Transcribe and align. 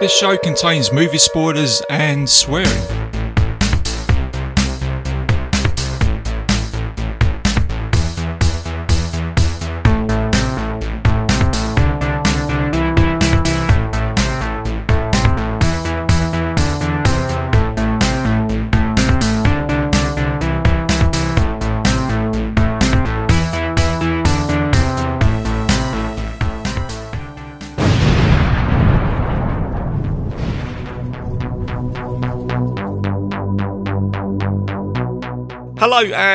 This 0.00 0.16
show 0.16 0.36
contains 0.36 0.92
movie 0.92 1.18
spoilers 1.18 1.82
and 1.90 2.30
swearing. 2.30 3.17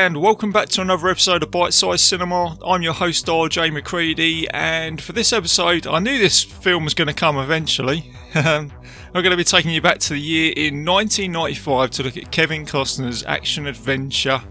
And 0.03 0.17
welcome 0.21 0.51
back 0.51 0.67
to 0.67 0.81
another 0.81 1.07
episode 1.07 1.41
of 1.43 1.49
Bite 1.49 1.71
Size 1.71 2.01
Cinema. 2.01 2.57
I'm 2.65 2.81
your 2.81 2.91
host 2.91 3.25
RJ 3.27 3.71
McCready, 3.71 4.49
and 4.49 5.01
for 5.01 5.13
this 5.13 5.31
episode, 5.31 5.87
I 5.87 5.99
knew 5.99 6.17
this 6.17 6.43
film 6.43 6.83
was 6.83 6.93
going 6.93 7.07
to 7.07 7.13
come 7.13 7.37
eventually. 7.37 8.11
I'm 8.35 8.69
going 9.13 9.31
to 9.31 9.37
be 9.37 9.45
taking 9.45 9.71
you 9.71 9.81
back 9.81 9.99
to 9.99 10.09
the 10.09 10.19
year 10.19 10.51
in 10.57 10.83
1995 10.83 11.89
to 11.91 12.03
look 12.03 12.17
at 12.17 12.33
Kevin 12.33 12.65
Costner's 12.65 13.23
action 13.23 13.65
adventure 13.65 14.41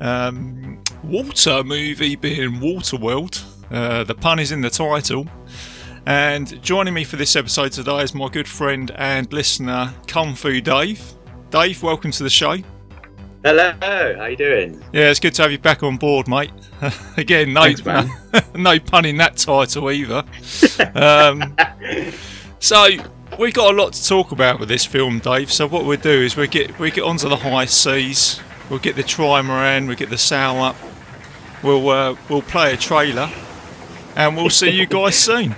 um, 0.00 0.82
water 1.04 1.62
movie 1.62 2.16
being 2.16 2.52
Waterworld. 2.52 3.44
Uh, 3.70 4.04
the 4.04 4.14
pun 4.14 4.38
is 4.38 4.52
in 4.52 4.62
the 4.62 4.70
title. 4.70 5.26
And 6.06 6.62
joining 6.62 6.94
me 6.94 7.04
for 7.04 7.16
this 7.16 7.36
episode 7.36 7.72
today 7.72 8.04
is 8.04 8.14
my 8.14 8.28
good 8.30 8.48
friend 8.48 8.90
and 8.92 9.30
listener, 9.34 9.92
Kung 10.06 10.34
Fu 10.34 10.62
Dave. 10.62 11.12
Dave, 11.50 11.82
welcome 11.82 12.10
to 12.10 12.22
the 12.22 12.30
show. 12.30 12.56
Hello, 13.44 13.72
how 13.80 14.24
you 14.26 14.36
doing? 14.36 14.82
Yeah, 14.92 15.10
it's 15.10 15.20
good 15.20 15.32
to 15.34 15.42
have 15.42 15.52
you 15.52 15.58
back 15.58 15.84
on 15.84 15.96
board, 15.96 16.26
mate. 16.26 16.50
Again, 17.16 17.52
no, 17.52 17.62
Thanks, 17.62 17.84
man. 17.84 18.10
no 18.56 18.80
pun 18.80 19.04
in 19.04 19.16
that 19.18 19.36
title 19.36 19.92
either. 19.92 20.24
um, 20.96 21.56
so 22.58 22.88
we've 23.38 23.54
got 23.54 23.72
a 23.72 23.76
lot 23.76 23.92
to 23.92 24.04
talk 24.04 24.32
about 24.32 24.58
with 24.58 24.68
this 24.68 24.84
film, 24.84 25.20
Dave. 25.20 25.52
So 25.52 25.68
what 25.68 25.84
we'll 25.84 26.00
do 26.00 26.10
is 26.10 26.36
we 26.36 26.48
get 26.48 26.76
we 26.80 26.90
get 26.90 27.04
onto 27.04 27.28
the 27.28 27.36
high 27.36 27.66
seas. 27.66 28.40
We'll 28.70 28.80
get 28.80 28.96
the 28.96 29.04
trimaran. 29.04 29.86
We'll 29.86 29.96
get 29.96 30.10
the 30.10 30.18
sail 30.18 30.56
up. 30.56 30.76
We'll 31.62 31.88
uh, 31.88 32.16
we'll 32.28 32.42
play 32.42 32.74
a 32.74 32.76
trailer, 32.76 33.30
and 34.16 34.36
we'll 34.36 34.50
see 34.50 34.70
you 34.70 34.86
guys 34.86 35.16
soon. 35.16 35.54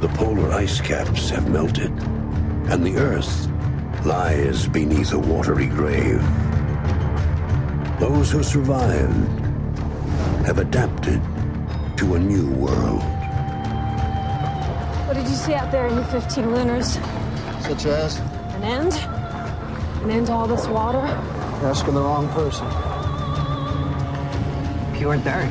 The 0.00 0.08
polar 0.14 0.50
ice 0.52 0.80
caps 0.80 1.28
have 1.28 1.50
melted, 1.50 1.90
and 2.70 2.82
the 2.82 2.96
Earth 2.96 3.46
lies 4.06 4.66
beneath 4.66 5.12
a 5.12 5.18
watery 5.18 5.66
grave. 5.66 6.22
Those 8.00 8.30
who 8.30 8.42
survived 8.42 9.12
have 10.46 10.56
adapted 10.56 11.20
to 11.98 12.14
a 12.14 12.18
new 12.18 12.50
world. 12.52 13.02
What 15.06 15.18
did 15.18 15.28
you 15.28 15.34
see 15.34 15.52
out 15.52 15.70
there 15.70 15.86
in 15.86 15.96
the 15.96 16.04
15 16.06 16.50
lunars? 16.50 16.98
Such 17.60 17.84
as? 17.84 18.20
An 18.54 18.62
end? 18.62 18.94
An 20.02 20.10
end 20.10 20.28
to 20.28 20.32
all 20.32 20.46
this 20.46 20.66
water? 20.66 21.00
You're 21.60 21.72
asking 21.72 21.92
the 21.92 22.00
wrong 22.00 22.26
person. 22.30 22.66
Pure 24.96 25.18
dirt. 25.18 25.50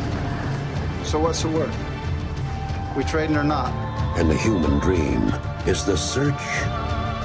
So 1.06 1.19
what's 1.19 1.44
the 1.44 1.50
word? 1.50 1.72
We 2.97 3.03
trading 3.03 3.38
or 3.38 3.44
not? 3.44 3.88
And 4.19 4.30
the 4.30 4.35
human 4.35 4.80
dream 4.80 5.34
is 5.66 5.85
the 5.85 5.96
search 5.96 6.44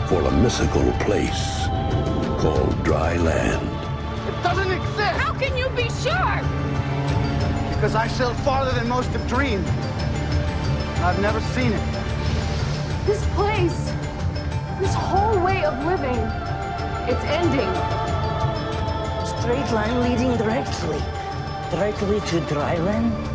for 0.09 0.22
a 0.22 0.31
mythical 0.31 0.93
place 1.00 1.66
called 2.38 2.84
dry 2.84 3.16
land. 3.16 3.66
It 4.28 4.41
doesn't 4.44 4.71
exist 4.71 5.19
How 5.19 5.32
can 5.32 5.56
you 5.56 5.69
be 5.71 5.91
sure? 5.91 6.38
because 7.75 7.97
I 7.97 8.06
sailed 8.06 8.37
farther 8.37 8.71
than 8.71 8.88
most 8.88 9.09
have 9.09 9.27
dreamed. 9.27 9.66
I've 11.03 11.21
never 11.21 11.41
seen 11.41 11.72
it. 11.72 11.84
This 13.06 13.25
place, 13.34 13.91
this 14.78 14.94
whole 14.94 15.41
way 15.44 15.65
of 15.65 15.75
living, 15.84 16.21
it's 17.11 17.25
ending. 17.26 17.75
Straight 19.41 19.69
line 19.75 20.00
leading 20.00 20.37
directly. 20.37 21.03
Directly 21.72 22.21
to 22.21 22.41
dry 22.47 22.78
land? 22.78 23.34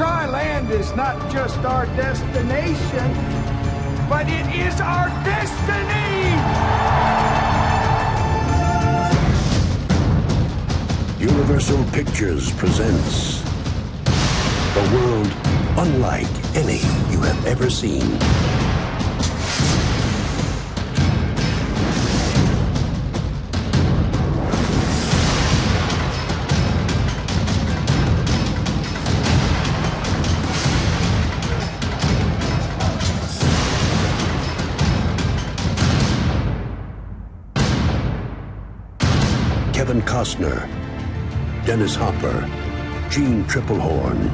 Dry 0.00 0.24
land 0.24 0.70
is 0.70 0.96
not 0.96 1.30
just 1.30 1.58
our 1.58 1.84
destination, 1.94 3.12
but 4.08 4.26
it 4.30 4.46
is 4.56 4.80
our 4.80 5.08
destiny! 5.26 6.24
Universal 11.22 11.84
Pictures 11.92 12.50
presents 12.52 13.42
a 14.78 14.94
world 14.94 15.30
unlike 15.76 16.56
any 16.56 16.80
you 17.12 17.20
have 17.20 17.44
ever 17.44 17.68
seen. 17.68 18.49
Costner, 40.30 40.68
Dennis 41.66 41.96
Hopper, 41.96 42.48
Jeanne 43.10 43.44
Tripplehorn. 43.46 44.30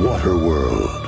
Waterworld. 0.00 1.02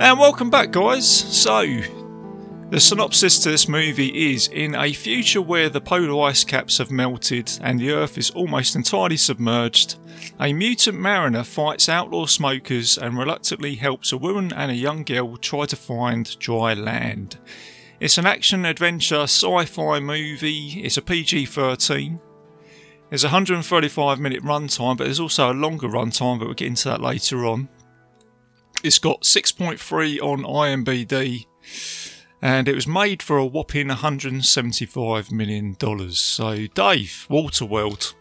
And 0.00 0.18
welcome 0.18 0.50
back, 0.50 0.72
guys. 0.72 1.08
So, 1.08 1.82
the 2.70 2.78
synopsis 2.78 3.38
to 3.38 3.50
this 3.50 3.66
movie 3.66 4.32
is 4.34 4.48
In 4.48 4.74
a 4.74 4.92
future 4.92 5.40
where 5.40 5.70
the 5.70 5.80
polar 5.80 6.28
ice 6.28 6.44
caps 6.44 6.76
have 6.76 6.90
melted 6.90 7.50
and 7.62 7.80
the 7.80 7.92
Earth 7.92 8.18
is 8.18 8.30
almost 8.30 8.76
entirely 8.76 9.16
submerged, 9.16 9.96
a 10.38 10.52
mutant 10.52 10.98
mariner 10.98 11.44
fights 11.44 11.88
outlaw 11.88 12.26
smokers 12.26 12.98
and 12.98 13.16
reluctantly 13.16 13.76
helps 13.76 14.12
a 14.12 14.18
woman 14.18 14.52
and 14.52 14.70
a 14.70 14.74
young 14.74 15.02
girl 15.02 15.38
try 15.38 15.64
to 15.64 15.76
find 15.76 16.38
dry 16.38 16.74
land. 16.74 17.38
It's 18.00 18.18
an 18.18 18.26
action 18.26 18.66
adventure 18.66 19.22
sci 19.22 19.64
fi 19.64 19.98
movie, 19.98 20.82
it's 20.84 20.98
a 20.98 21.02
PG 21.02 21.46
13. 21.46 22.20
There's 23.08 23.24
a 23.24 23.28
135 23.28 24.20
minute 24.20 24.44
runtime, 24.44 24.98
but 24.98 25.04
there's 25.04 25.20
also 25.20 25.50
a 25.50 25.54
longer 25.54 25.88
runtime, 25.88 26.38
but 26.38 26.44
we'll 26.44 26.54
get 26.54 26.68
into 26.68 26.90
that 26.90 27.00
later 27.00 27.46
on. 27.46 27.70
It's 28.84 28.98
got 28.98 29.22
6.3 29.22 30.20
on 30.20 30.42
IMBD 30.42 31.46
and 32.42 32.68
it 32.68 32.74
was 32.74 32.86
made 32.86 33.22
for 33.22 33.36
a 33.38 33.44
whopping 33.46 33.88
$175 33.88 35.32
million. 35.32 35.76
So, 36.12 36.54
Dave, 36.74 37.26
Waterworld. 37.30 38.14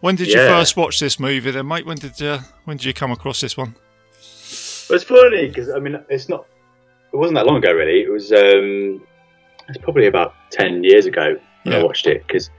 When 0.00 0.14
did 0.16 0.28
you 0.28 0.34
first 0.36 0.76
watch 0.76 0.98
this 0.98 1.20
movie 1.20 1.50
then, 1.50 1.68
mate? 1.68 1.84
When 1.84 1.98
did 1.98 2.18
you, 2.20 2.38
when 2.64 2.78
did 2.78 2.86
you 2.86 2.94
come 2.94 3.10
across 3.10 3.40
this 3.40 3.56
one? 3.56 3.74
Well, 4.88 4.96
it's 4.96 5.04
funny 5.04 5.48
because 5.48 5.68
I 5.70 5.78
mean, 5.78 6.02
it's 6.08 6.28
not. 6.28 6.46
It 7.12 7.16
wasn't 7.16 7.36
that 7.36 7.46
long 7.46 7.58
ago, 7.58 7.72
really. 7.72 8.00
It 8.02 8.10
was. 8.10 8.32
um 8.32 9.04
It's 9.68 9.78
probably 9.82 10.06
about 10.06 10.34
ten 10.50 10.82
years 10.82 11.04
ago 11.06 11.36
when 11.64 11.74
Yeah. 11.74 11.80
I 11.80 11.84
watched 11.84 12.06
it 12.06 12.26
because 12.26 12.50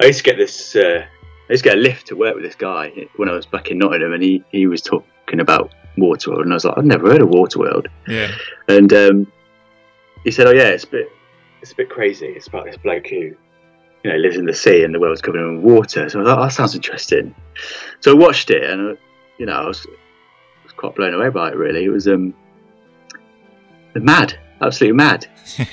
I 0.00 0.06
used 0.06 0.18
to 0.18 0.24
get 0.24 0.36
this. 0.36 0.76
Uh, 0.76 1.04
I 1.48 1.52
used 1.52 1.64
to 1.64 1.70
get 1.70 1.78
a 1.78 1.80
lift 1.80 2.06
to 2.08 2.16
work 2.16 2.34
with 2.34 2.44
this 2.44 2.54
guy 2.54 2.92
when 3.16 3.28
I 3.28 3.32
was 3.32 3.46
back 3.46 3.70
in 3.70 3.78
Nottingham, 3.78 4.12
and 4.12 4.22
he 4.22 4.44
he 4.50 4.66
was 4.66 4.82
talking 4.82 5.40
about 5.40 5.72
Waterworld, 5.96 6.42
and 6.42 6.52
I 6.52 6.54
was 6.56 6.64
like, 6.66 6.76
I've 6.78 6.84
never 6.84 7.10
heard 7.10 7.22
of 7.22 7.28
Waterworld, 7.30 7.86
Yeah. 8.06 8.30
and 8.68 8.92
um, 8.92 9.32
he 10.24 10.30
said, 10.30 10.46
"Oh 10.46 10.52
yeah, 10.52 10.68
it's 10.68 10.84
a 10.84 10.88
bit, 10.88 11.12
it's 11.60 11.72
a 11.72 11.76
bit 11.76 11.90
crazy. 11.90 12.26
It's 12.26 12.46
about 12.46 12.66
this 12.66 12.76
bloke 12.76 13.08
who, 13.08 13.16
you 13.16 13.36
know, 14.04 14.16
lives 14.16 14.36
in 14.36 14.46
the 14.46 14.54
sea 14.54 14.84
and 14.84 14.94
the 14.94 15.00
world's 15.00 15.22
covered 15.22 15.40
in 15.40 15.62
water." 15.62 16.08
So 16.08 16.20
I 16.20 16.24
thought, 16.24 16.38
oh, 16.38 16.42
that 16.42 16.52
sounds 16.52 16.74
interesting. 16.74 17.34
So 18.00 18.12
I 18.12 18.14
watched 18.14 18.50
it, 18.50 18.68
and 18.68 18.92
uh, 18.92 19.00
you 19.38 19.46
know, 19.46 19.52
I 19.54 19.66
was, 19.66 19.86
was 20.64 20.72
quite 20.72 20.94
blown 20.94 21.14
away 21.14 21.28
by 21.30 21.48
it. 21.50 21.56
Really, 21.56 21.84
it 21.84 21.88
was 21.90 22.06
um, 22.08 22.34
mad, 23.94 24.38
absolutely 24.60 24.96
mad. 24.96 25.26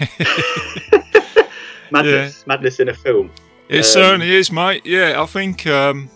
madness, 1.91 2.45
madness 2.47 2.79
in 2.79 2.89
a 2.89 2.93
film. 2.93 3.31
It 3.69 3.77
Um, 3.79 3.83
certainly 3.83 4.31
is, 4.35 4.51
mate. 4.51 4.85
Yeah, 4.85 5.21
I 5.21 5.25
think 5.25 5.67
um, 5.67 6.09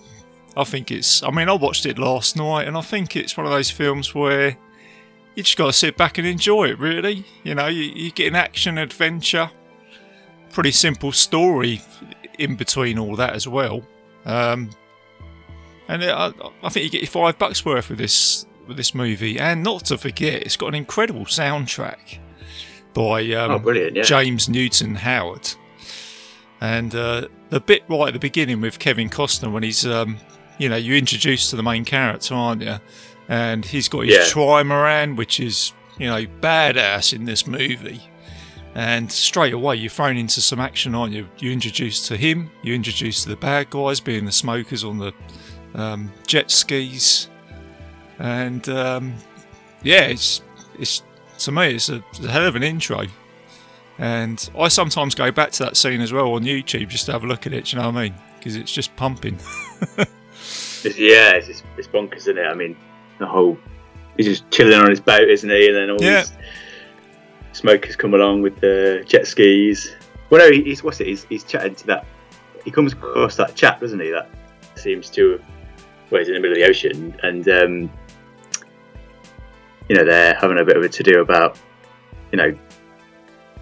I 0.58 0.64
think 0.64 0.92
it's. 0.92 1.24
I 1.24 1.32
mean, 1.32 1.50
I 1.50 1.54
watched 1.54 1.86
it 1.86 1.98
last 1.98 2.36
night, 2.36 2.68
and 2.68 2.78
I 2.78 2.82
think 2.82 3.16
it's 3.16 3.38
one 3.38 3.46
of 3.46 3.52
those 3.52 3.70
films 3.70 4.14
where 4.16 4.58
you 5.36 5.44
just 5.44 5.58
got 5.58 5.68
to 5.68 5.74
sit 5.74 5.98
back 5.98 6.18
and 6.18 6.28
enjoy 6.28 6.70
it. 6.70 6.80
Really, 6.80 7.26
you 7.44 7.56
know, 7.56 7.68
you, 7.68 7.84
you 7.84 8.12
get 8.12 8.28
an 8.28 8.36
action 8.36 8.78
adventure, 8.78 9.50
pretty 10.52 10.72
simple 10.72 11.12
story 11.12 11.82
in 12.40 12.56
between 12.56 12.98
all 12.98 13.16
that 13.16 13.34
as 13.34 13.48
well. 13.48 13.86
Um, 14.26 14.70
and 15.88 16.04
I, 16.04 16.32
I 16.64 16.70
think 16.70 16.86
you 16.86 16.90
get 16.90 17.02
your 17.02 17.10
five 17.10 17.38
bucks 17.38 17.66
worth 17.66 17.90
with 17.90 17.98
this 17.98 18.46
with 18.68 18.78
this 18.78 18.96
movie, 18.96 19.40
and 19.40 19.62
not 19.62 19.86
to 19.86 19.98
forget, 19.98 20.44
it's 20.44 20.56
got 20.56 20.68
an 20.68 20.76
incredible 20.76 21.26
soundtrack 21.26 22.20
by 22.94 23.22
um, 23.34 23.52
Oh, 23.52 23.60
brilliant, 23.60 23.96
yeah. 23.96 24.04
James 24.04 24.48
Newton 24.48 24.96
Howard. 24.96 25.50
And 26.62 26.96
uh, 26.96 27.28
the 27.50 27.60
bit 27.60 27.84
right 27.90 28.08
at 28.08 28.14
the 28.14 28.20
beginning 28.20 28.62
with 28.62 28.80
Kevin 28.80 29.10
Costner 29.10 29.52
when 29.52 29.64
he's, 29.64 29.86
um, 29.86 30.18
you 30.60 30.70
know, 30.70 30.78
you're 30.78 30.96
introduced 30.96 31.50
to 31.50 31.58
the 31.58 31.64
main 31.64 31.84
character, 31.84 32.34
aren't 32.36 32.62
you? 32.62 32.78
And 33.30 33.64
he's 33.66 33.88
got 33.90 34.02
his 34.06 34.16
Yeah. 34.16 34.24
trimaran, 34.24 35.16
which 35.16 35.40
is, 35.40 35.74
you 35.98 36.08
know, 36.08 36.26
badass 36.42 37.14
in 37.14 37.26
this 37.26 37.48
movie. 37.48 38.02
And 38.76 39.12
straight 39.12 39.54
away, 39.54 39.76
you're 39.76 39.90
thrown 39.90 40.18
into 40.18 40.42
some 40.42 40.60
action, 40.60 40.96
aren't 40.96 41.14
you? 41.14 41.28
You're 41.38 41.54
introduced 41.54 42.08
to 42.08 42.18
him, 42.18 42.50
you're 42.64 42.76
introduced 42.76 43.24
to 43.24 43.30
the 43.30 43.36
bad 43.36 43.70
guys, 43.70 44.00
being 44.00 44.26
the 44.26 44.32
smokers 44.32 44.84
on 44.84 44.98
the 44.98 45.14
um, 45.76 46.12
jet 46.28 46.50
skis. 46.50 47.30
And 48.20 48.68
um, 48.70 49.14
yeah, 49.84 50.02
it's, 50.04 50.42
it's 50.80 51.04
to 51.40 51.52
me, 51.52 51.76
it's 51.76 51.90
a, 51.90 52.04
it's 52.10 52.20
a 52.26 52.32
hell 52.32 52.46
of 52.48 52.56
an 52.56 52.64
intro. 52.64 53.06
And 54.00 54.50
I 54.58 54.70
sometimes 54.70 55.14
go 55.14 55.32
back 55.32 55.52
to 55.52 55.64
that 55.66 55.78
scene 55.78 56.02
as 56.02 56.12
well 56.12 56.34
on 56.34 56.44
YouTube 56.44 56.88
just 56.90 57.06
to 57.06 57.12
have 57.12 57.24
a 57.24 57.28
look 57.28 57.46
at 57.46 57.54
it. 57.54 57.72
You 57.72 57.80
know 57.80 57.86
what 57.92 57.96
I 57.98 58.04
mean? 58.10 58.16
Because 58.40 58.56
it's 58.56 58.72
just 58.72 58.96
pumping. 58.96 59.40
Yeah, 60.84 61.32
it's, 61.36 61.48
it's, 61.48 61.64
it's 61.78 61.88
bonkers, 61.88 62.18
isn't 62.18 62.38
it? 62.38 62.42
I 62.46 62.54
mean, 62.54 62.76
the 63.24 63.28
whole 63.32 63.58
he's 64.18 64.28
just 64.28 64.50
chilling 64.52 64.80
on 64.80 64.90
his 64.90 65.00
boat, 65.00 65.28
isn't 65.28 65.50
he? 65.50 65.68
And 65.68 65.76
then 65.76 65.90
all 65.90 66.02
Yeah. 66.04 66.22
these 66.22 66.34
smokers 67.54 67.96
come 67.96 68.14
along 68.14 68.42
with 68.42 68.60
the 68.60 69.04
jet 69.08 69.26
skis. 69.28 69.96
Well, 70.30 70.42
no, 70.48 70.52
he's 70.56 70.84
what's 70.84 71.00
it? 71.00 71.08
He's, 71.08 71.24
he's 71.26 71.44
chatting 71.44 71.76
to 71.76 71.88
that. 71.88 72.06
He 72.64 72.72
comes 72.72 72.94
across 72.94 73.36
that 73.38 73.56
chap, 73.56 73.80
doesn't 73.82 74.00
he? 74.00 74.10
That 74.12 74.30
seems 74.76 75.10
to 75.12 75.32
have. 75.34 75.42
Well, 76.10 76.20
he's 76.20 76.28
in 76.30 76.36
the 76.36 76.40
middle 76.40 76.56
of 76.58 76.64
the 76.64 76.70
ocean, 76.70 77.16
and 77.24 77.48
um, 77.50 77.92
you 79.90 79.96
know 79.96 80.06
they're 80.06 80.36
having 80.36 80.60
a 80.60 80.64
bit 80.64 80.78
of 80.78 80.84
a 80.84 80.90
to 80.90 81.04
do 81.04 81.22
about 81.22 81.58
you 82.32 82.38
know 82.38 82.56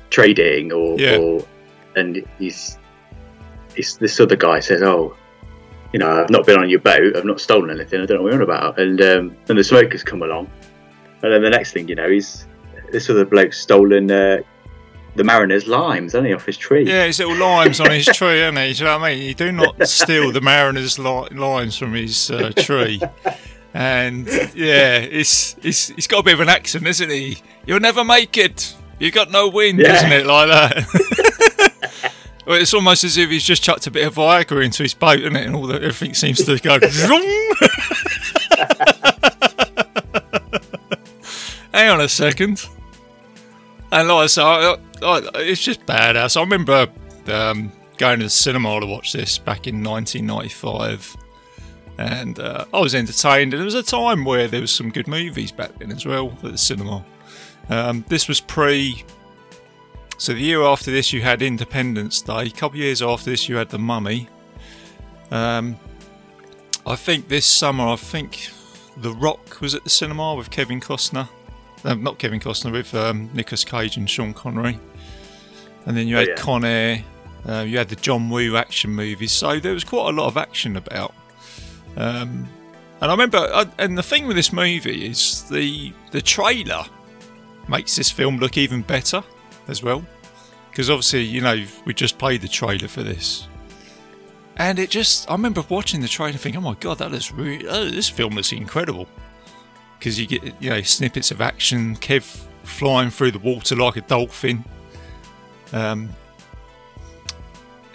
trading 0.09 0.71
or, 0.71 0.99
Yeah. 0.99 1.17
or 1.17 1.45
and 1.95 2.23
he's 2.37 2.77
he's 3.75 3.97
this 3.97 4.19
other 4.19 4.35
guy 4.35 4.59
says, 4.59 4.81
"Oh, 4.81 5.15
you 5.93 5.99
know, 5.99 6.09
I've 6.23 6.29
not 6.29 6.45
been 6.45 6.59
on 6.59 6.69
your 6.69 6.79
boat. 6.79 7.15
I've 7.15 7.25
not 7.25 7.39
stolen 7.41 7.69
anything. 7.69 8.01
I 8.01 8.05
don't 8.05 8.17
know 8.17 8.23
what 8.23 8.33
you're 8.33 8.41
on 8.41 8.47
about." 8.47 8.79
And 8.79 9.01
um, 9.01 9.37
then 9.45 9.57
the 9.57 9.63
smokers 9.63 10.03
come 10.03 10.21
along, 10.23 10.49
and 11.23 11.31
then 11.33 11.41
the 11.41 11.49
next 11.49 11.73
thing 11.73 11.87
you 11.87 11.95
know, 11.95 12.09
he's 12.09 12.45
this 12.91 13.09
other 13.09 13.25
bloke 13.25 13.53
stolen 13.53 14.09
uh, 14.11 14.37
the 15.15 15.23
mariner's 15.23 15.67
limes, 15.67 16.13
hasn't 16.13 16.33
off 16.33 16.45
his 16.45 16.57
tree? 16.57 16.85
yeah, 16.87 17.05
his 17.05 17.19
little 17.19 17.35
limes 17.35 17.79
on 17.81 17.91
his 17.91 18.05
tree, 18.13 18.41
isn't 18.41 18.55
he? 18.57 18.73
Do 18.73 18.79
you 18.79 18.85
know 18.85 18.97
what 18.97 19.05
I 19.05 19.13
mean? 19.15 19.23
You 19.23 19.33
do 19.33 19.51
not 19.51 19.87
steal 19.87 20.31
the 20.31 20.41
mariner's 20.41 20.97
li- 20.97 21.27
limes 21.31 21.77
from 21.77 21.93
his 21.93 22.31
uh, 22.31 22.51
tree. 22.55 23.01
And 23.73 24.27
yeah, 24.53 24.97
it's, 24.99 25.55
it's, 25.63 25.87
he's 25.89 26.07
got 26.07 26.19
a 26.19 26.23
bit 26.23 26.33
of 26.35 26.39
an 26.41 26.49
accent, 26.49 26.85
isn't 26.87 27.09
he? 27.09 27.37
You'll 27.65 27.79
never 27.79 28.03
make 28.03 28.37
it. 28.37 28.75
You've 28.99 29.13
got 29.13 29.31
no 29.31 29.47
wind, 29.49 29.79
Yeah. 29.79 29.95
isn't 29.95 30.11
it? 30.11 30.25
Like 30.25 30.47
that. 30.49 31.27
well, 32.51 32.61
it's 32.61 32.73
almost 32.73 33.05
as 33.05 33.15
if 33.15 33.29
he's 33.29 33.45
just 33.45 33.63
chucked 33.63 33.87
a 33.87 33.91
bit 33.91 34.05
of 34.05 34.15
Viagra 34.15 34.65
into 34.65 34.83
his 34.83 34.93
boat, 34.93 35.21
isn't 35.21 35.37
it? 35.37 35.45
And 35.45 35.55
all 35.55 35.67
the, 35.67 35.75
everything 35.75 36.13
seems 36.13 36.43
to 36.43 36.59
go. 36.59 36.77
Hang 41.73 41.91
on 41.91 42.01
a 42.01 42.09
second. 42.09 42.67
And 43.93 44.09
like 44.09 44.37
I 44.37 44.75
I, 45.01 45.21
it's 45.35 45.61
just 45.61 45.85
badass. 45.85 46.35
I 46.35 46.41
remember 46.41 46.87
um, 47.27 47.71
going 47.95 48.19
to 48.19 48.25
the 48.25 48.29
cinema 48.29 48.81
to 48.81 48.85
watch 48.85 49.13
this 49.13 49.37
back 49.37 49.67
in 49.67 49.81
1995, 49.81 51.15
and 51.99 52.37
uh, 52.37 52.65
I 52.73 52.81
was 52.81 52.93
entertained. 52.93 53.53
And 53.53 53.61
it 53.61 53.65
was 53.65 53.75
a 53.75 53.83
time 53.83 54.25
where 54.25 54.49
there 54.49 54.59
was 54.59 54.75
some 54.75 54.89
good 54.89 55.07
movies 55.07 55.53
back 55.53 55.79
then 55.79 55.93
as 55.93 56.05
well 56.05 56.37
at 56.43 56.51
the 56.51 56.57
cinema. 56.57 57.05
Um, 57.69 58.03
this 58.09 58.27
was 58.27 58.41
pre. 58.41 59.05
So 60.21 60.35
the 60.35 60.39
year 60.39 60.61
after 60.61 60.91
this, 60.91 61.11
you 61.11 61.23
had 61.23 61.41
Independence 61.41 62.21
Day. 62.21 62.43
A 62.43 62.49
couple 62.51 62.75
of 62.77 62.83
years 62.83 63.01
after 63.01 63.31
this, 63.31 63.49
you 63.49 63.55
had 63.55 63.69
The 63.69 63.79
Mummy. 63.79 64.29
Um, 65.31 65.75
I 66.85 66.95
think 66.95 67.27
this 67.27 67.43
summer, 67.47 67.87
I 67.87 67.95
think 67.95 68.51
The 68.97 69.13
Rock 69.13 69.61
was 69.61 69.73
at 69.73 69.83
the 69.83 69.89
cinema 69.89 70.35
with 70.35 70.51
Kevin 70.51 70.79
Costner. 70.79 71.27
Um, 71.83 72.03
not 72.03 72.19
Kevin 72.19 72.39
Costner, 72.39 72.71
with 72.71 72.93
um, 72.93 73.31
Nicolas 73.33 73.65
Cage 73.65 73.97
and 73.97 74.07
Sean 74.07 74.31
Connery. 74.31 74.77
And 75.87 75.97
then 75.97 76.07
you 76.07 76.17
Oh, 76.17 76.19
had 76.19 76.27
yeah. 76.27 76.35
Con 76.35 76.65
Air. 76.65 77.03
Uh, 77.49 77.61
you 77.67 77.79
had 77.79 77.89
the 77.89 77.95
John 77.95 78.29
Woo 78.29 78.57
action 78.57 78.91
movies. 78.91 79.31
So 79.31 79.59
there 79.59 79.73
was 79.73 79.83
quite 79.83 80.09
a 80.09 80.11
lot 80.15 80.27
of 80.27 80.37
action 80.37 80.75
about. 80.77 81.15
Um, 81.97 82.47
and 83.01 83.09
I 83.09 83.11
remember, 83.11 83.39
uh, 83.39 83.65
and 83.79 83.97
the 83.97 84.03
thing 84.03 84.27
with 84.27 84.35
this 84.35 84.53
movie 84.53 85.07
is 85.07 85.49
the 85.49 85.91
the 86.11 86.21
trailer 86.21 86.85
makes 87.67 87.95
this 87.95 88.11
film 88.11 88.37
look 88.37 88.55
even 88.55 88.83
better 88.83 89.23
as 89.67 89.83
well. 89.83 90.05
Because 90.69 90.89
obviously, 90.89 91.23
you 91.23 91.41
know, 91.41 91.65
we 91.85 91.93
just 91.93 92.17
played 92.17 92.41
the 92.41 92.47
trailer 92.47 92.87
for 92.87 93.03
this. 93.03 93.47
And 94.57 94.79
it 94.79 94.89
just, 94.89 95.29
I 95.29 95.33
remember 95.33 95.63
watching 95.69 96.01
the 96.01 96.07
trailer 96.07 96.37
thinking, 96.37 96.61
oh 96.61 96.69
my 96.69 96.75
god, 96.79 96.99
that 96.99 97.11
is 97.13 97.31
really, 97.31 97.67
oh, 97.67 97.89
this 97.89 98.09
film 98.09 98.35
looks 98.35 98.51
incredible. 98.51 99.07
Because 99.97 100.19
you 100.19 100.27
get, 100.27 100.61
you 100.61 100.69
know, 100.69 100.81
snippets 100.81 101.31
of 101.31 101.41
action, 101.41 101.95
Kev 101.97 102.23
flying 102.63 103.09
through 103.09 103.31
the 103.31 103.39
water 103.39 103.75
like 103.75 103.97
a 103.97 104.01
dolphin. 104.01 104.63
Um, 105.73 106.09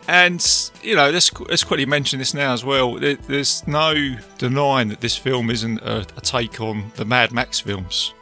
and, 0.08 0.70
you 0.82 0.94
know, 0.94 1.10
let's, 1.10 1.32
let's 1.40 1.64
quickly 1.64 1.86
mention 1.86 2.18
this 2.18 2.32
now 2.32 2.52
as 2.52 2.64
well. 2.64 2.94
There, 2.94 3.16
there's 3.16 3.66
no 3.66 3.94
denying 4.38 4.88
that 4.88 5.00
this 5.00 5.16
film 5.16 5.50
isn't 5.50 5.78
a, 5.80 6.00
a 6.16 6.20
take 6.20 6.60
on 6.60 6.92
the 6.96 7.04
Mad 7.04 7.32
Max 7.32 7.58
films 7.58 8.14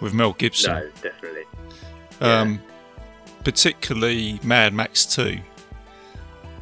with 0.00 0.14
Mel 0.14 0.32
Gibson 0.32 0.72
No, 0.72 0.90
definitely. 1.02 1.44
Um, 2.20 2.60
particularly 3.44 4.40
Mad 4.42 4.72
Max 4.74 5.06
2. 5.06 5.38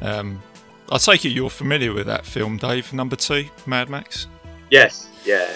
Um, 0.01 0.41
I 0.91 0.97
take 0.97 1.25
it 1.25 1.29
you're 1.29 1.49
familiar 1.49 1.93
with 1.93 2.05
that 2.07 2.25
film, 2.25 2.57
Dave, 2.57 2.91
number 2.93 3.15
two, 3.15 3.45
Mad 3.65 3.89
Max. 3.89 4.27
Yes, 4.69 5.07
yeah. 5.25 5.47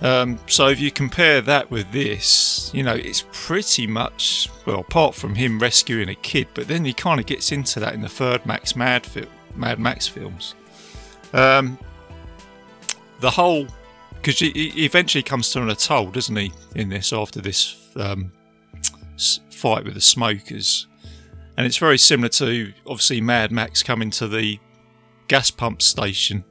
Um, 0.00 0.38
so 0.48 0.68
if 0.68 0.80
you 0.80 0.90
compare 0.90 1.40
that 1.42 1.70
with 1.70 1.90
this, 1.92 2.70
you 2.74 2.82
know, 2.82 2.94
it's 2.94 3.24
pretty 3.32 3.86
much 3.86 4.48
well, 4.66 4.80
apart 4.80 5.14
from 5.14 5.34
him 5.34 5.58
rescuing 5.58 6.08
a 6.08 6.14
kid, 6.16 6.48
but 6.54 6.66
then 6.66 6.84
he 6.84 6.92
kind 6.92 7.20
of 7.20 7.26
gets 7.26 7.52
into 7.52 7.78
that 7.80 7.94
in 7.94 8.00
the 8.00 8.08
third 8.08 8.44
Max 8.46 8.74
Mad 8.74 9.04
fil- 9.06 9.26
Mad 9.54 9.78
Max 9.78 10.06
films. 10.08 10.54
Um, 11.32 11.78
the 13.20 13.30
whole 13.30 13.66
because 14.14 14.38
he, 14.38 14.50
he 14.50 14.84
eventually 14.84 15.22
comes 15.22 15.50
to 15.52 15.62
an 15.62 15.68
atoll, 15.70 16.10
doesn't 16.10 16.36
he? 16.36 16.52
In 16.74 16.88
this 16.88 17.12
after 17.12 17.40
this 17.40 17.88
um, 17.96 18.32
s- 18.32 18.32
fight 19.50 19.84
with 19.84 19.94
the 19.94 20.00
smokers, 20.00 20.86
and 21.56 21.66
it's 21.66 21.76
very 21.76 21.98
similar 21.98 22.28
to 22.30 22.72
obviously 22.86 23.20
Mad 23.20 23.52
Max 23.52 23.82
coming 23.82 24.10
to 24.12 24.28
the 24.28 24.58
gas 25.28 25.50
pump 25.50 25.80
station 25.82 26.44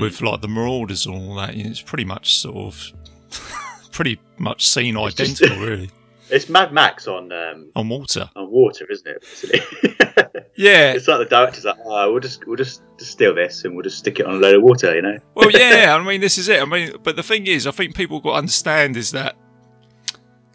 with 0.00 0.20
like 0.22 0.40
the 0.40 0.48
marauders 0.48 1.06
and 1.06 1.14
all 1.14 1.34
that. 1.36 1.54
You 1.56 1.64
know, 1.64 1.70
it's 1.70 1.82
pretty 1.82 2.04
much 2.04 2.38
sort 2.38 2.56
of 2.56 2.92
pretty 3.92 4.18
much 4.38 4.66
scene 4.68 4.96
It's 4.96 5.14
just- 5.14 5.42
identical, 5.42 5.66
really, 5.68 5.90
It's 6.30 6.48
Mad 6.48 6.72
Max 6.72 7.06
on 7.06 7.30
um, 7.32 7.70
on 7.76 7.88
water. 7.88 8.30
on 8.36 8.50
water, 8.50 8.86
isn't 8.90 9.06
it? 9.06 9.98
Yeah. 10.54 10.92
it's 10.92 11.08
like 11.08 11.18
the 11.18 11.24
director's 11.24 11.64
like, 11.64 11.78
oh, 11.84 12.12
we'll 12.12 12.20
just 12.20 12.46
we'll 12.46 12.56
just, 12.56 12.82
just 12.98 13.12
steal 13.12 13.34
this 13.34 13.64
and 13.64 13.74
we'll 13.74 13.82
just 13.82 13.98
stick 13.98 14.20
it 14.20 14.26
on 14.26 14.34
a 14.34 14.36
load 14.36 14.54
of 14.54 14.62
water, 14.62 14.94
you 14.94 15.00
know? 15.00 15.16
Well, 15.34 15.50
yeah. 15.50 15.96
I 15.98 16.04
mean, 16.06 16.20
this 16.20 16.36
is 16.36 16.48
it. 16.48 16.60
I 16.60 16.66
mean, 16.66 16.92
but 17.02 17.16
the 17.16 17.22
thing 17.22 17.46
is, 17.46 17.66
I 17.66 17.70
think 17.70 17.96
people 17.96 18.20
got 18.20 18.32
to 18.32 18.36
understand 18.36 18.96
is 18.98 19.12
that 19.12 19.34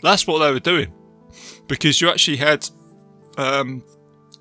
that's 0.01 0.27
what 0.27 0.39
they 0.39 0.51
were 0.51 0.59
doing 0.59 0.93
because 1.67 2.01
you 2.01 2.09
actually 2.09 2.37
had 2.37 2.67
um, 3.37 3.83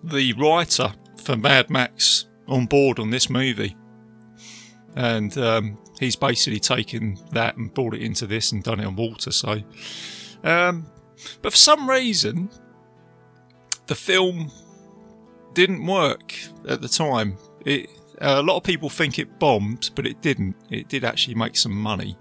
the 0.02 0.32
writer 0.34 0.92
for 1.22 1.36
Mad 1.36 1.70
Max 1.70 2.26
on 2.48 2.66
board 2.66 2.98
on 2.98 3.10
this 3.10 3.28
movie, 3.28 3.76
and 4.94 5.36
um, 5.38 5.78
he's 5.98 6.16
basically 6.16 6.60
taken 6.60 7.18
that 7.32 7.56
and 7.56 7.72
brought 7.75 7.94
it 7.94 8.02
into 8.02 8.26
this 8.26 8.52
and 8.52 8.62
done 8.62 8.80
it 8.80 8.86
on 8.86 8.96
water. 8.96 9.32
So, 9.32 9.60
um, 10.44 10.86
but 11.42 11.52
for 11.52 11.58
some 11.58 11.88
reason, 11.88 12.50
the 13.86 13.94
film 13.94 14.50
didn't 15.54 15.84
work 15.84 16.34
at 16.68 16.80
the 16.80 16.88
time. 16.88 17.36
It 17.64 17.90
uh, 18.20 18.36
a 18.38 18.42
lot 18.42 18.56
of 18.56 18.62
people 18.62 18.88
think 18.88 19.18
it 19.18 19.38
bombed, 19.38 19.90
but 19.94 20.06
it 20.06 20.22
didn't. 20.22 20.56
It 20.70 20.88
did 20.88 21.04
actually 21.04 21.34
make 21.34 21.56
some 21.56 21.75
money. 21.75 22.16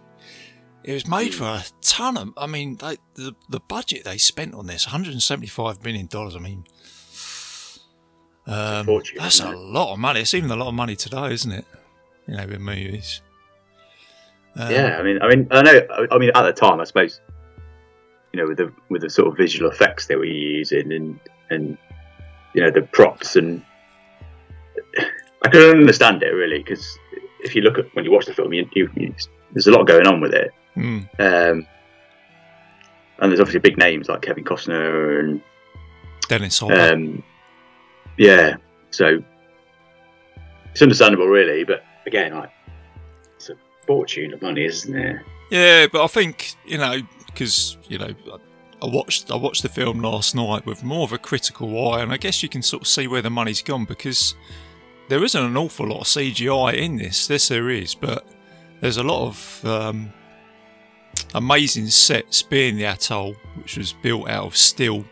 It 0.87 0.93
was 0.93 1.07
made 1.07 1.33
for 1.33 1.45
a 1.45 1.63
ton 1.81 2.15
of. 2.15 2.33
I 2.37 2.45
mean, 2.45 2.75
they, 2.75 2.97
the 3.15 3.33
the 3.49 3.59
budget 3.59 4.03
they 4.03 4.17
spent 4.19 4.53
on 4.53 4.67
this, 4.67 4.85
175 4.85 5.83
million 5.83 6.05
dollars. 6.05 6.35
I 6.35 6.39
mean, 6.39 6.65
Um, 8.47 8.85
fortune, 8.85 9.17
that's 9.19 9.39
a 9.39 9.49
lot 9.51 9.93
of 9.93 9.99
money. 9.99 10.21
It's 10.21 10.33
even 10.35 10.51
a 10.51 10.55
lot 10.55 10.67
of 10.67 10.75
money 10.75 10.95
today, 10.95 11.33
isn't 11.33 11.51
it? 11.51 11.65
You 12.27 12.37
know, 12.37 12.45
with 12.45 12.59
movies. 12.59 13.21
Um, 14.55 14.71
yeah, 14.71 14.97
I 14.99 15.03
mean, 15.03 15.19
I 15.21 15.27
mean, 15.27 15.47
I 15.49 15.61
know. 15.63 15.81
I- 15.91 16.15
I 16.15 16.17
mean, 16.19 16.31
at 16.35 16.43
the 16.43 16.53
time, 16.53 16.79
I 16.79 16.83
suppose, 16.83 17.19
you 18.31 18.39
know, 18.39 18.47
with 18.47 18.57
the 18.57 18.71
with 18.89 19.01
the 19.01 19.09
sort 19.09 19.27
of 19.29 19.37
visual 19.37 19.69
effects 19.71 20.05
they 20.05 20.15
were 20.15 20.25
using 20.25 20.91
and 20.93 21.19
and 21.49 21.77
you 22.53 22.61
know 22.61 22.69
the 22.69 22.83
props 22.83 23.35
and 23.35 23.63
I 25.43 25.49
couldn't 25.49 25.79
understand 25.81 26.21
it 26.23 26.27
really 26.29 26.59
because 26.59 26.97
if 27.43 27.55
you 27.55 27.61
look 27.63 27.77
at 27.79 27.93
when 27.95 28.05
you 28.05 28.11
watch 28.11 28.27
the 28.27 28.33
film, 28.33 28.53
you, 28.53 28.67
you, 28.73 28.89
you, 28.95 29.13
there's 29.51 29.67
a 29.67 29.71
lot 29.71 29.87
going 29.87 30.07
on 30.07 30.21
with 30.21 30.33
it, 30.33 30.51
hmm. 30.75 31.00
um, 31.20 31.67
and 33.20 33.32
there's 33.32 33.39
obviously 33.39 33.60
big 33.60 33.77
names 33.77 34.10
like 34.10 34.22
Kevin 34.22 34.44
Costner 34.44 35.20
and 35.20 35.41
Dennis 36.27 36.60
Hopper. 36.60 36.94
um, 36.94 37.24
yeah, 38.17 38.55
so 38.91 39.24
it's 40.72 40.82
understandable 40.82 41.27
really, 41.27 41.63
but 41.63 41.84
again, 42.05 42.34
like 42.34 42.51
it's 43.36 43.50
a 43.50 43.55
fortune 43.88 44.34
of 44.34 44.41
money, 44.41 44.65
isn't 44.65 44.96
it? 44.96 45.22
Yeah, 45.51 45.88
but 45.91 46.03
I 46.03 46.08
think 46.08 46.55
you 46.65 46.77
know 46.77 47.00
because 47.27 47.77
you 47.88 47.98
know 47.98 48.13
I 48.82 48.88
watched 48.88 49.32
I 49.32 49.36
watched 49.36 49.63
the 49.63 49.70
film 49.70 50.01
last 50.01 50.36
night 50.36 50.65
with 50.65 50.84
more 50.84 51.03
of 51.03 51.13
a 51.13 51.17
critical 51.17 51.89
eye, 51.91 52.01
and 52.01 52.12
I 52.12 52.17
guess 52.17 52.44
you 52.44 52.50
can 52.50 52.62
sort 52.62 52.84
of 52.84 52.88
see 52.88 53.08
where 53.08 53.22
the 53.22 53.29
money's 53.29 53.62
gone 53.62 53.86
because 53.86 54.36
there 55.08 55.24
isn't 55.24 55.44
an 55.44 55.58
awful 55.58 55.88
lot 55.88 56.01
of 56.01 56.08
CGI 56.08 56.75
in 56.75 56.98
this. 56.98 57.27
This 57.27 57.48
there 57.48 57.70
is, 57.70 57.96
but 57.96 58.25
there's 58.82 58.98
a 58.98 59.03
lot 59.03 59.27
of 59.27 59.65
um, 59.65 60.13
amazing 61.35 61.87
sets, 61.87 62.41
being 62.41 62.77
the 62.77 62.85
atoll, 62.85 63.35
which 63.55 63.77
was 63.77 63.93
built 63.93 64.29
out 64.29 64.45
of 64.45 64.57
steel. 64.57 65.05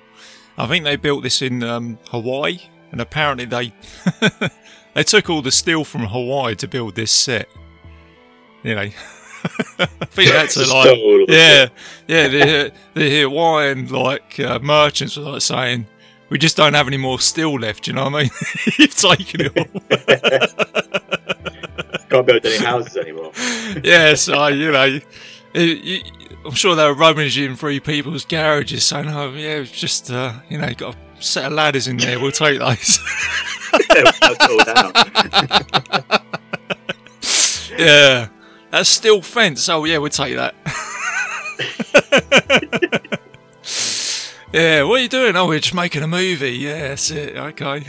I 0.57 0.67
think 0.67 0.85
they 0.85 0.95
built 0.95 1.23
this 1.23 1.41
in 1.41 1.61
um, 1.63 1.99
Hawaii, 2.09 2.59
and 2.91 3.01
apparently 3.01 3.45
they 3.45 3.73
they 4.93 5.03
took 5.03 5.29
all 5.29 5.41
the 5.41 5.51
steel 5.51 5.83
from 5.83 6.05
Hawaii 6.05 6.55
to 6.55 6.67
build 6.67 6.95
this 6.95 7.11
set. 7.11 7.47
You 8.63 8.75
know, 8.75 8.81
I 9.79 9.85
think 10.05 10.31
that's 10.31 10.55
a 10.55 10.73
like 10.73 10.97
yeah, 11.27 11.67
yeah. 12.07 12.27
The 12.27 12.73
the 12.93 13.21
Hawaiian 13.21 13.89
like 13.89 14.39
uh, 14.39 14.59
merchants 14.59 15.17
were 15.17 15.23
like 15.23 15.41
saying, 15.41 15.87
"We 16.29 16.37
just 16.37 16.55
don't 16.55 16.73
have 16.73 16.87
any 16.87 16.97
more 16.97 17.19
steel 17.19 17.59
left." 17.59 17.87
You 17.87 17.93
know 17.93 18.05
what 18.05 18.15
I 18.15 18.21
mean? 18.23 18.31
You've 18.77 18.95
taken 18.95 19.41
it 19.41 19.57
all. 19.57 19.81
Can't 22.09 22.27
build 22.27 22.45
any 22.45 22.63
houses 22.63 22.95
anymore. 22.95 23.31
yeah, 23.83 24.13
so 24.13 24.47
you 24.47 24.71
know, 24.71 24.99
I'm 25.55 26.53
sure 26.53 26.75
they 26.75 26.85
were 26.85 26.93
rummaging 26.93 27.55
through 27.55 27.79
people's 27.81 28.25
garages, 28.25 28.83
saying, 28.85 29.07
"Oh, 29.07 29.31
yeah, 29.33 29.57
it's 29.57 29.71
just 29.71 30.11
uh, 30.11 30.33
you 30.49 30.57
know, 30.57 30.73
got 30.73 30.95
a 30.95 31.21
set 31.21 31.45
of 31.45 31.53
ladders 31.53 31.87
in 31.87 31.97
there. 31.97 32.19
We'll 32.19 32.31
take 32.31 32.59
those." 32.59 32.99
That's 33.89 34.47
all 34.47 34.63
down. 34.63 34.91
yeah, 37.77 38.27
that's 38.69 38.89
steel 38.89 39.21
fence. 39.21 39.67
Oh 39.69 39.85
yeah, 39.85 39.97
we'll 39.97 40.09
take 40.09 40.35
that. 40.35 40.53
yeah, 44.53 44.83
what 44.83 44.99
are 44.99 45.03
you 45.03 45.09
doing? 45.09 45.35
Oh, 45.35 45.47
we're 45.47 45.59
just 45.59 45.73
making 45.73 46.03
a 46.03 46.07
movie. 46.07 46.51
Yeah, 46.51 46.89
that's 46.89 47.09
it. 47.09 47.35
Okay. 47.35 47.83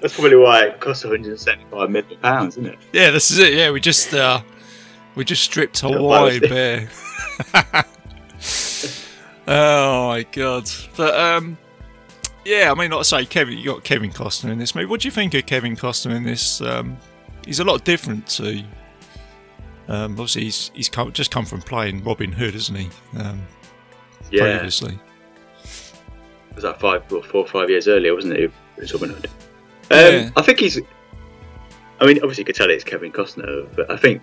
That's 0.00 0.14
probably 0.14 0.36
why 0.36 0.66
it 0.66 0.80
costs 0.80 1.04
175 1.04 1.90
million 1.90 2.20
pounds, 2.20 2.56
isn't 2.56 2.66
it? 2.66 2.78
Yeah, 2.92 3.10
this 3.10 3.30
is 3.30 3.38
it. 3.38 3.54
Yeah, 3.54 3.70
we 3.72 3.80
just 3.80 4.14
uh, 4.14 4.40
we 5.16 5.24
just 5.24 5.42
stripped 5.42 5.80
Hawaii 5.80 6.38
bare. 6.38 6.88
oh 9.48 10.08
my 10.08 10.26
god! 10.30 10.70
But 10.96 11.18
um, 11.18 11.58
yeah, 12.44 12.70
I 12.70 12.74
mean, 12.78 12.90
like 12.90 13.00
I 13.00 13.02
say, 13.02 13.26
Kevin, 13.26 13.58
you 13.58 13.64
got 13.64 13.82
Kevin 13.82 14.12
Costner 14.12 14.50
in 14.50 14.58
this 14.58 14.74
movie. 14.74 14.86
What 14.86 15.00
do 15.00 15.08
you 15.08 15.12
think 15.12 15.34
of 15.34 15.46
Kevin 15.46 15.74
Costner 15.74 16.14
in 16.14 16.22
this? 16.22 16.60
Um, 16.60 16.96
he's 17.44 17.58
a 17.60 17.64
lot 17.64 17.84
different 17.84 18.26
to. 18.28 18.62
Um, 19.88 20.12
obviously, 20.12 20.44
he's 20.44 20.70
he's 20.74 20.88
come, 20.88 21.12
just 21.12 21.30
come 21.30 21.46
from 21.46 21.62
playing 21.62 22.04
Robin 22.04 22.30
Hood, 22.30 22.54
isn't 22.54 22.76
he? 22.76 22.88
Um, 23.18 23.42
Yeah. 24.30 24.42
Previously, 24.42 24.98
was 26.54 26.62
that 26.62 26.78
five 26.78 27.10
or 27.12 27.22
four 27.22 27.42
or 27.42 27.46
five 27.48 27.70
years 27.70 27.88
earlier, 27.88 28.14
wasn't 28.14 28.34
it? 28.34 28.40
It 28.76 28.80
was 28.80 28.92
Robin 28.92 29.10
Hood. 29.10 29.26
Um, 29.90 29.98
Yeah. 29.98 30.30
I 30.36 30.42
think 30.42 30.60
he's. 30.60 30.80
I 31.98 32.04
mean, 32.04 32.18
obviously, 32.18 32.42
you 32.42 32.44
could 32.44 32.54
tell 32.54 32.68
it's 32.68 32.84
Kevin 32.84 33.10
Costner, 33.12 33.66
but 33.74 33.90
I 33.90 33.96
think 33.96 34.20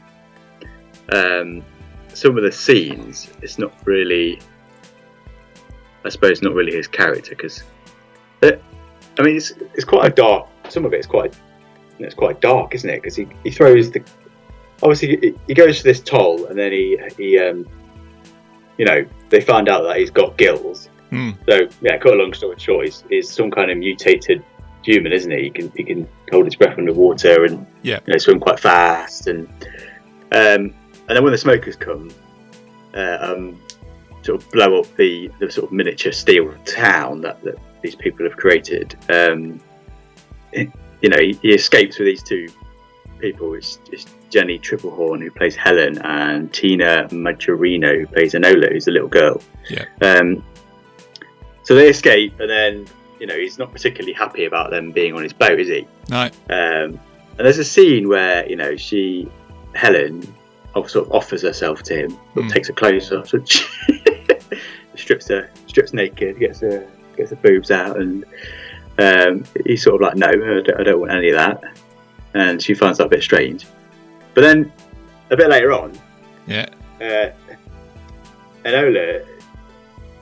um, 1.12 1.64
some 2.14 2.38
of 2.38 2.44
the 2.44 2.52
scenes, 2.52 3.30
it's 3.42 3.58
not 3.58 3.74
really. 3.86 4.40
I 6.06 6.10
suppose 6.10 6.42
not 6.42 6.54
really 6.54 6.74
his 6.76 6.88
character 6.88 7.30
because, 7.30 7.64
I 8.42 9.22
mean, 9.22 9.38
it's 9.38 9.52
it's 9.74 9.86
quite 9.86 10.06
a 10.06 10.14
dark. 10.14 10.48
Some 10.70 10.86
of 10.86 10.94
it 10.94 11.00
is 11.00 11.06
quite, 11.06 11.34
you 11.34 12.02
know, 12.02 12.06
it's 12.08 12.16
quite 12.16 12.42
dark, 12.42 12.76
isn't 12.76 12.90
it? 12.90 13.02
Because 13.02 13.16
he, 13.16 13.28
he 13.44 13.52
throws 13.52 13.92
the. 13.92 14.04
Obviously, 14.82 15.18
he, 15.22 15.34
he 15.48 15.54
goes 15.54 15.78
to 15.78 15.84
this 15.84 16.00
atoll, 16.02 16.48
and 16.48 16.58
then 16.58 16.72
he 16.72 17.00
he 17.18 17.40
um, 17.40 17.66
you 18.78 18.86
know, 18.86 19.06
they 19.30 19.42
find 19.42 19.70
out 19.70 19.84
that 19.84 19.98
he's 19.98 20.10
got 20.10 20.38
gills. 20.38 20.90
Hmm. 21.10 21.32
So 21.48 21.68
yeah, 21.82 21.98
cut 21.98 22.14
a 22.14 22.16
long 22.16 22.34
story 22.34 22.58
short, 22.60 22.86
he's, 22.86 23.04
he's 23.10 23.32
some 23.32 23.52
kind 23.52 23.70
of 23.72 23.78
mutated 23.78 24.44
human, 24.84 25.14
isn't 25.14 25.32
he? 25.32 25.44
He 25.44 25.50
can 25.52 25.72
he 25.76 25.84
can 25.84 26.08
hold 26.32 26.46
his 26.46 26.56
breath 26.56 26.78
underwater 26.78 27.46
and 27.46 27.66
Yeah. 27.84 28.00
you 28.06 28.14
know, 28.14 28.18
swim 28.18 28.40
quite 28.40 28.60
fast, 28.60 29.28
and 29.28 29.48
um, 30.32 30.74
and 31.08 31.16
then 31.16 31.24
when 31.24 31.32
the 31.32 31.38
smokers 31.38 31.76
come, 31.76 32.10
uh, 32.96 33.18
um, 33.22 33.60
sort 34.22 34.42
of 34.42 34.50
blow 34.52 34.80
up 34.80 34.96
the, 34.96 35.30
the 35.40 35.52
sort 35.52 35.66
of 35.68 35.72
miniature 35.74 36.12
steel 36.12 36.54
town 36.66 37.22
that, 37.22 37.42
that 37.44 37.56
these 37.82 37.96
people 37.96 38.26
have 38.26 38.38
created. 38.38 38.96
Um, 39.10 39.60
it- 40.52 40.70
you 41.02 41.10
know, 41.10 41.18
he, 41.20 41.34
he 41.42 41.54
escapes 41.54 42.00
with 42.00 42.06
these 42.06 42.24
two 42.24 42.48
people. 43.20 43.54
It's, 43.56 43.78
it's 43.92 44.06
Jenny 44.30 44.58
Tripplehorn 44.58 45.22
who 45.22 45.30
plays 45.32 45.54
Helen 45.54 45.98
and 45.98 46.54
Tina 46.54 47.10
Majorino 47.10 48.00
who 48.00 48.08
plays 48.08 48.34
Enola, 48.36 48.72
who's 48.72 48.88
a 48.88 48.92
little 48.92 49.10
girl. 49.10 49.42
Yeah. 49.70 49.84
Um, 50.02 50.42
so 51.64 51.76
they 51.76 51.90
escape, 51.90 52.40
and 52.40 52.50
then 52.50 52.88
you 53.20 53.28
know 53.28 53.36
he's 53.38 53.58
not 53.60 53.74
particularly 53.74 54.14
happy 54.14 54.46
about 54.46 54.70
them 54.72 54.92
being 54.94 55.14
on 55.14 55.24
his 55.24 55.34
boat, 55.34 55.60
is 55.60 55.68
he? 55.68 55.86
no, 56.10 56.24
Um, 56.24 56.30
and 56.50 57.40
there's 57.40 57.58
a 57.60 57.66
scene 57.66 58.08
where 58.08 58.48
you 58.50 58.56
know 58.56 58.78
she, 58.78 59.30
Helen, 59.74 60.22
of- 60.76 60.90
sort 60.90 61.08
of 61.08 61.14
offers 61.14 61.42
herself 61.44 61.84
to 61.84 61.96
him, 61.96 62.10
sort 62.12 62.38
of 62.38 62.44
Mm. 62.46 62.52
takes 62.54 62.68
her 62.68 62.74
clothes 62.74 63.12
off, 63.12 63.28
sort 63.30 63.44
of 63.44 64.60
strips 64.96 65.28
her, 65.28 65.50
strips 65.68 65.94
naked, 65.94 66.40
gets 66.40 66.60
her, 66.62 66.86
gets 67.18 67.30
her 67.32 67.36
boobs 67.38 67.72
out, 67.72 68.00
and 68.00 68.24
um, 69.00 69.44
he's 69.66 69.84
sort 69.84 69.96
of 69.96 70.02
like, 70.02 70.16
no, 70.16 70.28
I 70.28 70.62
don't, 70.62 70.80
I 70.80 70.84
don't 70.84 71.00
want 71.00 71.12
any 71.12 71.30
of 71.30 71.36
that, 71.36 71.64
and 72.36 72.62
she 72.62 72.74
finds 72.74 72.98
that 73.00 73.06
a 73.06 73.10
bit 73.10 73.24
strange. 73.24 73.66
But 74.34 74.42
then 74.42 74.72
a 75.32 75.36
bit 75.38 75.50
later 75.50 75.72
on, 75.74 75.94
yeah, 76.48 76.68
uh, 77.02 77.30
Enola 78.66 79.26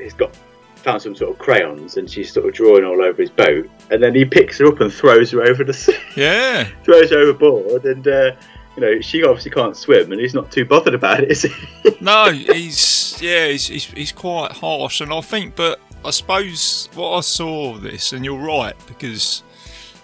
has 0.01 0.13
got 0.13 0.35
found 0.75 1.01
some 1.01 1.15
sort 1.15 1.31
of 1.31 1.37
crayons, 1.37 1.97
and 1.97 2.09
she's 2.09 2.33
sort 2.33 2.47
of 2.47 2.53
drawing 2.53 2.83
all 2.83 3.01
over 3.03 3.21
his 3.21 3.29
boat, 3.29 3.69
and 3.91 4.01
then 4.01 4.15
he 4.15 4.25
picks 4.25 4.57
her 4.59 4.67
up 4.67 4.79
and 4.81 4.91
throws 4.91 5.31
her 5.31 5.43
over 5.43 5.63
the 5.63 5.73
sea 5.73 5.95
yeah. 6.15 6.67
throws 6.83 7.11
her 7.11 7.19
overboard, 7.19 7.85
and 7.85 8.07
uh, 8.07 8.31
you 8.75 8.81
know 8.81 9.01
she 9.01 9.23
obviously 9.23 9.51
can't 9.51 9.75
swim, 9.75 10.11
and 10.11 10.21
he's 10.21 10.33
not 10.33 10.51
too 10.51 10.65
bothered 10.65 10.93
about 10.93 11.21
it, 11.21 11.31
is 11.31 11.43
he? 11.43 11.51
No, 12.01 12.31
he's 12.31 13.21
yeah, 13.21 13.47
he's, 13.47 13.67
he's 13.67 13.85
he's 13.85 14.11
quite 14.11 14.51
harsh, 14.51 15.01
and 15.01 15.13
I 15.13 15.21
think, 15.21 15.55
but 15.55 15.79
I 16.03 16.09
suppose 16.09 16.89
what 16.95 17.17
I 17.17 17.21
saw 17.21 17.75
of 17.75 17.81
this, 17.83 18.13
and 18.13 18.25
you're 18.25 18.39
right 18.39 18.75
because 18.87 19.43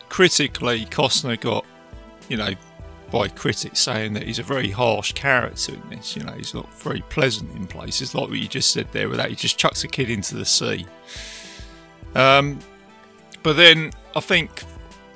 critically, 0.10 0.86
Costner 0.86 1.40
got, 1.40 1.66
you 2.30 2.38
know, 2.38 2.52
by 3.12 3.28
critics 3.30 3.80
saying 3.80 4.14
that 4.14 4.24
he's 4.24 4.40
a 4.40 4.44
very 4.44 4.70
harsh 4.70 5.14
character 5.14 5.74
in 5.74 5.90
this. 5.90 6.16
You 6.16 6.24
know, 6.24 6.34
he's 6.34 6.54
not 6.54 6.72
very 6.76 7.02
pleasant 7.10 7.56
in 7.56 7.68
places, 7.68 8.14
like 8.14 8.30
what 8.30 8.38
you 8.38 8.48
just 8.48 8.72
said 8.72 8.88
there, 8.92 9.10
with 9.10 9.18
that 9.18 9.30
he 9.30 9.36
just 9.36 9.58
chucks 9.58 9.84
a 9.84 9.88
kid 9.88 10.10
into 10.10 10.36
the 10.36 10.46
sea. 10.46 10.86
Um, 12.16 12.60
but 13.44 13.54
then 13.54 13.92
I 14.16 14.20
think 14.20 14.64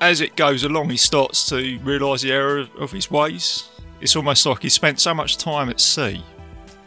as 0.02 0.20
it 0.20 0.36
goes 0.36 0.64
along, 0.64 0.90
he 0.90 0.98
starts 0.98 1.48
to 1.50 1.80
realise 1.80 2.24
the 2.24 2.34
error 2.34 2.68
of 2.78 2.92
his 2.92 3.10
ways. 3.10 3.70
It's 4.02 4.16
almost 4.16 4.46
like 4.46 4.64
he 4.64 4.70
spent 4.70 5.00
so 5.00 5.14
much 5.14 5.38
time 5.38 5.70
at 5.70 5.80
sea 5.80 6.24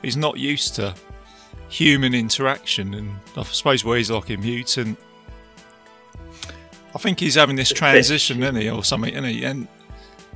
he's 0.04 0.16
not 0.16 0.38
used 0.38 0.74
to 0.76 0.94
human 1.68 2.14
interaction, 2.14 2.94
and 2.94 3.16
I 3.36 3.42
suppose 3.44 3.84
where 3.84 3.96
he's 3.96 4.10
like 4.10 4.30
a 4.30 4.36
mutant. 4.36 4.98
I 6.94 6.98
think 6.98 7.18
he's 7.18 7.34
having 7.34 7.56
this 7.56 7.70
transition, 7.70 8.42
isn't 8.42 8.56
he, 8.56 8.70
or 8.70 8.84
something, 8.84 9.12
isn't 9.12 9.24
he? 9.24 9.44
And 9.44 9.66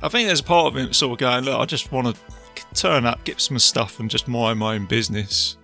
I 0.01 0.09
think 0.09 0.27
there's 0.27 0.41
a 0.41 0.43
part 0.43 0.67
of 0.67 0.77
him 0.77 0.91
sort 0.91 1.13
of 1.13 1.17
going, 1.19 1.45
look, 1.45 1.57
I 1.57 1.65
just 1.65 1.91
want 1.91 2.13
to 2.13 2.65
turn 2.73 3.05
up, 3.05 3.23
get 3.23 3.39
some 3.39 3.57
stuff, 3.59 3.99
and 3.99 4.09
just 4.09 4.27
mind 4.27 4.59
my 4.59 4.75
own 4.75 4.85
business. 4.85 5.55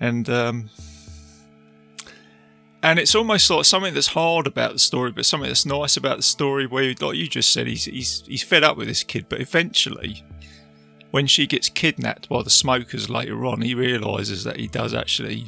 And 0.00 0.28
um, 0.28 0.68
and 2.84 2.98
it's 2.98 3.14
almost 3.14 3.48
like 3.48 3.64
something 3.64 3.94
that's 3.94 4.08
hard 4.08 4.46
about 4.46 4.74
the 4.74 4.78
story, 4.78 5.10
but 5.10 5.24
something 5.24 5.48
that's 5.48 5.64
nice 5.64 5.96
about 5.96 6.18
the 6.18 6.22
story. 6.22 6.66
Where, 6.66 6.94
like 7.00 7.16
you 7.16 7.26
just 7.26 7.50
said, 7.50 7.66
he's 7.66 7.86
he's 7.86 8.22
he's 8.26 8.42
fed 8.42 8.62
up 8.62 8.76
with 8.76 8.88
this 8.88 9.02
kid, 9.02 9.24
but 9.30 9.40
eventually, 9.40 10.22
when 11.10 11.26
she 11.26 11.46
gets 11.46 11.70
kidnapped 11.70 12.28
by 12.28 12.42
the 12.42 12.50
smokers 12.50 13.08
later 13.08 13.46
on, 13.46 13.62
he 13.62 13.74
realizes 13.74 14.44
that 14.44 14.58
he 14.58 14.68
does 14.68 14.92
actually 14.92 15.46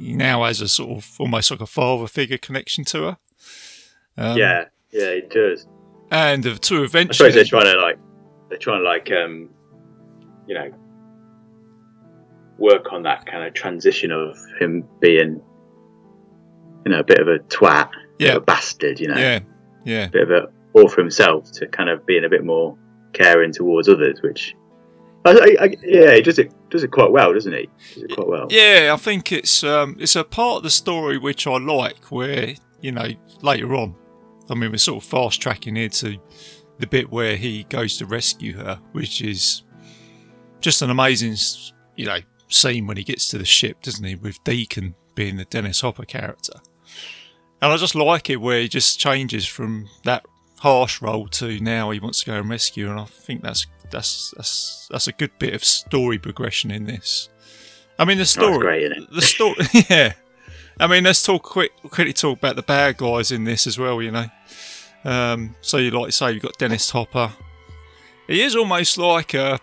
he 0.00 0.14
now 0.14 0.44
has 0.44 0.62
a 0.62 0.68
sort 0.68 0.96
of 0.96 1.14
almost 1.18 1.50
like 1.50 1.60
a 1.60 1.66
father 1.66 2.06
figure 2.06 2.38
connection 2.38 2.84
to 2.84 3.02
her. 3.02 3.16
Um, 4.16 4.38
yeah, 4.38 4.64
yeah, 4.90 5.14
he 5.14 5.20
does. 5.20 5.66
And 6.10 6.42
to 6.42 6.80
I 6.80 6.84
eventually. 6.84 7.14
suppose 7.14 7.34
they're 7.34 7.44
trying 7.44 7.74
to 7.74 7.80
like 7.82 7.98
they're 8.48 8.56
trying 8.56 8.80
to 8.80 8.88
like 8.88 9.12
um 9.12 9.50
you 10.46 10.54
know 10.54 10.70
work 12.56 12.94
on 12.94 13.02
that 13.02 13.26
kind 13.26 13.44
of 13.44 13.52
transition 13.52 14.10
of 14.10 14.38
him 14.58 14.88
being 15.00 15.42
you 16.88 16.94
know 16.94 17.00
a 17.00 17.04
bit 17.04 17.18
of 17.20 17.28
a 17.28 17.38
twat, 17.40 17.90
a 17.90 17.90
Yeah. 18.18 18.32
a 18.36 18.40
bastard, 18.40 18.98
you 18.98 19.08
know, 19.08 19.16
yeah, 19.18 19.40
yeah. 19.84 20.06
a 20.06 20.08
bit 20.10 20.22
of 20.22 20.30
a 20.30 20.48
all 20.72 20.88
for 20.88 21.02
himself 21.02 21.52
to 21.52 21.66
kind 21.66 21.90
of 21.90 22.06
being 22.06 22.24
a 22.24 22.28
bit 22.30 22.44
more 22.44 22.76
caring 23.12 23.52
towards 23.52 23.88
others, 23.90 24.22
which 24.22 24.54
I, 25.26 25.32
I, 25.32 25.64
I, 25.64 25.76
yeah, 25.82 26.14
he 26.14 26.22
does 26.22 26.38
it 26.38 26.50
does 26.70 26.82
it 26.84 26.90
quite 26.90 27.12
well, 27.12 27.34
doesn't 27.34 27.52
he? 27.52 27.68
Does 27.94 28.04
it 28.04 28.14
quite 28.14 28.26
well. 28.26 28.46
Yeah, 28.48 28.92
I 28.94 28.96
think 28.96 29.32
it's 29.32 29.62
um, 29.62 29.96
it's 30.00 30.16
a 30.16 30.24
part 30.24 30.58
of 30.58 30.62
the 30.62 30.70
story 30.70 31.18
which 31.18 31.46
I 31.46 31.58
like, 31.58 32.06
where 32.10 32.54
you 32.80 32.92
know 32.92 33.08
later 33.42 33.74
on, 33.74 33.94
I 34.48 34.54
mean, 34.54 34.70
we're 34.70 34.78
sort 34.78 35.02
of 35.04 35.08
fast 35.10 35.42
tracking 35.42 35.76
here 35.76 35.90
to 35.90 36.16
the 36.78 36.86
bit 36.86 37.10
where 37.10 37.36
he 37.36 37.64
goes 37.64 37.98
to 37.98 38.06
rescue 38.06 38.56
her, 38.56 38.80
which 38.92 39.20
is 39.20 39.62
just 40.60 40.80
an 40.80 40.88
amazing, 40.88 41.36
you 41.96 42.06
know, 42.06 42.18
scene 42.48 42.86
when 42.86 42.96
he 42.96 43.04
gets 43.04 43.28
to 43.28 43.36
the 43.38 43.44
ship, 43.44 43.82
doesn't 43.82 44.04
he? 44.04 44.14
With 44.14 44.42
Deacon 44.44 44.94
being 45.14 45.36
the 45.36 45.44
Dennis 45.44 45.80
Hopper 45.80 46.04
character, 46.04 46.54
and 47.60 47.72
I 47.72 47.76
just 47.76 47.94
like 47.94 48.30
it 48.30 48.36
where 48.36 48.60
he 48.60 48.68
just 48.68 48.98
changes 49.00 49.46
from 49.46 49.88
that 50.04 50.24
harsh 50.60 51.00
role 51.00 51.28
to 51.28 51.60
now 51.60 51.90
he 51.90 52.00
wants 52.00 52.20
to 52.20 52.26
go 52.26 52.34
and 52.34 52.50
rescue, 52.50 52.90
and 52.90 53.00
I 53.00 53.04
think 53.04 53.42
that's 53.42 53.66
that's 53.90 54.32
that's 54.36 54.88
that's 54.90 55.06
a 55.06 55.12
good 55.12 55.30
bit 55.38 55.54
of 55.54 55.64
story 55.64 56.18
progression 56.18 56.70
in 56.70 56.84
this. 56.84 57.28
I 57.98 58.04
mean, 58.04 58.18
the 58.18 58.26
story, 58.26 58.58
great, 58.58 58.82
isn't 58.84 59.04
it? 59.04 59.10
the 59.10 59.22
story, 59.22 59.56
yeah. 59.90 60.12
I 60.80 60.86
mean, 60.86 61.02
let's 61.04 61.22
talk 61.22 61.42
quick, 61.42 61.72
quickly 61.82 62.12
talk 62.12 62.38
about 62.38 62.54
the 62.54 62.62
bad 62.62 62.96
guys 62.98 63.32
in 63.32 63.42
this 63.44 63.66
as 63.66 63.78
well. 63.78 64.00
You 64.00 64.12
know, 64.12 64.26
um, 65.04 65.56
so 65.60 65.78
you 65.78 65.90
like 65.90 66.06
to 66.06 66.12
say 66.12 66.32
you've 66.32 66.42
got 66.42 66.58
Dennis 66.58 66.90
Hopper. 66.90 67.32
He 68.28 68.42
is 68.42 68.54
almost 68.54 68.98
like 68.98 69.34
a, 69.34 69.58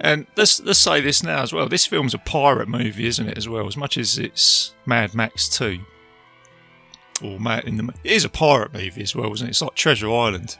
and 0.00 0.26
let's 0.36 0.60
let's 0.60 0.78
say 0.78 1.00
this 1.00 1.22
now 1.22 1.42
as 1.42 1.52
well. 1.52 1.68
This 1.68 1.86
film's 1.86 2.14
a 2.14 2.18
pirate 2.18 2.68
movie, 2.68 3.06
isn't 3.06 3.28
it? 3.28 3.36
As 3.36 3.48
well, 3.48 3.66
as 3.66 3.76
much 3.76 3.98
as 3.98 4.18
it's 4.18 4.74
Mad 4.86 5.14
Max 5.14 5.48
Two, 5.48 5.80
or 7.22 7.38
Mad 7.40 7.64
in 7.64 7.76
the, 7.76 7.92
it 8.04 8.12
is 8.12 8.24
a 8.24 8.28
pirate 8.28 8.72
movie 8.72 9.02
as 9.02 9.14
well, 9.14 9.32
isn't 9.32 9.46
it? 9.46 9.50
It's 9.50 9.62
like 9.62 9.74
Treasure 9.74 10.10
Island 10.10 10.56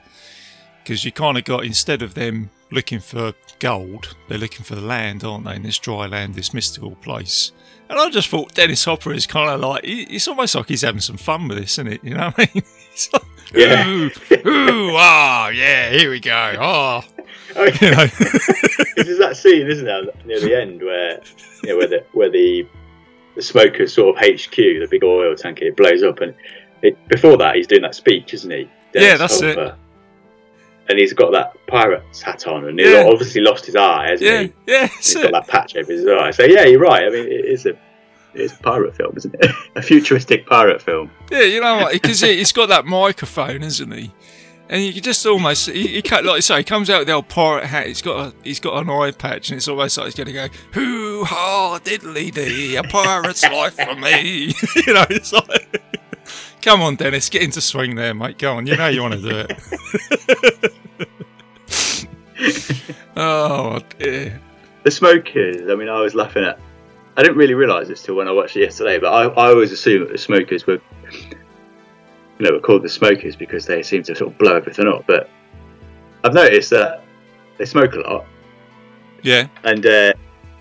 because 0.83 1.05
you 1.05 1.11
kind 1.11 1.37
of 1.37 1.43
got 1.43 1.63
instead 1.63 2.01
of 2.01 2.13
them 2.13 2.49
looking 2.71 2.99
for 2.99 3.33
gold, 3.59 4.15
they're 4.27 4.37
looking 4.37 4.63
for 4.63 4.75
the 4.75 4.81
land, 4.81 5.23
aren't 5.23 5.45
they? 5.45 5.55
In 5.55 5.63
this 5.63 5.77
dry 5.77 6.07
land, 6.07 6.35
this 6.35 6.53
mystical 6.53 6.95
place. 6.95 7.51
And 7.89 7.99
I 7.99 8.09
just 8.09 8.29
thought 8.29 8.53
Dennis 8.53 8.85
Hopper 8.85 9.13
is 9.13 9.27
kind 9.27 9.49
of 9.49 9.59
like 9.59 9.81
it's 9.83 10.27
almost 10.27 10.55
like 10.55 10.67
he's 10.67 10.81
having 10.81 11.01
some 11.01 11.17
fun 11.17 11.47
with 11.47 11.57
this, 11.57 11.73
isn't 11.73 11.87
it? 11.87 12.03
You 12.03 12.15
know 12.15 12.31
what 12.35 12.39
I 12.39 12.49
mean? 12.53 12.63
He's 12.91 13.09
like, 13.13 13.21
Yeah. 13.53 13.87
Ooh, 13.87 14.11
ooh, 14.47 14.91
ah, 14.95 15.49
yeah, 15.49 15.89
here 15.91 16.09
we 16.09 16.19
go. 16.19 16.55
Ah, 16.59 17.05
Oh, 17.55 17.63
you 17.65 17.91
know. 17.91 18.05
this 18.95 19.07
is 19.07 19.19
that 19.19 19.35
scene, 19.35 19.67
isn't 19.67 19.87
it, 19.87 20.25
near 20.25 20.39
the 20.39 20.57
end 20.59 20.81
where 20.81 21.21
you 21.63 21.69
know, 21.69 21.77
where 21.77 21.87
the 21.87 22.05
where 22.13 22.29
the 22.29 22.65
the 23.35 23.41
smokers 23.41 23.93
sort 23.93 24.15
of 24.17 24.21
HQ, 24.23 24.55
the 24.55 24.87
big 24.89 25.03
oil 25.03 25.35
tanker, 25.35 25.65
it 25.65 25.75
blows 25.77 26.03
up, 26.03 26.19
and 26.21 26.33
it, 26.81 26.97
before 27.07 27.37
that 27.37 27.55
he's 27.55 27.67
doing 27.67 27.81
that 27.83 27.95
speech, 27.95 28.33
isn't 28.33 28.51
he? 28.51 28.69
Yeah, 28.93 29.17
that's 29.17 29.41
it. 29.41 29.57
Hopper. 29.57 29.71
Uh, 29.71 29.75
and 30.89 30.99
he's 30.99 31.13
got 31.13 31.31
that 31.31 31.53
pirate's 31.67 32.21
hat 32.21 32.47
on, 32.47 32.65
and 32.65 32.77
he's 32.79 32.89
Yeah. 32.91 33.05
obviously 33.07 33.41
lost 33.41 33.65
his 33.65 33.75
eye, 33.75 34.09
hasn't 34.09 34.29
yeah, 34.29 34.41
he? 34.43 34.53
yeah, 34.67 34.87
He's 34.87 35.13
got 35.13 35.25
it. 35.25 35.31
that 35.31 35.47
patch 35.47 35.75
over 35.77 35.91
his 35.91 36.05
eye. 36.05 36.31
So 36.31 36.43
yeah, 36.43 36.65
you're 36.65 36.81
right. 36.81 37.03
I 37.03 37.09
mean, 37.09 37.27
it 37.27 37.45
is 37.45 37.65
a 37.65 37.77
it's 38.33 38.53
a 38.53 38.57
pirate 38.57 38.95
film, 38.95 39.13
isn't 39.17 39.35
it? 39.39 39.51
a 39.75 39.81
futuristic 39.81 40.45
pirate 40.45 40.81
film. 40.81 41.11
Yeah, 41.31 41.41
you 41.41 41.61
know 41.61 41.77
what? 41.77 41.93
Because 41.93 42.21
he, 42.21 42.37
he's 42.37 42.51
got 42.51 42.69
that 42.69 42.85
microphone, 42.85 43.61
isn't 43.63 43.91
he? 43.91 44.11
And 44.71 44.81
you 44.81 44.93
can 44.93 45.03
just 45.03 45.25
almost, 45.25 45.69
he, 45.69 45.85
he 45.85 46.01
can't, 46.01 46.25
like 46.25 46.41
say, 46.43 46.59
he 46.59 46.63
comes 46.63 46.89
out 46.89 46.99
with 46.99 47.07
the 47.07 47.13
old 47.13 47.27
pirate 47.27 47.65
hat. 47.65 47.87
He's 47.87 48.01
got 48.01 48.27
a, 48.27 48.33
he's 48.41 48.61
got 48.61 48.81
an 48.81 48.89
eye 48.89 49.11
patch, 49.11 49.49
and 49.49 49.57
it's 49.57 49.67
almost 49.67 49.97
like 49.97 50.05
he's 50.05 50.15
going 50.15 50.27
to 50.27 50.33
go, 50.33 50.47
"Hoo 50.71 51.25
ha 51.25 51.77
diddly 51.83 52.31
dee, 52.33 52.77
a 52.77 52.83
pirate's 52.83 53.43
life 53.43 53.75
for 53.75 53.95
me." 53.95 54.45
you 54.87 54.93
know, 54.93 55.05
it's 55.09 55.33
like, 55.33 55.83
come 56.61 56.81
on, 56.81 56.95
Dennis, 56.95 57.27
get 57.27 57.41
into 57.41 57.59
swing 57.59 57.95
there, 57.95 58.13
mate. 58.13 58.37
Go 58.37 58.53
on, 58.53 58.65
you 58.65 58.77
know 58.77 58.87
you 58.87 59.01
want 59.01 59.15
to 59.15 59.21
do 59.21 59.45
it. 59.49 60.73
oh 63.17 63.81
dear. 63.99 64.39
The 64.83 64.91
smokers. 64.91 65.69
I 65.69 65.75
mean, 65.75 65.89
I 65.89 65.99
was 65.99 66.15
laughing 66.15 66.45
at. 66.45 66.57
I 67.17 67.23
didn't 67.23 67.37
really 67.37 67.55
realise 67.55 67.89
this 67.89 68.03
till 68.03 68.15
when 68.15 68.29
I 68.29 68.31
watched 68.31 68.55
it 68.55 68.61
yesterday, 68.61 68.99
but 68.99 69.11
I, 69.11 69.23
I 69.25 69.49
always 69.49 69.73
assumed 69.73 70.07
that 70.07 70.13
the 70.13 70.17
smokers 70.17 70.65
were, 70.65 70.79
you 72.41 72.47
know, 72.47 72.53
were 72.55 72.59
called 72.61 72.81
the 72.81 72.89
smokers 72.89 73.35
because 73.35 73.67
they 73.67 73.83
seem 73.83 74.01
to 74.03 74.15
sort 74.15 74.31
of 74.31 74.37
blow 74.39 74.55
everything 74.55 74.87
up. 74.87 75.05
But 75.05 75.29
I've 76.23 76.33
noticed 76.33 76.71
that 76.71 77.03
they 77.59 77.65
smoke 77.65 77.93
a 77.93 77.99
lot, 77.99 78.25
Yeah, 79.21 79.45
and 79.63 79.85
uh, 79.85 80.13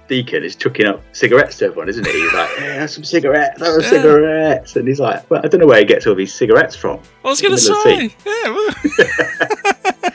Deacon 0.09 0.45
is 0.45 0.57
chucking 0.57 0.85
up 0.87 1.03
cigarettes 1.13 1.57
to 1.59 1.67
everyone, 1.67 1.89
isn't 1.89 2.07
he? 2.07 2.13
He's 2.13 2.33
like, 2.35 2.51
"Yeah, 2.59 2.75
have 2.81 2.91
some 2.91 3.05
cigarettes, 3.05 3.59
have 3.61 3.69
some 3.69 3.83
Yeah. 3.83 3.89
cigarettes," 3.89 4.77
and 4.77 4.87
he's 4.87 5.01
like, 5.01 5.31
"Well, 5.31 5.41
I 5.43 5.49
don't 5.49 5.61
know 5.61 5.67
where 5.67 5.79
he 5.79 5.87
gets 5.87 6.07
all 6.07 6.15
these 6.15 6.35
cigarettes 6.35 6.77
from." 6.77 7.01
I 7.25 7.29
was 7.29 7.41
going 7.41 7.57
to 7.57 7.63
the 7.63 7.71
middle 7.71 8.05
of 8.05 8.13
say, 8.13 8.17
yeah. 8.27 10.03
Well, 10.05 10.13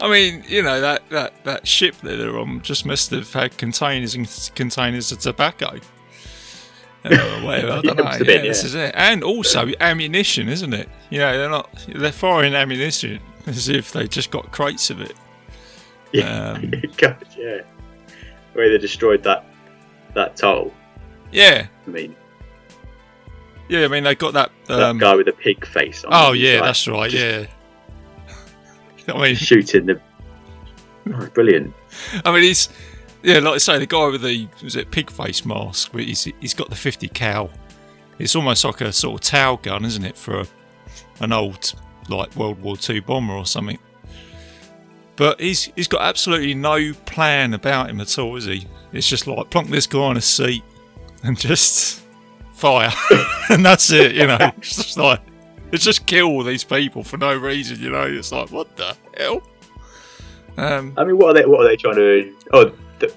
I 0.02 0.10
mean, 0.10 0.44
you 0.48 0.62
know 0.62 0.80
that, 0.80 1.08
that, 1.10 1.32
that 1.44 1.66
ship 1.66 1.94
that 2.02 2.16
they're 2.16 2.36
on 2.38 2.60
just 2.60 2.84
must 2.84 3.10
have 3.12 3.32
had 3.32 3.56
containers 3.56 4.14
and 4.16 4.28
containers 4.54 5.12
of 5.12 5.20
tobacco. 5.20 5.78
Whatever, 7.02 7.72
I 7.72 7.80
don't 7.82 7.84
know. 7.98 8.04
must 8.04 8.18
have 8.20 8.28
Yeah, 8.28 8.42
this 8.42 8.64
is 8.64 8.74
it, 8.74 8.94
and 8.96 9.24
also 9.24 9.70
ammunition, 9.80 10.48
isn't 10.48 10.72
it? 10.72 10.88
You 11.10 11.18
know, 11.18 11.36
they're 11.36 11.50
not 11.50 11.68
they're 11.88 12.12
firing 12.12 12.54
ammunition 12.54 13.20
as 13.46 13.68
if 13.68 13.92
they 13.92 14.06
just 14.06 14.30
got 14.30 14.50
crates 14.52 14.90
of 14.90 15.00
it. 15.00 15.14
Yeah, 16.12 16.50
Um, 16.50 16.70
God, 16.98 17.16
yeah. 17.38 17.62
Where 18.52 18.68
they 18.68 18.76
destroyed 18.76 19.22
that 19.22 19.46
that 20.14 20.32
atoll. 20.34 20.72
Yeah, 21.32 21.66
I 21.86 21.90
mean, 21.90 22.14
yeah. 23.70 23.86
I 23.86 23.88
mean, 23.88 24.04
they 24.04 24.14
got 24.14 24.34
that. 24.34 24.50
that 24.66 24.82
Um, 24.82 24.98
guy 24.98 25.14
with 25.14 25.24
the 25.24 25.32
pig 25.32 25.66
face. 25.66 26.04
on. 26.04 26.10
oh 26.12 26.32
he's 26.34 26.42
yeah, 26.42 26.54
like 26.56 26.64
that's 26.64 26.86
right. 26.86 27.10
Yeah. 27.10 27.46
I 29.08 29.18
mean, 29.22 29.34
shooting 29.36 29.86
the. 29.86 30.00
Oh, 31.14 31.26
brilliant. 31.34 31.72
I 32.26 32.30
mean, 32.32 32.42
he's 32.42 32.68
yeah, 33.22 33.38
like 33.38 33.54
I 33.54 33.58
say, 33.58 33.78
the 33.78 33.86
guy 33.86 34.08
with 34.08 34.22
the 34.22 34.48
was 34.62 34.76
it 34.76 34.90
pig 34.90 35.10
face 35.10 35.44
mask. 35.44 35.92
He's 35.94 36.24
he's 36.40 36.54
got 36.54 36.70
the 36.70 36.76
fifty 36.76 37.08
cal. 37.08 37.50
It's 38.18 38.36
almost 38.36 38.64
like 38.64 38.80
a 38.80 38.92
sort 38.92 39.14
of 39.14 39.20
tail 39.20 39.56
gun, 39.56 39.84
isn't 39.84 40.04
it, 40.04 40.16
for 40.16 40.40
a, 40.40 40.46
an 41.20 41.32
old 41.32 41.74
like 42.08 42.34
World 42.36 42.60
War 42.60 42.76
Two 42.76 43.00
bomber 43.02 43.34
or 43.34 43.46
something. 43.46 43.78
But 45.16 45.40
he's 45.40 45.64
he's 45.76 45.88
got 45.88 46.02
absolutely 46.02 46.54
no 46.54 46.92
plan 47.06 47.54
about 47.54 47.90
him 47.90 48.00
at 48.00 48.18
all, 48.18 48.36
is 48.36 48.46
he? 48.46 48.66
It's 48.92 49.08
just 49.08 49.26
like 49.26 49.50
plonk 49.50 49.68
this 49.68 49.86
guy 49.86 50.00
on 50.00 50.16
a 50.16 50.20
seat 50.20 50.64
and 51.22 51.38
just 51.38 52.02
fire, 52.54 52.92
and 53.50 53.64
that's 53.64 53.90
it. 53.92 54.16
You 54.16 54.26
know, 54.26 54.38
it's 54.56 54.76
just 54.76 54.96
like 54.96 55.20
it's 55.70 55.84
just 55.84 56.06
kill 56.06 56.26
all 56.26 56.42
these 56.42 56.64
people 56.64 57.04
for 57.04 57.18
no 57.18 57.36
reason. 57.36 57.80
You 57.80 57.90
know, 57.90 58.02
it's 58.02 58.32
like 58.32 58.50
what 58.50 58.76
the 58.76 58.96
hell. 59.16 59.42
Um, 60.56 60.92
I 60.96 61.04
mean, 61.04 61.18
what 61.18 61.30
are 61.30 61.40
they? 61.40 61.46
What 61.46 61.60
are 61.60 61.68
they 61.68 61.76
trying 61.76 61.96
to? 61.96 62.34
Oh, 62.52 62.72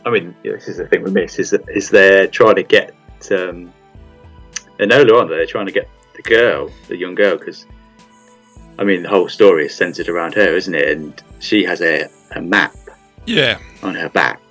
I 0.06 0.10
mean, 0.10 0.36
this 0.44 0.68
is 0.68 0.78
the 0.78 0.88
thing 0.88 1.04
with 1.04 1.14
Miss 1.14 1.40
is 1.40 1.52
that 1.52 1.68
is 1.70 1.90
they're 1.90 2.28
trying 2.28 2.56
to 2.56 2.64
get. 2.64 2.96
Um, 3.32 3.74
and 4.80 4.92
earlier 4.92 5.16
on, 5.16 5.30
they're 5.30 5.46
trying 5.46 5.68
to 5.68 5.72
get 5.72 5.90
the 6.16 6.22
girl, 6.22 6.70
the 6.88 6.98
young 6.98 7.16
girl, 7.16 7.38
because 7.38 7.66
I 8.78 8.84
mean, 8.84 9.04
the 9.04 9.10
whole 9.10 9.30
story 9.30 9.66
is 9.66 9.76
centered 9.76 10.10
around 10.10 10.34
her, 10.34 10.56
isn't 10.56 10.74
it? 10.74 10.90
And 10.90 11.24
she 11.40 11.64
has 11.64 11.82
a, 11.82 12.10
a 12.32 12.42
map 12.42 12.76
yeah, 13.26 13.60
on 13.82 13.96
her 13.96 14.10
back, 14.10 14.42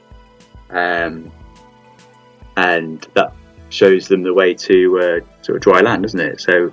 um, 0.70 1.30
and 2.56 3.06
that 3.14 3.32
shows 3.68 4.08
them 4.08 4.22
the 4.22 4.32
way 4.32 4.54
to 4.54 4.98
uh, 4.98 5.42
sort 5.42 5.56
of 5.56 5.62
dry 5.62 5.80
land, 5.80 6.02
doesn't 6.02 6.20
it? 6.20 6.40
So, 6.40 6.72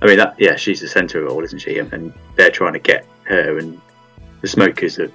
I 0.00 0.06
mean, 0.06 0.18
that 0.18 0.34
yeah, 0.38 0.56
she's 0.56 0.80
the 0.80 0.88
centre 0.88 1.20
of 1.20 1.26
it 1.26 1.32
all, 1.32 1.42
isn't 1.42 1.58
she? 1.58 1.78
And, 1.78 1.92
and 1.92 2.12
they're 2.36 2.50
trying 2.50 2.74
to 2.74 2.78
get 2.78 3.06
her, 3.24 3.58
and 3.58 3.80
the 4.40 4.48
smokers 4.48 4.98
are 4.98 5.10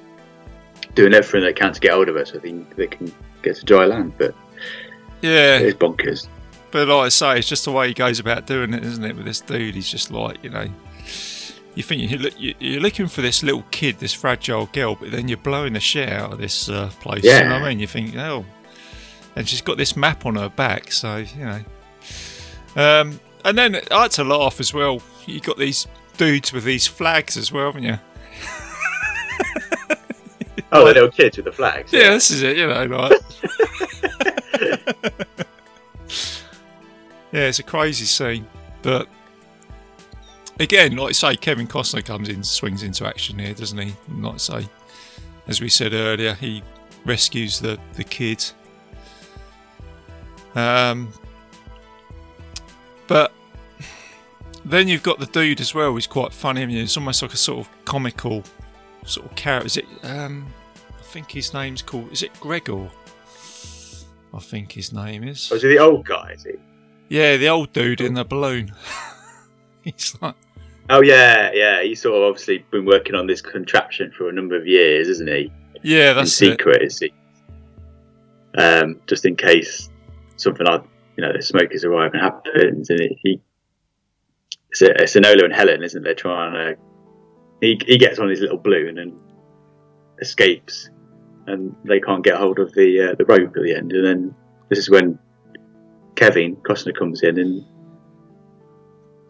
doing 0.95 1.13
everything 1.13 1.41
they 1.41 1.53
can 1.53 1.73
to 1.73 1.79
get 1.79 1.91
hold 1.91 2.09
of 2.09 2.15
her 2.15 2.25
so 2.25 2.37
they, 2.37 2.51
they 2.77 2.87
can 2.87 3.11
get 3.43 3.55
to 3.57 3.65
dry 3.65 3.85
land. 3.85 4.13
But 4.17 4.33
yeah. 5.21 5.57
it's 5.57 5.77
bonkers. 5.77 6.27
But 6.71 6.87
like 6.87 7.05
I 7.05 7.09
say, 7.09 7.39
it's 7.39 7.47
just 7.47 7.65
the 7.65 7.71
way 7.71 7.87
he 7.89 7.93
goes 7.93 8.19
about 8.19 8.47
doing 8.47 8.73
it, 8.73 8.83
isn't 8.83 9.03
it? 9.03 9.15
With 9.15 9.25
this 9.25 9.41
dude, 9.41 9.75
he's 9.75 9.89
just 9.89 10.11
like 10.11 10.43
you 10.43 10.49
know, 10.49 10.67
you 11.75 11.83
think 11.83 12.09
you 12.09 12.17
look, 12.17 12.39
you- 12.39 12.55
you're 12.59 12.81
looking 12.81 13.07
for 13.07 13.21
this 13.21 13.43
little 13.43 13.63
kid, 13.71 13.99
this 13.99 14.13
fragile 14.13 14.65
girl, 14.73 14.95
but 14.95 15.11
then 15.11 15.27
you're 15.27 15.37
blowing 15.37 15.73
the 15.73 15.79
shit 15.79 16.09
out 16.09 16.33
of 16.33 16.37
this 16.39 16.67
uh, 16.69 16.89
place. 17.01 17.23
You 17.23 17.31
know 17.31 17.37
Yeah. 17.39 17.53
what 17.53 17.61
I 17.63 17.69
mean? 17.69 17.79
You 17.79 17.87
think, 17.87 18.15
oh, 18.17 18.45
and 19.35 19.47
she's 19.47 19.61
got 19.61 19.77
this 19.77 19.95
map 19.95 20.25
on 20.25 20.35
her 20.35 20.49
back, 20.49 20.91
so 20.91 21.17
you 21.17 21.45
know. 21.45 21.61
Um, 22.75 23.19
and 23.45 23.57
then 23.57 23.79
I 23.91 24.01
had 24.03 24.11
to 24.11 24.23
laugh 24.23 24.59
as 24.59 24.73
well. 24.73 25.01
You 25.27 25.39
got 25.39 25.57
these 25.57 25.87
dudes 26.17 26.51
with 26.51 26.63
these 26.65 26.87
flags 26.87 27.37
as 27.37 27.51
well, 27.51 27.67
haven't 27.67 27.83
you? 27.83 27.97
Oh, 30.75 30.85
the 30.85 30.93
little 30.93 31.11
kids 31.11 31.37
with 31.37 31.45
the 31.45 31.51
flags. 31.51 31.93
Yeah, 31.93 32.11
this 32.11 32.31
is 32.31 32.41
it. 32.41 32.57
You 32.57 32.67
know, 32.67 32.85
like. 32.85 33.11
yeah, 37.31 37.47
it's 37.47 37.59
a 37.59 37.63
crazy 37.63 38.05
scene, 38.05 38.47
but 38.81 39.07
again, 40.59 40.95
like 40.95 41.09
I 41.09 41.13
say, 41.13 41.35
Kevin 41.35 41.67
Costner 41.67 42.03
comes 42.03 42.29
in, 42.29 42.43
swings 42.43 42.83
into 42.83 43.05
action 43.05 43.39
here, 43.39 43.53
doesn't 43.53 43.77
he? 43.77 43.93
And 44.07 44.23
Like 44.23 44.35
I 44.35 44.37
say, 44.37 44.69
as 45.47 45.61
we 45.61 45.69
said 45.69 45.93
earlier, 45.93 46.33
he 46.33 46.63
rescues 47.05 47.59
the 47.59 47.79
the 47.93 48.03
kid. 48.03 48.43
Um, 50.55 51.11
but 53.07 53.31
then 54.63 54.87
you've 54.87 55.03
got 55.03 55.19
the 55.19 55.27
dude 55.27 55.61
as 55.61 55.75
well. 55.75 55.91
Who's 55.91 56.07
quite 56.07 56.33
funny. 56.33 56.63
I 56.63 56.65
mean, 56.65 56.77
it's 56.77 56.97
almost 56.97 57.21
like 57.21 57.33
a 57.33 57.37
sort 57.37 57.65
of 57.65 57.85
comical 57.85 58.43
sort 59.05 59.29
of 59.29 59.35
character. 59.35 59.67
Is 59.67 59.77
it? 59.77 59.85
Um, 60.03 60.47
think 61.15 61.31
his 61.31 61.53
name's 61.53 61.81
called. 61.81 62.11
Is 62.11 62.23
it 62.23 62.37
Gregor? 62.41 62.89
I 64.33 64.39
think 64.39 64.73
his 64.73 64.91
name 64.91 65.23
is. 65.23 65.49
Was 65.49 65.61
he 65.61 65.69
the 65.69 65.79
old 65.79 66.05
guy? 66.05 66.31
Is 66.31 66.43
he? 66.43 66.55
Yeah, 67.07 67.37
the 67.37 67.47
old 67.47 67.71
dude 67.71 68.01
in 68.01 68.15
the 68.15 68.25
balloon. 68.25 68.73
He's 69.85 70.13
like, 70.21 70.35
Oh 70.89 71.01
yeah, 71.01 71.51
yeah. 71.53 71.81
He's 71.83 72.01
sort 72.01 72.17
of 72.17 72.23
obviously 72.23 72.65
been 72.69 72.83
working 72.83 73.15
on 73.15 73.27
this 73.27 73.39
contraption 73.39 74.11
for 74.11 74.27
a 74.27 74.33
number 74.33 74.57
of 74.57 74.67
years, 74.67 75.07
isn't 75.07 75.29
he? 75.29 75.53
yeah, 75.83 76.11
that's 76.11 76.33
it. 76.41 76.51
secret, 76.51 76.81
is 76.81 76.99
he? 76.99 77.13
Um, 78.57 78.99
just 79.07 79.23
in 79.23 79.37
case 79.37 79.89
something 80.35 80.67
like 80.67 80.83
you 81.15 81.21
know 81.25 81.31
the 81.31 81.41
smokers 81.41 81.85
arrive 81.85 82.11
and 82.13 82.21
happens, 82.21 82.89
and 82.89 82.99
it, 82.99 83.13
he 83.21 83.39
it's, 84.69 84.81
a, 84.81 85.01
it's 85.01 85.13
Enola 85.15 85.45
and 85.45 85.53
Helen, 85.53 85.81
isn't 85.81 86.01
it? 86.01 86.03
They're 86.03 86.13
trying 86.13 86.53
to. 86.53 86.81
He 87.61 87.79
he 87.85 87.97
gets 87.97 88.19
on 88.19 88.27
his 88.27 88.41
little 88.41 88.57
balloon 88.57 88.97
and 88.97 89.17
escapes, 90.19 90.89
and 91.47 91.75
they 91.83 91.99
can't 91.99 92.23
get 92.23 92.35
hold 92.35 92.59
of 92.59 92.73
the 92.73 93.11
uh, 93.11 93.15
the 93.15 93.25
rope 93.25 93.55
at 93.55 93.63
the 93.63 93.75
end, 93.75 93.91
and 93.91 94.05
then 94.05 94.35
this 94.69 94.79
is 94.79 94.89
when 94.89 95.19
Kevin 96.15 96.55
Costner 96.57 96.95
comes 96.97 97.21
in 97.23 97.39
and 97.39 97.65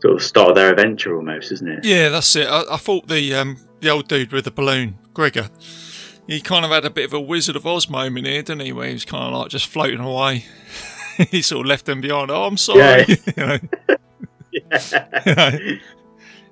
sort 0.02 0.16
of 0.16 0.24
start 0.24 0.56
their 0.56 0.72
adventure 0.72 1.16
almost, 1.16 1.52
isn't 1.52 1.68
it? 1.68 1.86
Yeah, 1.86 2.10
that's 2.10 2.36
it. 2.36 2.48
I, 2.48 2.64
I 2.72 2.78
thought 2.78 3.08
the 3.08 3.34
um, 3.34 3.58
the 3.82 3.90
old 3.90 4.08
dude 4.08 4.32
with 4.32 4.46
the 4.46 4.52
balloon, 4.52 4.98
Gregor, 5.14 5.50
he 6.28 6.42
kind 6.42 6.66
of 6.66 6.72
had 6.72 6.86
a 6.86 6.90
bit 6.90 7.06
of 7.06 7.14
a 7.14 7.20
Wizard 7.20 7.56
of 7.56 7.66
Oz 7.66 7.90
moment 7.90 8.28
here, 8.28 8.42
didn't 8.42 8.62
he? 8.62 8.72
Where 8.72 8.88
he 8.88 8.94
was 8.94 9.06
kind 9.06 9.24
of 9.24 9.40
like 9.40 9.50
just 9.50 9.68
floating 9.68 10.00
away. 10.00 10.46
he 11.30 11.42
sort 11.42 11.66
of 11.66 11.70
left 11.70 11.86
them 11.86 12.02
behind. 12.02 12.32
Oh, 12.32 12.44
I'm 12.44 12.58
sorry. 12.58 13.06
You 13.38 13.46
know? 13.46 13.58
You 15.26 15.36
know? 15.36 15.60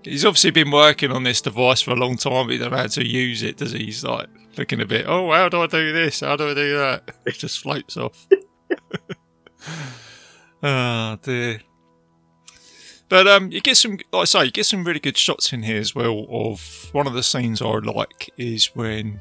He's 0.04 0.26
obviously 0.26 0.52
been 0.52 0.72
working 0.72 1.10
on 1.12 1.24
this 1.24 1.40
device 1.40 1.82
for 1.82 1.92
a 1.92 1.96
long 1.96 2.18
time, 2.18 2.48
but 2.48 2.52
he 2.52 2.58
don't 2.58 2.72
know 2.72 2.78
how 2.78 2.88
to 2.88 3.08
use 3.08 3.44
it, 3.44 3.56
does 3.56 3.72
he? 3.72 3.86
He's 3.86 4.04
like 4.04 4.28
looking 4.58 4.82
a 4.82 4.86
bit, 4.86 5.06
oh, 5.08 5.32
how 5.32 5.50
do 5.50 5.62
I 5.62 5.68
do 5.68 5.94
this? 5.94 6.22
How 6.22 6.36
do 6.36 6.50
I 6.50 6.54
do 6.54 6.78
that? 6.78 7.16
It 7.26 7.36
just 7.36 7.60
floats 7.60 7.98
off. 7.98 8.28
oh, 10.62 11.18
dear. 11.22 11.62
But 13.10 13.28
um, 13.28 13.52
you 13.52 13.62
get 13.62 13.78
some, 13.78 14.00
like 14.12 14.22
I 14.22 14.26
say, 14.26 14.46
you 14.46 14.52
get 14.52 14.66
some 14.66 14.84
really 14.84 15.00
good 15.00 15.18
shots 15.18 15.54
in 15.54 15.64
here 15.64 15.80
as 15.80 15.94
well. 15.94 16.26
Of 16.30 16.90
one 16.94 17.06
of 17.06 17.14
the 17.14 17.24
scenes 17.24 17.62
I 17.62 17.68
like 17.68 18.30
is 18.38 18.76
when 18.76 19.20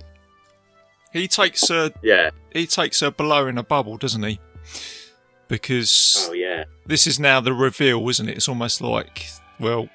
he 1.13 1.29
takes 1.29 1.69
a 1.69 1.93
yeah. 2.03 2.31
he 2.53 2.67
takes 2.67 3.03
a 3.03 3.11
blow 3.11 3.47
in 3.49 3.59
a 3.59 3.63
bubble, 3.63 3.99
doesn't 3.99 4.23
he? 4.23 4.41
Because 5.49 6.27
Oh 6.31 6.33
yeah. 6.33 6.65
this 6.87 7.07
is 7.07 7.21
now 7.21 7.41
the 7.41 7.53
reveal, 7.53 8.09
isn't 8.09 8.29
it? 8.29 8.37
It's 8.37 8.49
almost 8.49 8.81
like, 8.81 9.27
well, 9.61 9.89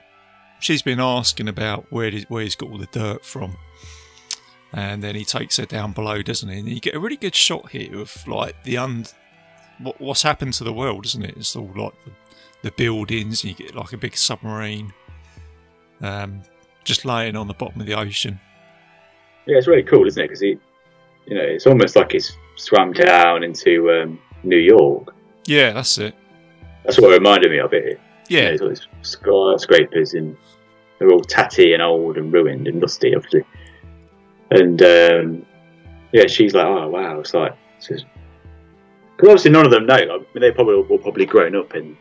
she's 0.60 0.84
been 0.84 1.00
asking 1.00 1.48
about 1.48 1.92
where 1.92 2.12
did, 2.12 2.26
where 2.30 2.44
he's 2.44 2.56
got 2.56 2.70
all 2.70 2.78
the 2.78 2.88
dirt 2.92 3.26
from, 3.26 3.58
and 4.74 5.04
then 5.04 5.16
he 5.16 5.24
takes 5.24 5.58
her 5.58 5.66
down 5.66 5.94
below, 5.94 6.22
doesn't 6.22 6.50
he? 6.50 6.60
And 6.60 6.68
you 6.68 6.80
get 6.80 6.96
a 6.96 7.00
really 7.00 7.18
good 7.18 7.36
shot 7.36 7.72
here 7.72 8.00
of 8.00 8.28
like 8.28 8.64
the 8.64 8.78
un, 8.78 9.06
what, 9.80 10.00
what's 10.00 10.24
happened 10.24 10.54
to 10.56 10.64
the 10.64 10.74
world, 10.74 11.06
isn't 11.06 11.24
it? 11.24 11.36
It's 11.38 11.56
all 11.56 11.72
like 11.76 11.94
the, 12.06 12.12
the 12.64 12.72
buildings. 12.72 13.44
And 13.44 13.52
you 13.52 13.66
get 13.66 13.76
like 13.76 13.94
a 13.94 13.98
big 13.98 14.18
submarine, 14.18 14.94
um, 16.02 16.42
just 16.84 17.06
laying 17.06 17.36
on 17.36 17.48
the 17.48 17.54
bottom 17.54 17.82
of 17.82 17.88
the 17.88 17.94
ocean. 17.94 18.40
Yeah, 19.46 19.58
it's 19.58 19.68
really 19.68 19.84
cool, 19.84 20.06
isn't 20.06 20.22
it? 20.22 20.28
Because 20.28 20.42
he, 20.42 20.60
you 21.26 21.36
know, 21.36 21.42
it's 21.42 21.66
almost 21.66 21.96
like 21.96 22.12
he's 22.12 22.36
swam 22.58 22.92
down 22.92 23.44
into 23.44 23.92
um, 23.92 24.20
New 24.44 24.58
York. 24.58 25.16
Yeah, 25.46 25.72
that's 25.72 25.98
it. 25.98 26.14
That's 26.84 27.00
what 27.00 27.12
it 27.12 27.16
reminded 27.16 27.52
me 27.52 27.60
of 27.60 27.74
it. 27.74 27.86
You 27.86 27.94
know, 27.94 28.00
Yeah, 28.30 28.42
there's 28.50 28.62
all 28.62 28.70
these 28.70 28.88
skyscrapers 29.02 30.14
and 30.14 30.36
they're 31.00 31.12
all 31.12 31.22
tatty 31.22 31.74
and 31.74 31.82
old 31.82 32.18
and 32.18 32.34
ruined 32.34 32.68
and 32.68 32.82
rusty, 32.82 33.16
obviously. 33.16 33.44
And 34.52 34.82
um, 34.82 35.46
yeah, 36.12 36.28
she's 36.28 36.54
like, 36.54 36.66
oh 36.66 36.88
wow, 36.90 37.20
it's 37.20 37.34
like, 37.34 37.56
because 37.80 38.06
obviously 39.22 39.52
none 39.52 39.66
of 39.66 39.72
them 39.72 39.86
know. 39.86 39.96
I 39.96 40.18
mean, 40.18 40.28
they 40.42 40.52
probably 40.52 40.82
were 40.82 40.98
probably 40.98 41.26
grown 41.26 41.56
up 41.56 41.76
in, 41.76 41.98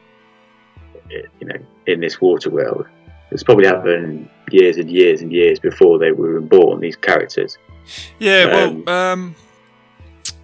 you 1.11 1.47
know, 1.47 1.59
in 1.87 2.01
this 2.01 2.21
water 2.21 2.51
world. 2.51 2.87
It's 3.31 3.43
probably 3.43 3.67
happened 3.67 4.29
years 4.51 4.77
and 4.77 4.91
years 4.91 5.21
and 5.21 5.33
years 5.33 5.59
before 5.59 5.99
they 5.99 6.13
were 6.13 6.41
born. 6.41 6.81
These 6.81 6.97
characters. 6.97 7.59
Yeah, 8.19 8.43
Um, 8.43 8.85
well, 8.85 9.13
um, 9.13 9.37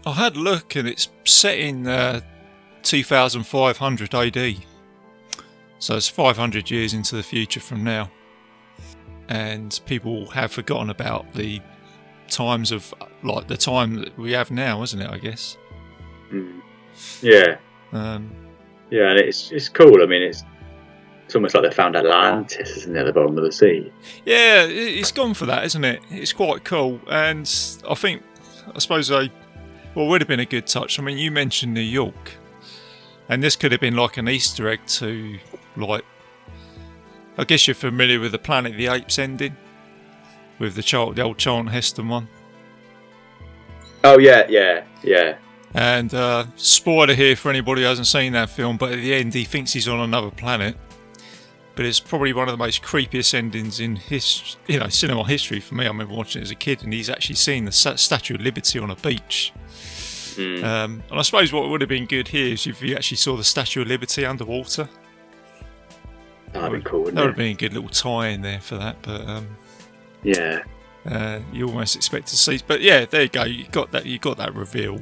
I 0.04 0.12
had 0.12 0.36
a 0.36 0.40
look 0.40 0.74
and 0.76 0.88
it's 0.88 1.08
set 1.24 1.58
in 1.58 1.86
uh, 1.86 2.20
2500 2.82 4.14
AD. 4.14 4.56
So 5.78 5.96
it's 5.96 6.08
500 6.08 6.70
years 6.70 6.94
into 6.94 7.16
the 7.16 7.22
future 7.22 7.60
from 7.60 7.84
now. 7.84 8.10
And 9.28 9.78
people 9.86 10.26
have 10.30 10.52
forgotten 10.52 10.90
about 10.90 11.32
the 11.32 11.60
times 12.32 12.72
of, 12.72 12.92
like, 13.22 13.46
the 13.48 13.56
time 13.56 13.96
that 13.96 14.18
we 14.18 14.32
have 14.32 14.50
now, 14.50 14.82
isn't 14.82 15.00
it, 15.00 15.10
I 15.10 15.18
guess? 15.18 15.56
Mm. 16.32 16.60
Yeah, 17.20 17.56
Um, 17.92 18.30
yeah, 18.90 19.10
and 19.10 19.18
it's 19.18 19.50
it's 19.52 19.68
cool. 19.68 20.02
I 20.02 20.06
mean, 20.06 20.22
it's 20.22 20.44
it's 21.26 21.34
almost 21.34 21.54
like 21.54 21.64
they 21.64 21.70
found 21.70 21.96
Atlantis, 21.96 22.70
isn't 22.78 22.94
it, 22.96 23.00
at 23.00 23.06
the 23.06 23.12
bottom 23.12 23.36
of 23.38 23.44
the 23.44 23.52
sea? 23.52 23.90
Yeah, 24.26 24.64
it- 24.64 24.98
it's 24.98 25.12
gone 25.12 25.34
for 25.34 25.46
that, 25.46 25.64
isn't 25.64 25.84
it? 25.84 26.00
It's 26.10 26.32
quite 26.32 26.64
cool, 26.64 27.00
and 27.08 27.46
I 27.88 27.94
think, 27.94 28.22
I 28.74 28.78
suppose 28.78 29.08
they, 29.08 29.30
well, 29.94 30.06
would 30.08 30.20
have 30.20 30.28
been 30.28 30.40
a 30.40 30.44
good 30.46 30.66
touch. 30.66 30.98
I 30.98 31.02
mean, 31.02 31.18
you 31.18 31.30
mentioned 31.30 31.72
New 31.74 31.80
York, 31.80 32.32
and 33.28 33.42
this 33.42 33.56
could 33.56 33.72
have 33.72 33.80
been 33.80 33.96
like 33.96 34.16
an 34.18 34.28
Easter 34.28 34.68
egg 34.68 34.80
to, 34.98 35.38
like, 35.76 36.04
I 37.38 37.44
guess 37.44 37.66
you're 37.66 37.74
familiar 37.74 38.20
with 38.20 38.32
the 38.32 38.38
Planet 38.38 38.72
of 38.72 38.78
the 38.78 38.88
Apes 38.88 39.18
ending, 39.18 39.56
with 40.58 40.74
the 40.74 40.82
the 41.14 41.22
old 41.22 41.38
Charlton 41.38 41.68
Heston 41.68 42.08
one. 42.08 42.28
Oh 44.04 44.18
yeah, 44.18 44.46
yeah, 44.48 44.84
yeah. 45.02 45.36
And 45.74 46.12
uh, 46.12 46.46
spoiler 46.56 47.14
here 47.14 47.34
for 47.36 47.50
anybody 47.50 47.82
who 47.82 47.88
hasn't 47.88 48.06
seen 48.06 48.32
that 48.32 48.50
film, 48.50 48.76
but 48.76 48.92
at 48.92 48.96
the 48.96 49.14
end 49.14 49.32
he 49.32 49.44
thinks 49.44 49.72
he's 49.72 49.88
on 49.88 50.00
another 50.00 50.30
planet. 50.30 50.76
But 51.74 51.86
it's 51.86 52.00
probably 52.00 52.34
one 52.34 52.48
of 52.48 52.52
the 52.52 52.58
most 52.58 52.82
creepiest 52.82 53.32
endings 53.32 53.80
in 53.80 53.96
his, 53.96 54.56
you 54.66 54.78
know, 54.78 54.88
cinema 54.88 55.24
history 55.26 55.58
for 55.58 55.74
me. 55.74 55.84
I 55.84 55.88
remember 55.88 56.14
watching 56.14 56.42
it 56.42 56.44
as 56.44 56.50
a 56.50 56.54
kid, 56.54 56.82
and 56.82 56.92
he's 56.92 57.08
actually 57.08 57.36
seen 57.36 57.64
the 57.64 57.72
Statue 57.72 58.34
of 58.34 58.42
Liberty 58.42 58.78
on 58.78 58.90
a 58.90 58.96
beach. 58.96 59.54
Mm. 60.36 60.62
Um, 60.62 61.02
and 61.10 61.18
I 61.18 61.22
suppose 61.22 61.50
what 61.50 61.70
would 61.70 61.80
have 61.80 61.88
been 61.88 62.04
good 62.04 62.28
here 62.28 62.52
is 62.52 62.66
if 62.66 62.82
you 62.82 62.94
actually 62.94 63.16
saw 63.16 63.36
the 63.36 63.44
Statue 63.44 63.82
of 63.82 63.88
Liberty 63.88 64.26
underwater. 64.26 64.86
That'd 66.52 66.84
be 66.84 66.88
cool, 66.88 67.04
That 67.06 67.14
would 67.14 67.26
have 67.28 67.36
been 67.36 67.52
a 67.52 67.54
good 67.54 67.72
little 67.72 67.88
tie 67.88 68.28
in 68.28 68.42
there 68.42 68.60
for 68.60 68.76
that. 68.76 68.96
But 69.00 69.22
um, 69.22 69.56
Yeah, 70.22 70.62
uh, 71.08 71.40
you 71.52 71.66
almost 71.68 71.96
expect 71.96 72.28
to 72.28 72.36
see. 72.36 72.60
But 72.66 72.80
yeah, 72.80 73.04
there 73.06 73.22
you 73.22 73.28
go. 73.28 73.44
You 73.44 73.66
got 73.68 73.90
that. 73.92 74.06
You 74.06 74.18
got 74.18 74.36
that 74.38 74.54
reveal. 74.54 75.00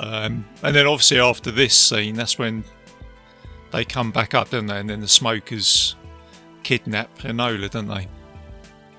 Um, 0.00 0.44
and 0.62 0.74
then 0.74 0.86
obviously 0.86 1.20
after 1.20 1.50
this 1.50 1.76
scene, 1.76 2.16
that's 2.16 2.38
when 2.38 2.64
they 3.70 3.84
come 3.84 4.10
back 4.10 4.34
up, 4.34 4.50
don't 4.50 4.66
they? 4.66 4.78
And 4.80 4.90
then 4.90 5.00
the 5.00 5.08
smokers 5.08 5.94
kidnap 6.64 7.16
Enola, 7.18 7.70
don't 7.70 7.86
they? 7.88 8.08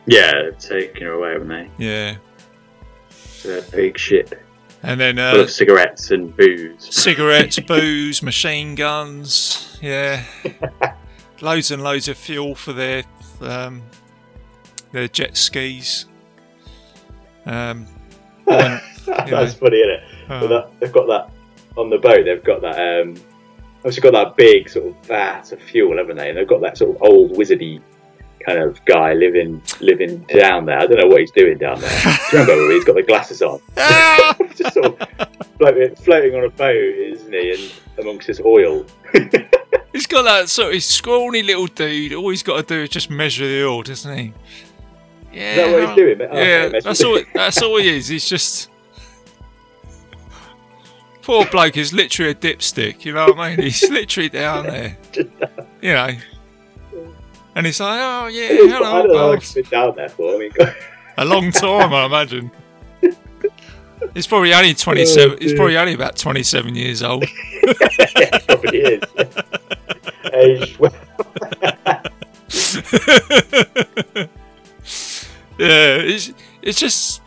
yeah. 0.05 0.51
Taking 0.59 1.03
her 1.03 1.13
away, 1.13 1.31
haven't 1.33 1.47
they? 1.49 1.69
Yeah. 1.77 2.15
That 3.43 3.69
big 3.71 3.97
ship 3.97 4.33
And 4.83 4.99
then 4.99 5.17
full 5.17 5.39
uh, 5.41 5.43
of 5.43 5.51
cigarettes 5.51 6.11
and 6.11 6.35
booze. 6.35 6.93
cigarettes, 6.95 7.59
booze, 7.67 8.21
machine 8.23 8.75
guns. 8.75 9.77
Yeah. 9.81 10.23
loads 11.41 11.71
and 11.71 11.83
loads 11.83 12.07
of 12.07 12.17
fuel 12.17 12.55
for 12.55 12.71
their 12.73 13.03
um, 13.41 13.81
their 14.95 15.07
jet 15.09 15.37
skis. 15.37 16.05
Um, 17.45 17.85
and, 18.47 18.81
you 19.05 19.13
know, 19.13 19.25
That's 19.27 19.53
funny, 19.53 19.77
isn't 19.77 19.91
it? 19.91 20.03
uh, 20.29 20.47
that, 20.47 20.71
they've 20.79 20.91
got 20.91 21.07
that 21.07 21.31
on 21.77 21.89
the 21.89 21.97
boat. 21.97 22.25
They've 22.25 22.43
got 22.43 22.61
that. 22.61 23.01
Um, 23.01 23.15
obviously, 23.79 24.01
got 24.01 24.13
that 24.13 24.35
big 24.35 24.69
sort 24.69 24.87
of 24.87 24.95
vat 25.05 25.51
of 25.51 25.61
fuel, 25.61 25.97
haven't 25.97 26.17
they? 26.17 26.29
And 26.29 26.37
they've 26.37 26.47
got 26.47 26.61
that 26.61 26.77
sort 26.77 26.95
of 26.95 27.03
old 27.03 27.33
wizardy 27.33 27.81
kind 28.45 28.59
of 28.59 28.83
guy 28.85 29.13
living 29.13 29.61
living 29.81 30.19
down 30.29 30.65
there. 30.65 30.79
I 30.79 30.87
don't 30.87 30.97
know 30.97 31.07
what 31.07 31.19
he's 31.19 31.31
doing 31.31 31.57
down 31.57 31.81
there. 31.81 32.17
Do 32.31 32.37
remember 32.37 32.71
he's 32.73 32.85
got 32.85 32.95
the 32.95 33.03
glasses 33.03 33.41
on? 33.41 33.59
Just 34.55 34.73
sort 34.75 35.01
of 35.01 35.27
floating, 35.57 35.95
floating 35.95 36.35
on 36.35 36.45
a 36.45 36.49
boat, 36.49 36.75
isn't 36.75 37.33
he? 37.33 37.51
And 37.51 37.73
amongst 37.99 38.27
his 38.27 38.39
oil. 38.41 38.85
He's 39.91 40.07
got 40.07 40.23
that 40.23 40.49
sort 40.49 40.75
of 40.75 40.83
scrawny 40.83 41.41
little 41.41 41.67
dude. 41.67 42.13
All 42.13 42.29
he's 42.29 42.43
got 42.43 42.67
to 42.67 42.75
do 42.75 42.81
is 42.81 42.89
just 42.89 43.09
measure 43.09 43.47
the 43.47 43.65
oil, 43.65 43.81
doesn't 43.81 44.17
he? 44.17 44.33
Yeah. 45.35 45.51
Is 45.51 45.57
that 45.57 45.71
what 45.71 45.87
he's 45.89 45.95
doing? 45.97 46.21
Oh, 46.31 46.37
Yeah, 46.37 46.63
okay, 46.67 46.79
that's 46.79 47.03
all. 47.03 47.19
That's 47.33 47.61
all 47.61 47.77
he 47.77 47.89
is. 47.89 48.07
He's 48.07 48.27
just 48.29 48.69
poor 51.21 51.45
bloke. 51.47 51.75
is 51.77 51.91
literally 51.93 52.31
a 52.31 52.35
dipstick. 52.35 53.03
You 53.03 53.13
know 53.13 53.25
what 53.27 53.39
I 53.39 53.49
mean? 53.55 53.65
He's 53.65 53.83
literally 53.89 54.29
down 54.29 54.65
there. 54.67 54.97
You 55.81 55.93
know. 55.93 56.09
And 57.53 57.65
he's 57.65 57.79
like, 57.79 57.99
oh 58.01 58.27
yeah, 58.27 58.45
I 58.51 58.55
don't 58.55 58.69
know 58.69 58.75
hello, 58.77 58.85
how 58.85 59.03
long 59.05 59.35
boss. 59.35 59.43
it's 59.43 59.53
been 59.53 59.63
down 59.65 59.95
there 59.95 60.09
for. 60.09 60.33
I 60.35 60.37
mean, 60.39 60.51
A 61.17 61.25
long 61.25 61.51
time, 61.51 61.93
I 61.93 62.05
imagine. 62.05 62.49
He's 64.13 64.25
probably 64.25 64.53
only 64.53 64.71
oh, 64.71 64.73
twenty-seven. 64.73 65.37
he's 65.41 65.53
probably 65.53 65.77
only 65.77 65.93
about 65.93 66.17
twenty-seven 66.17 66.73
years 66.75 67.03
old. 67.03 67.23
it 67.27 68.47
probably 68.47 68.79
is. 68.79 69.03
Aged 70.33 70.79
well. 70.79 70.93
Yeah, 75.57 75.97
it's 75.97 76.33
it's 76.61 76.79
just 76.79 77.21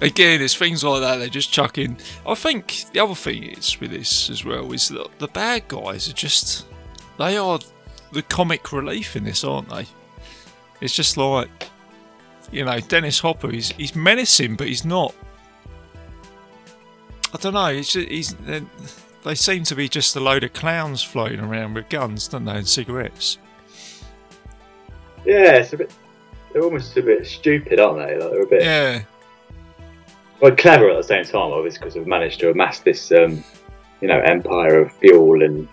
again, 0.00 0.40
it's 0.42 0.54
things 0.54 0.82
like 0.84 1.00
that 1.00 1.16
they 1.16 1.28
just 1.28 1.52
chuck 1.52 1.78
in. 1.78 1.96
I 2.26 2.34
think 2.34 2.84
the 2.92 3.00
other 3.00 3.14
thing 3.14 3.44
is 3.44 3.78
with 3.80 3.90
this 3.90 4.30
as 4.30 4.44
well 4.44 4.72
is 4.72 4.88
that 4.88 5.18
the 5.18 5.28
bad 5.28 5.68
guys 5.68 6.08
are 6.08 6.12
just 6.14 6.66
they 7.18 7.36
are 7.36 7.58
the 8.12 8.22
comic 8.22 8.72
relief 8.72 9.16
in 9.16 9.24
this, 9.24 9.44
aren't 9.44 9.68
they? 9.68 9.86
It's 10.80 10.94
just 10.94 11.16
like 11.16 11.48
you 12.50 12.64
know, 12.64 12.78
Dennis 12.80 13.18
Hopper. 13.20 13.50
He's 13.50 13.72
he's 13.72 13.94
menacing, 13.96 14.56
but 14.56 14.66
he's 14.66 14.84
not. 14.84 15.14
I 17.34 17.38
don't 17.38 17.54
know. 17.54 17.66
It's 17.66 17.92
just, 17.92 18.08
he's 18.08 18.34
they- 18.34 18.62
they 19.24 19.36
seem 19.36 19.62
to 19.62 19.76
be 19.76 19.88
just 19.88 20.16
a 20.16 20.20
load 20.20 20.42
of 20.42 20.52
clowns 20.52 21.00
floating 21.00 21.38
around 21.38 21.74
with 21.74 21.88
guns, 21.88 22.26
don't 22.26 22.44
they, 22.44 22.56
and 22.56 22.66
cigarettes. 22.68 23.38
Yeah, 25.24 25.52
it's 25.58 25.72
a 25.72 25.76
bit. 25.76 25.92
They're 26.52 26.62
almost 26.62 26.96
a 26.96 27.02
bit 27.02 27.26
stupid, 27.26 27.80
aren't 27.80 27.98
they? 27.98 28.18
Like 28.18 28.30
they're 28.30 28.42
a 28.42 28.46
bit. 28.46 28.62
Yeah, 28.62 29.02
well, 30.42 30.56
clever 30.56 30.90
at 30.90 30.96
the 30.96 31.04
same 31.04 31.24
time, 31.24 31.52
obviously, 31.52 31.78
because 31.78 31.94
they've 31.94 32.06
managed 32.06 32.40
to 32.40 32.50
amass 32.50 32.80
this, 32.80 33.12
um, 33.12 33.44
you 34.00 34.08
know, 34.08 34.18
empire 34.18 34.80
of 34.80 34.92
fuel 34.94 35.44
and 35.44 35.68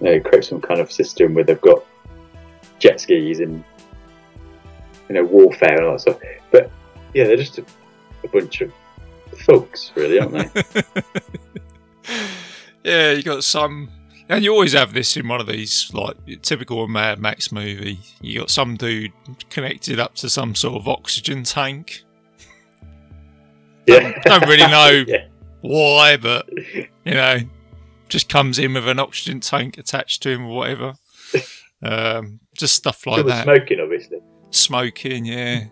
you 0.00 0.06
know, 0.06 0.20
create 0.20 0.44
some 0.44 0.60
kind 0.60 0.80
of 0.80 0.92
system 0.92 1.34
where 1.34 1.42
they've 1.42 1.60
got 1.60 1.84
jet 2.78 3.00
skis 3.00 3.40
and 3.40 3.64
you 5.08 5.16
know 5.16 5.24
warfare 5.24 5.76
and 5.76 5.86
all 5.86 5.92
that 5.92 6.00
stuff. 6.02 6.20
But 6.52 6.70
yeah, 7.14 7.24
they're 7.24 7.36
just 7.36 7.58
a, 7.58 7.64
a 8.22 8.28
bunch 8.28 8.60
of 8.60 8.72
thugs, 9.38 9.90
really, 9.96 10.20
aren't 10.20 10.54
they? 10.54 10.82
yeah. 12.84 13.10
You 13.10 13.24
got 13.24 13.42
some, 13.42 13.90
and 14.28 14.42
you 14.42 14.52
always 14.52 14.72
have 14.72 14.94
this 14.94 15.16
in 15.16 15.28
one 15.28 15.40
of 15.40 15.46
these 15.46 15.90
like 15.92 16.16
typical 16.42 16.88
Mad 16.88 17.18
Max 17.18 17.52
movie. 17.52 18.00
You 18.20 18.40
got 18.40 18.50
some 18.50 18.76
dude 18.76 19.12
connected 19.50 20.00
up 20.00 20.14
to 20.16 20.30
some 20.30 20.54
sort 20.54 20.76
of 20.76 20.88
oxygen 20.88 21.44
tank. 21.44 22.02
yeah. 23.86 24.18
Don't 24.24 24.46
really 24.48 24.66
know 24.66 25.04
yeah. 25.06 25.26
why, 25.60 26.16
but 26.16 26.48
you 26.76 26.88
know, 27.04 27.38
just 28.08 28.28
comes 28.28 28.58
in 28.58 28.74
with 28.74 28.88
an 28.88 28.98
oxygen 28.98 29.40
tank 29.40 29.76
attached 29.76 30.22
to 30.22 30.30
him 30.30 30.46
or 30.46 30.56
whatever. 30.56 30.94
Um, 31.82 32.40
just 32.56 32.74
stuff 32.76 33.06
like 33.06 33.26
that. 33.26 33.44
smoking, 33.44 33.80
obviously. 33.80 34.18
Smoking, 34.50 35.26
yeah. 35.26 35.64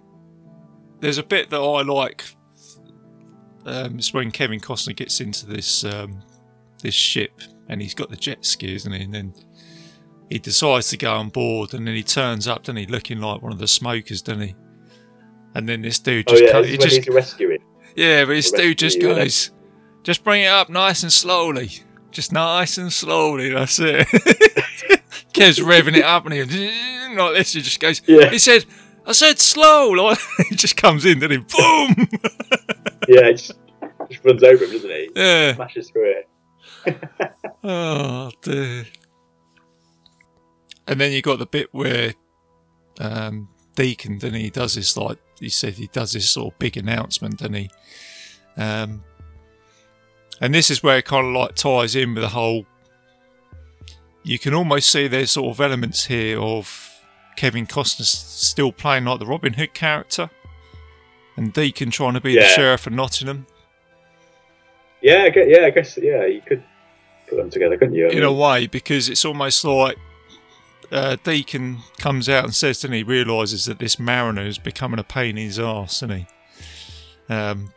There's 1.01 1.19
a 1.19 1.23
bit 1.23 1.49
that 1.51 1.61
I 1.61 1.83
like. 1.83 2.25
Um, 3.65 3.99
it's 3.99 4.13
when 4.13 4.31
Kevin 4.31 4.61
Costner 4.61 4.95
gets 4.95 5.21
into 5.21 5.47
this 5.47 5.85
um, 5.85 6.23
this 6.83 6.95
ship 6.95 7.41
and 7.69 7.81
he's 7.81 7.95
got 7.95 8.11
the 8.11 8.17
jet 8.17 8.45
ski, 8.45 8.75
isn't 8.75 8.93
he? 8.93 9.03
And 9.05 9.15
then 9.15 9.35
he 10.31 10.39
decides 10.39 10.89
to 10.91 10.97
go 10.97 11.13
on 11.15 11.29
board, 11.29 11.75
and 11.75 11.87
then 11.87 11.95
he 11.95 12.03
turns 12.03 12.49
up, 12.49 12.63
doesn't 12.63 12.77
he, 12.77 12.87
looking 12.87 13.21
like 13.21 13.43
one 13.43 13.53
of 13.53 13.59
the 13.59 13.69
smokers, 13.69 14.23
doesn't 14.23 14.43
he? 14.43 14.55
And 15.55 15.69
then 15.69 15.83
this 15.83 15.99
dude 15.99 16.25
Oh 16.29 16.33
just, 16.33 16.43
yeah, 16.45 16.53
co- 16.53 16.63
this 16.63 16.71
he 16.71 16.77
just 17.01 17.09
rescuing. 17.09 17.59
yeah, 17.97 18.25
but 18.25 18.33
this 18.33 18.51
dude 18.51 18.79
just 18.79 19.01
goes, 19.01 19.51
just 20.03 20.25
bring 20.25 20.43
it 20.43 20.47
up 20.49 20.69
nice 20.71 21.03
and 21.03 21.13
slowly. 21.13 21.71
Just 22.11 22.33
nice 22.33 22.79
and 22.79 22.93
slowly, 22.93 23.51
that's 23.51 23.79
it. 23.81 24.07
Kev's 25.33 25.59
revving 25.59 25.97
it 25.97 26.05
up 26.05 26.25
and 26.27 26.35
he 26.35 26.43
like 27.17 27.35
this, 27.35 27.53
he 27.55 27.61
just 27.63 27.81
goes, 27.81 28.01
Yeah. 28.07 28.29
he 28.31 28.39
said, 28.39 28.65
I 29.07 29.13
said 29.13 29.39
slow, 29.39 29.91
like, 29.91 30.19
he 30.49 30.55
just 30.57 30.77
comes 30.77 31.05
in, 31.05 31.19
then 31.19 31.31
he, 31.31 31.37
boom! 31.39 32.09
Yeah, 33.09 33.27
he 33.29 33.33
just, 33.33 33.53
just 34.11 34.25
runs 34.25 34.43
over 34.43 34.65
him, 34.65 34.71
doesn't 34.73 34.91
he? 34.91 35.11
yeah. 35.17 35.55
Smashes 35.55 35.91
through 35.91 36.11
it. 36.11 36.29
Oh, 37.65 38.31
dear. 38.43 38.87
And 40.87 41.01
then 41.01 41.13
you 41.13 41.23
got 41.23 41.39
the 41.39 41.47
bit 41.47 41.69
where 41.73 42.13
um, 43.01 43.49
Deacon, 43.75 44.19
then 44.19 44.35
he 44.35 44.51
does 44.51 44.75
this, 44.75 44.97
like, 44.97 45.19
he 45.39 45.49
said 45.49 45.75
he 45.75 45.89
does 45.89 46.13
this 46.13 46.31
sort 46.31 46.53
of 46.53 46.59
big 46.59 46.77
announcement, 46.77 47.39
doesn't 47.39 47.55
he? 47.55 47.71
Um, 48.57 49.03
and 50.41 50.55
this 50.55 50.71
is 50.71 50.83
where 50.83 50.99
it 50.99 51.05
kind 51.05 51.27
of 51.27 51.33
like 51.35 51.55
ties 51.55 51.95
in 51.95 52.15
with 52.15 52.23
the 52.23 52.29
whole. 52.29 52.67
You 54.25 54.39
can 54.39 54.55
almost 54.55 54.91
see 54.91 55.09
there's 55.09 55.33
sort 55.33 55.55
of 55.55 55.61
elements 55.61 56.07
here 56.07 56.41
of 56.41 56.91
Kevin 57.37 57.67
Costner 57.67 58.05
still 58.05 58.73
playing 58.73 59.05
like 59.05 59.19
the 59.19 59.27
Robin 59.27 59.53
Hood 59.53 59.75
character, 59.75 60.31
and 61.37 61.53
Deacon 61.53 61.91
trying 61.91 62.15
to 62.15 62.21
be 62.21 62.35
the 62.35 62.45
sheriff 62.45 62.87
of 62.87 62.93
Nottingham. 62.93 63.47
Yeah, 65.01 65.23
I 65.23 65.31
guess, 65.31 65.47
yeah, 65.49 65.65
I 65.65 65.71
guess 65.71 65.99
yeah, 66.01 66.27
you 66.27 66.43
could 66.47 66.63
put 67.33 67.43
them 67.43 67.51
together, 67.51 67.77
couldn't 67.77 67.95
you? 67.95 68.09
I 68.09 68.11
in 68.11 68.23
a 68.23 68.33
way 68.33 68.67
because 68.67 69.09
it's 69.09 69.25
almost 69.25 69.65
like 69.65 69.97
uh, 70.91 71.17
Deacon 71.25 71.79
comes 71.99 72.29
out 72.29 72.45
and 72.45 72.55
says, 72.55 72.85
and 72.85 72.93
he 72.93 73.03
realises 73.03 73.65
that 73.65 73.79
this 73.79 73.99
mariner 73.99 74.43
is 74.43 74.59
becoming 74.59 75.01
a 75.01 75.05
pain 75.05 75.39
in 75.39 75.47
his 75.47 75.59
arse, 75.59 76.03
isn't 76.03 76.11
he? 76.11 76.27
Um, 77.33 77.73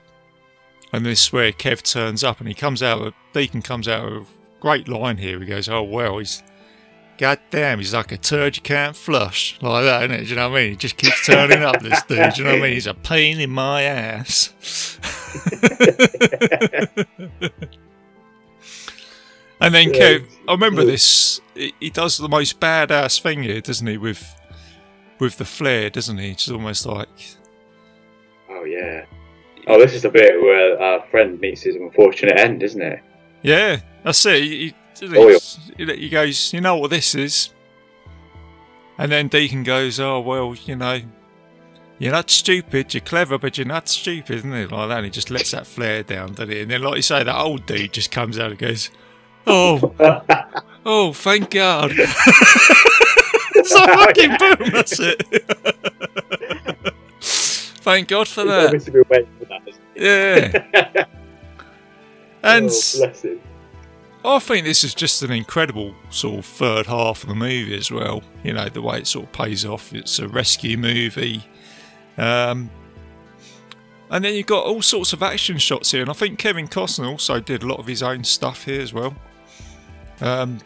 and 0.91 1.05
this 1.05 1.27
is 1.27 1.33
where 1.33 1.51
Kev 1.51 1.81
turns 1.81 2.23
up 2.23 2.39
and 2.39 2.47
he 2.47 2.53
comes 2.53 2.83
out, 2.83 3.01
with, 3.01 3.13
Deacon 3.33 3.61
comes 3.61 3.87
out 3.87 4.11
of 4.11 4.27
great 4.59 4.87
line 4.87 5.17
here. 5.17 5.39
He 5.39 5.45
goes, 5.45 5.69
Oh, 5.69 5.83
well, 5.83 6.17
he's, 6.17 6.43
god 7.17 7.39
damn, 7.51 7.77
he's 7.77 7.93
like 7.93 8.11
a 8.11 8.17
turd 8.17 8.57
you 8.57 8.61
can't 8.61 8.95
flush. 8.95 9.57
Like 9.61 9.85
that, 9.85 10.03
isn't 10.03 10.15
it? 10.15 10.23
Do 10.25 10.29
you 10.31 10.35
know 10.35 10.49
what 10.49 10.57
I 10.57 10.61
mean? 10.63 10.71
He 10.71 10.77
just 10.77 10.97
keeps 10.97 11.25
turning 11.25 11.63
up, 11.63 11.81
this 11.81 12.03
dude. 12.03 12.33
Do 12.33 12.41
you 12.41 12.43
know 12.43 12.53
what 12.55 12.59
I 12.59 12.63
mean? 12.63 12.73
He's 12.73 12.87
a 12.87 12.93
pain 12.93 13.39
in 13.39 13.51
my 13.51 13.83
ass. 13.83 14.99
And 19.61 19.73
then 19.73 19.93
Yeah, 19.93 19.99
Kev, 19.99 20.27
I 20.47 20.51
remember 20.51 20.81
yeah. 20.81 20.91
this. 20.91 21.41
He 21.55 21.89
does 21.89 22.17
the 22.17 22.27
most 22.27 22.59
badass 22.59 23.21
thing 23.21 23.43
here, 23.43 23.61
doesn't 23.61 23.87
he? 23.87 23.97
With 23.97 24.35
with 25.19 25.37
the 25.37 25.45
flare, 25.45 25.89
doesn't 25.89 26.17
he? 26.17 26.31
It's 26.31 26.49
almost 26.49 26.85
like 26.85 27.07
Oh 28.49 28.63
yeah. 28.65 29.05
Oh, 29.67 29.79
this 29.79 29.93
is 29.93 30.03
the 30.03 30.09
bit 30.09 30.39
where 30.41 30.79
our 30.81 31.05
friend 31.09 31.39
meets 31.39 31.61
his 31.61 31.75
unfortunate 31.75 32.37
end, 32.39 32.61
isn't 32.63 32.81
it? 32.81 32.99
yeah, 33.41 33.79
that's 34.03 34.25
it. 34.25 34.43
He, 34.43 34.75
he, 34.99 35.07
Oh, 35.17 35.39
he, 35.77 35.85
he 35.95 36.09
goes, 36.09 36.53
you 36.53 36.61
know 36.61 36.77
what 36.77 36.89
this 36.89 37.15
is, 37.15 37.49
and 38.97 39.11
then 39.11 39.27
Deacon 39.27 39.63
goes, 39.63 39.99
oh 39.99 40.19
well, 40.19 40.55
you 40.55 40.75
know, 40.75 40.99
you're 41.97 42.11
not 42.11 42.29
stupid, 42.29 42.93
you're 42.93 43.01
clever, 43.01 43.37
but 43.37 43.57
you're 43.57 43.67
not 43.67 43.87
stupid, 43.87 44.35
isn't 44.37 44.53
it? 44.53 44.71
Like 44.71 44.89
that. 44.89 44.97
And 44.97 45.05
he 45.05 45.11
just 45.11 45.31
lets 45.31 45.51
that 45.51 45.65
flare 45.65 46.03
down, 46.03 46.33
doesn't 46.33 46.51
he? 46.51 46.61
And 46.61 46.71
then, 46.71 46.81
like 46.81 46.97
you 46.97 47.01
say, 47.01 47.23
that 47.23 47.35
old 47.39 47.65
dude 47.65 47.93
just 47.93 48.11
comes 48.11 48.37
out 48.37 48.51
and 48.51 48.59
goes, 48.59 48.89
oh, 49.47 49.93
oh, 50.85 51.13
thank 51.13 51.51
God. 51.51 51.91
it's 51.97 53.73
a 53.73 53.85
fucking 53.85 54.35
boom. 54.39 54.71
That's 54.71 54.99
it. 54.99 55.23
thank 57.21 58.07
God 58.07 58.27
for 58.27 58.43
that. 58.43 58.65
obviously 58.65 58.93
been 58.93 59.03
waiting 59.09 59.29
for 59.39 59.45
that. 59.45 59.61
Yeah. 59.95 61.05
And 62.45 62.69
oh. 62.69 64.35
I 64.35 64.37
think 64.37 64.65
this 64.65 64.83
is 64.83 64.93
just 64.93 65.23
an 65.23 65.31
incredible 65.31 65.95
sort 66.11 66.37
of 66.37 66.45
third 66.45 66.85
half 66.85 67.23
of 67.23 67.29
the 67.29 67.33
movie 67.33 67.75
as 67.75 67.89
well. 67.89 68.21
You 68.43 68.53
know, 68.53 68.69
the 68.69 68.83
way 68.83 68.99
it 68.99 69.07
sort 69.07 69.25
of 69.25 69.31
pays 69.31 69.65
off. 69.65 69.91
It's 69.95 70.19
a 70.19 70.27
rescue 70.27 70.77
movie. 70.77 71.43
Um, 72.19 72.69
and 74.11 74.23
then 74.23 74.35
you've 74.35 74.45
got 74.45 74.65
all 74.65 74.83
sorts 74.83 75.11
of 75.11 75.23
action 75.23 75.57
shots 75.57 75.89
here. 75.89 76.01
And 76.01 76.09
I 76.11 76.13
think 76.13 76.37
Kevin 76.37 76.67
Costner 76.67 77.09
also 77.09 77.39
did 77.39 77.63
a 77.63 77.67
lot 77.67 77.79
of 77.79 77.87
his 77.87 78.03
own 78.03 78.23
stuff 78.23 78.65
here 78.65 78.81
as 78.81 78.93
well. 78.93 79.15
Um, 80.21 80.59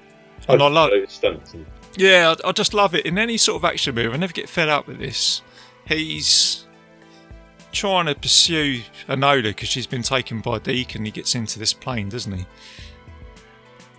and 0.47 0.61
I 0.61 0.67
love, 0.67 0.91
Those 0.91 1.11
stunts 1.11 1.53
and 1.53 1.65
yeah, 1.97 2.33
I, 2.43 2.49
I 2.49 2.51
just 2.51 2.73
love 2.73 2.95
it. 2.95 3.05
In 3.05 3.17
any 3.17 3.37
sort 3.37 3.61
of 3.61 3.65
action 3.65 3.95
movie, 3.95 4.13
I 4.13 4.17
never 4.17 4.33
get 4.33 4.49
fed 4.49 4.69
up 4.69 4.87
with 4.87 4.99
this. 4.99 5.41
He's 5.85 6.65
trying 7.71 8.05
to 8.07 8.15
pursue 8.15 8.81
Enola 9.07 9.43
because 9.43 9.69
she's 9.69 9.87
been 9.87 10.03
taken 10.03 10.41
by 10.41 10.59
Deacon. 10.59 11.05
He 11.05 11.11
gets 11.11 11.35
into 11.35 11.59
this 11.59 11.73
plane, 11.73 12.09
doesn't 12.09 12.31
he? 12.31 12.45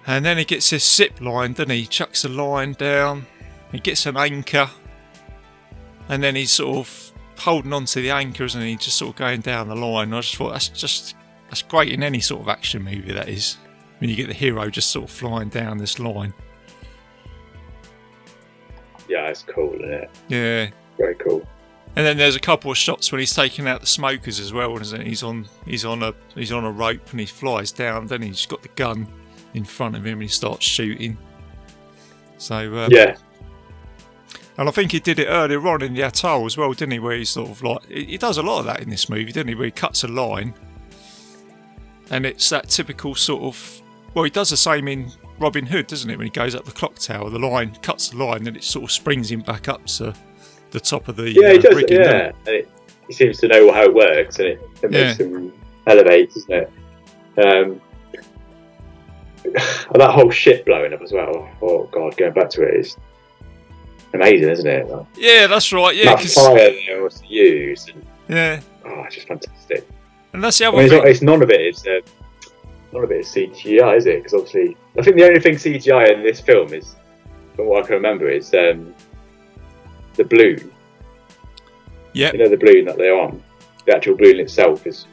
And 0.06 0.24
then 0.24 0.38
he 0.38 0.44
gets 0.44 0.70
this 0.70 0.88
zip 0.88 1.20
line, 1.20 1.52
doesn't 1.52 1.70
he? 1.70 1.80
He 1.80 1.86
chucks 1.86 2.24
a 2.24 2.28
line 2.28 2.72
down. 2.72 3.26
He 3.70 3.78
gets 3.78 4.06
an 4.06 4.16
anchor. 4.16 4.70
And 6.08 6.22
then 6.22 6.34
he's 6.34 6.50
sort 6.50 6.78
of 6.78 7.12
holding 7.38 7.72
on 7.72 7.84
to 7.86 8.00
the 8.00 8.10
anchor, 8.10 8.44
isn't 8.44 8.60
he? 8.60 8.76
Just 8.76 8.98
sort 8.98 9.10
of 9.10 9.16
going 9.16 9.40
down 9.40 9.68
the 9.68 9.76
line. 9.76 10.12
I 10.12 10.20
just 10.20 10.36
thought 10.36 10.52
that's 10.52 10.68
just 10.68 11.14
that's 11.48 11.62
great 11.62 11.92
in 11.92 12.02
any 12.02 12.20
sort 12.20 12.42
of 12.42 12.48
action 12.48 12.82
movie. 12.82 13.12
That 13.12 13.28
is 13.28 13.58
when 14.00 14.10
you 14.10 14.16
get 14.16 14.26
the 14.28 14.34
hero 14.34 14.68
just 14.68 14.90
sort 14.90 15.04
of 15.04 15.10
flying 15.10 15.48
down 15.48 15.78
this 15.78 15.98
line. 15.98 16.34
yeah, 19.08 19.28
it's 19.28 19.42
cool, 19.42 19.74
isn't 19.74 19.90
it? 19.92 20.10
Yeah. 20.28 20.70
Very 20.98 21.14
cool. 21.16 21.46
And 21.96 22.06
then 22.06 22.16
there's 22.16 22.36
a 22.36 22.40
couple 22.40 22.70
of 22.70 22.76
shots 22.76 23.10
when 23.10 23.18
he's 23.18 23.34
taking 23.34 23.66
out 23.66 23.80
the 23.80 23.86
smokers 23.86 24.38
as 24.38 24.52
well, 24.52 24.78
isn't 24.80 25.00
it? 25.00 25.06
He's 25.06 25.22
on 25.24 25.48
he's 25.66 25.84
on 25.84 26.02
a 26.02 26.14
he's 26.34 26.52
on 26.52 26.64
a 26.64 26.70
rope 26.70 27.10
and 27.10 27.18
he 27.18 27.26
flies 27.26 27.72
down. 27.72 28.06
Then 28.06 28.22
he's 28.22 28.46
got 28.46 28.62
the 28.62 28.68
gun 28.68 29.08
in 29.54 29.64
front 29.64 29.96
of 29.96 30.06
him 30.06 30.14
and 30.14 30.22
he 30.22 30.28
starts 30.28 30.64
shooting. 30.64 31.18
So 32.38 32.56
um, 32.78 32.90
Yeah, 32.92 33.16
And 34.56 34.68
I 34.68 34.72
think 34.72 34.92
he 34.92 35.00
did 35.00 35.18
it 35.18 35.26
earlier 35.26 35.66
on 35.66 35.82
in 35.82 35.94
the 35.94 36.02
atoll 36.02 36.46
as 36.46 36.56
well, 36.56 36.72
didn't 36.72 36.92
he? 36.92 37.00
Where 37.00 37.16
he 37.16 37.24
sort 37.24 37.50
of 37.50 37.62
like 37.62 37.84
he 37.86 38.04
he 38.04 38.18
does 38.18 38.38
a 38.38 38.42
lot 38.42 38.60
of 38.60 38.66
that 38.66 38.80
in 38.80 38.88
this 38.88 39.08
movie, 39.08 39.32
didn't 39.32 39.48
he? 39.48 39.54
Where 39.56 39.64
he 39.64 39.72
cuts 39.72 40.04
a 40.04 40.08
line, 40.08 40.54
and 42.10 42.24
it's 42.24 42.48
that 42.50 42.68
typical 42.68 43.16
sort 43.16 43.42
of. 43.42 43.79
Well, 44.14 44.24
he 44.24 44.30
does 44.30 44.50
the 44.50 44.56
same 44.56 44.88
in 44.88 45.10
Robin 45.38 45.64
Hood, 45.66 45.86
doesn't 45.86 46.10
it? 46.10 46.16
When 46.18 46.26
he 46.26 46.30
goes 46.30 46.54
up 46.54 46.64
the 46.64 46.72
clock 46.72 46.96
tower, 46.96 47.30
the 47.30 47.38
line 47.38 47.74
cuts 47.82 48.08
the 48.10 48.16
line, 48.24 48.46
and 48.46 48.56
it 48.56 48.64
sort 48.64 48.84
of 48.84 48.90
springs 48.92 49.30
him 49.30 49.40
back 49.40 49.68
up 49.68 49.86
to 49.86 50.12
the 50.72 50.80
top 50.80 51.08
of 51.08 51.16
the 51.16 51.30
Yeah, 51.30 51.52
he 51.52 51.58
uh, 51.58 51.62
does. 51.62 51.76
rigging. 51.76 52.00
Yeah, 52.00 52.32
and 52.46 52.54
it, 52.56 52.68
he 53.06 53.12
seems 53.12 53.38
to 53.38 53.48
know 53.48 53.72
how 53.72 53.82
it 53.84 53.94
works, 53.94 54.38
and 54.38 54.48
it, 54.48 54.60
it 54.82 54.90
makes 54.90 55.18
him 55.18 55.52
elevate, 55.86 56.32
doesn't 56.34 56.52
it? 56.52 56.72
Um, 57.38 57.80
that 59.94 60.10
whole 60.12 60.30
shit 60.30 60.64
blowing 60.66 60.92
up 60.92 61.00
as 61.02 61.12
well. 61.12 61.48
Oh 61.62 61.84
god, 61.92 62.16
going 62.16 62.32
back 62.34 62.50
to 62.50 62.62
it 62.62 62.74
is 62.80 62.96
amazing, 64.12 64.48
isn't 64.50 64.66
it? 64.66 64.88
Like, 64.88 65.06
Yeah, 65.16 65.46
that's 65.46 65.72
right. 65.72 65.96
Yeah, 65.96 66.16
that 66.16 66.22
fire 66.24 66.54
they 66.56 67.00
was 67.00 67.22
used, 67.26 67.90
and 67.90 68.04
yeah, 68.28 68.60
oh, 68.84 69.02
it's 69.04 69.14
just 69.14 69.28
fantastic. 69.28 69.88
and 70.32 70.44
that's 70.44 70.58
the 70.58 70.66
I 70.66 70.68
other 70.68 70.76
mean, 70.76 70.84
it's, 70.86 70.92
thing. 70.92 70.98
not, 71.02 71.08
it's 71.08 71.22
none 71.22 71.42
of 71.42 71.50
it, 71.50 71.60
it 71.60 71.74
is 71.76 71.86
uh, 71.86 72.00
none 72.92 73.04
of 73.04 73.10
it 73.10 73.20
is 73.20 73.28
CGI, 73.28 73.96
is 73.96 74.06
it? 74.06 74.18
Because 74.18 74.34
obviously, 74.34 74.76
I 74.98 75.02
think 75.02 75.16
the 75.16 75.26
only 75.26 75.40
thing 75.40 75.54
CGI 75.54 76.12
in 76.12 76.22
this 76.22 76.40
film 76.40 76.72
is, 76.72 76.96
from 77.56 77.66
what 77.66 77.84
I 77.84 77.86
can 77.86 77.96
remember, 77.96 78.28
is 78.28 78.52
um, 78.54 78.94
the 80.14 80.24
balloon. 80.24 80.72
Yep. 82.12 82.32
You 82.32 82.38
know 82.40 82.48
the 82.48 82.56
balloon 82.56 82.84
that 82.86 82.96
they're 82.96 83.18
on. 83.18 83.42
The 83.86 83.94
actual 83.94 84.16
balloon 84.16 84.40
itself 84.40 84.86
is 84.86 85.06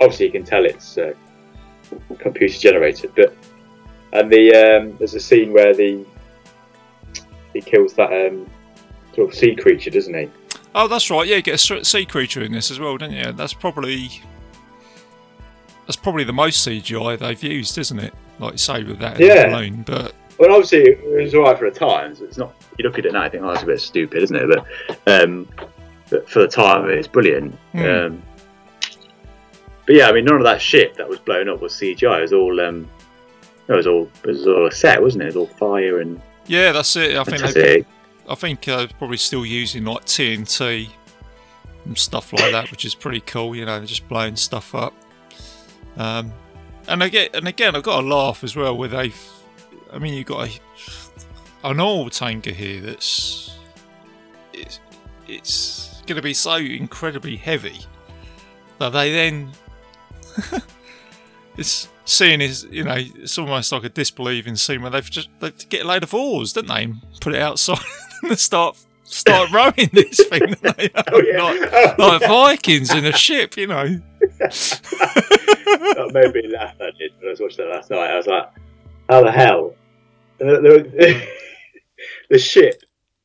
obviously 0.00 0.26
you 0.26 0.32
can 0.32 0.44
tell 0.44 0.64
it's 0.64 0.98
uh, 0.98 1.14
computer 2.18 2.58
generated, 2.58 3.12
but 3.16 3.34
and 4.12 4.30
the 4.30 4.54
um, 4.54 4.96
there's 4.98 5.14
a 5.14 5.20
scene 5.20 5.52
where 5.52 5.74
the 5.74 6.04
he 7.52 7.60
kills 7.60 7.94
that 7.94 8.10
um, 8.12 8.48
sort 9.14 9.30
of 9.30 9.34
sea 9.34 9.54
creature, 9.54 9.90
doesn't 9.90 10.14
he? 10.14 10.30
Oh, 10.74 10.88
that's 10.88 11.10
right. 11.10 11.26
Yeah, 11.26 11.36
you 11.36 11.42
get 11.42 11.70
a 11.70 11.84
sea 11.84 12.06
creature 12.06 12.42
in 12.42 12.52
this 12.52 12.70
as 12.70 12.80
well, 12.80 12.96
don't 12.96 13.12
you? 13.12 13.32
That's 13.32 13.52
probably 13.52 14.22
that's 15.92 16.02
probably 16.02 16.24
the 16.24 16.32
most 16.32 16.66
CGI 16.66 17.18
they've 17.18 17.42
used, 17.42 17.76
isn't 17.76 17.98
it? 17.98 18.14
Like 18.38 18.52
you 18.52 18.58
say 18.58 18.82
with 18.82 18.98
that 19.00 19.20
Yeah. 19.20 19.50
balloon, 19.50 19.82
but 19.82 20.14
Well, 20.38 20.50
obviously 20.52 20.84
it 20.84 21.22
was 21.22 21.34
alright 21.34 21.58
for 21.58 21.70
the 21.70 21.78
time. 21.78 22.16
So 22.16 22.24
it's 22.24 22.38
not. 22.38 22.54
You 22.78 22.84
look 22.84 22.98
at 22.98 23.04
it 23.04 23.12
now, 23.12 23.22
I 23.24 23.28
think, 23.28 23.42
oh, 23.44 23.48
that's 23.48 23.62
a 23.62 23.66
bit 23.66 23.78
stupid, 23.80 24.22
isn't 24.22 24.34
it? 24.36 24.48
But, 25.04 25.22
um, 25.22 25.46
but 26.08 26.28
for 26.30 26.40
the 26.40 26.48
time, 26.48 26.88
it's 26.88 27.06
brilliant. 27.06 27.54
Hmm. 27.72 27.84
Um, 27.84 28.22
but 29.84 29.94
yeah, 29.96 30.08
I 30.08 30.12
mean, 30.12 30.24
none 30.24 30.36
of 30.36 30.44
that 30.44 30.62
shit 30.62 30.94
that 30.96 31.06
was 31.06 31.18
blown 31.18 31.50
up 31.50 31.60
was 31.60 31.74
CGI. 31.74 32.18
It 32.18 32.22
was 32.22 32.32
all. 32.32 32.58
Um, 32.60 32.88
it 33.68 33.72
was 33.76 33.86
all. 33.86 34.08
It 34.24 34.28
was 34.28 34.46
all 34.46 34.66
a 34.66 34.72
set, 34.72 35.02
wasn't 35.02 35.24
it? 35.24 35.26
It 35.26 35.36
was 35.36 35.48
all 35.50 35.56
fire 35.58 36.00
and. 36.00 36.20
yeah, 36.46 36.72
that's 36.72 36.96
it. 36.96 37.16
I 37.16 37.24
think 37.24 37.42
they. 37.52 37.84
I 38.28 38.34
think 38.34 38.66
uh, 38.66 38.86
probably 38.98 39.18
still 39.18 39.44
using 39.44 39.84
like 39.84 40.06
TNT 40.06 40.88
and 41.84 41.98
stuff 41.98 42.32
like 42.32 42.52
that, 42.52 42.70
which 42.70 42.84
is 42.86 42.94
pretty 42.94 43.20
cool. 43.20 43.54
You 43.54 43.66
know, 43.66 43.76
they're 43.78 43.86
just 43.86 44.08
blowing 44.08 44.36
stuff 44.36 44.74
up. 44.74 44.94
Um, 45.96 46.32
and 46.88 47.02
again, 47.02 47.28
and 47.34 47.46
again, 47.46 47.76
I've 47.76 47.82
got 47.82 48.02
a 48.02 48.06
laugh 48.06 48.42
as 48.42 48.56
well. 48.56 48.76
Where 48.76 48.88
they've, 48.88 49.20
I 49.92 49.98
mean, 49.98 50.14
you've 50.14 50.26
got 50.26 50.48
a, 50.48 50.60
an 51.64 51.80
oil 51.80 52.10
tanker 52.10 52.50
here 52.50 52.80
that's 52.80 53.56
it's 54.52 54.80
it's 55.28 56.02
going 56.06 56.16
to 56.16 56.22
be 56.22 56.34
so 56.34 56.56
incredibly 56.56 57.36
heavy 57.36 57.80
that 58.78 58.90
they 58.90 59.12
then 59.12 59.52
it's 61.56 61.88
seeing 62.04 62.40
is 62.40 62.64
you 62.70 62.82
know 62.82 62.96
it's 62.96 63.38
almost 63.38 63.70
like 63.70 63.84
a 63.84 63.88
disbelieving 63.88 64.56
scene 64.56 64.82
where 64.82 64.90
they've 64.90 65.10
just 65.10 65.28
they 65.40 65.50
get 65.68 65.84
a 65.84 65.88
load 65.88 66.02
of 66.02 66.12
oars, 66.14 66.52
don't 66.52 66.66
they, 66.66 66.84
and 66.84 66.96
put 67.20 67.34
it 67.34 67.40
outside 67.40 67.78
and 68.22 68.38
start 68.38 68.76
start 69.04 69.50
rowing 69.52 69.90
this 69.92 70.24
thing. 70.26 70.56
they? 70.62 70.90
Oh, 71.12 71.22
yeah. 71.22 71.42
like, 71.42 71.98
like 71.98 72.20
Vikings 72.22 72.92
in 72.92 73.04
a 73.04 73.12
ship, 73.12 73.56
you 73.56 73.66
know. 73.66 74.00
that 74.38 76.10
made 76.12 76.34
me 76.34 76.48
laugh. 76.52 76.76
That 76.78 76.92
did 76.98 77.12
when 77.18 77.28
I 77.28 77.30
was 77.30 77.40
watching 77.40 77.66
that 77.66 77.74
last 77.74 77.90
night. 77.90 78.10
I 78.10 78.16
was 78.16 78.26
like, 78.26 78.50
"How 79.08 79.22
the 79.22 79.32
hell?" 79.32 79.74
The, 82.30 82.38
ship, 82.38 82.82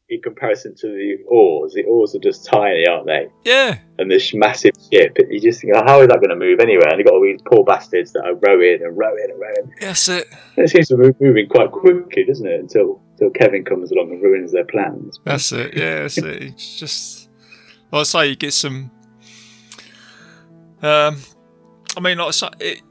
in 0.09 0.21
comparison 0.21 0.75
to 0.75 0.87
the 0.87 1.17
oars, 1.27 1.73
the 1.73 1.83
oars 1.85 2.13
are 2.13 2.19
just 2.19 2.45
tiny, 2.45 2.85
aren't 2.87 3.07
they? 3.07 3.27
Yeah, 3.43 3.79
And 3.97 4.11
this 4.11 4.33
massive 4.35 4.73
ship, 4.93 5.17
you 5.29 5.39
just 5.41 5.61
think, 5.61 5.73
oh, 5.75 5.83
"How 5.83 6.01
is 6.01 6.09
that 6.09 6.17
going 6.17 6.29
to 6.29 6.35
move 6.35 6.59
anywhere?" 6.59 6.89
And 6.89 6.99
you've 6.99 7.07
got 7.07 7.15
all 7.15 7.23
these 7.23 7.41
poor 7.49 7.63
bastards 7.63 8.13
that 8.13 8.23
are 8.23 8.35
rowing 8.35 8.83
and 8.83 8.95
rowing 8.95 9.27
and 9.31 9.39
rowing. 9.39 9.73
that's 9.81 10.07
it. 10.09 10.27
And 10.57 10.65
it 10.65 10.69
seems 10.69 10.89
to 10.89 10.97
be 10.97 11.11
moving 11.19 11.47
quite 11.49 11.71
quickly, 11.71 12.23
doesn't 12.25 12.45
it? 12.45 12.59
Until 12.59 13.01
until 13.13 13.31
Kevin 13.31 13.65
comes 13.65 13.91
along 13.91 14.11
and 14.11 14.21
ruins 14.21 14.51
their 14.51 14.65
plans. 14.65 15.19
That's 15.23 15.51
it. 15.51 15.75
Yeah, 15.75 16.01
that's 16.01 16.17
it. 16.19 16.43
It's 16.43 16.79
just, 16.79 17.29
like 17.91 18.01
I 18.01 18.03
say, 18.03 18.27
you 18.27 18.35
get 18.35 18.53
some. 18.53 18.91
Um, 20.81 21.17
I 21.95 21.99
mean, 21.99 22.17
like 22.17 22.27
I 22.27 22.31
say, 22.31 22.47
it, 22.59 22.81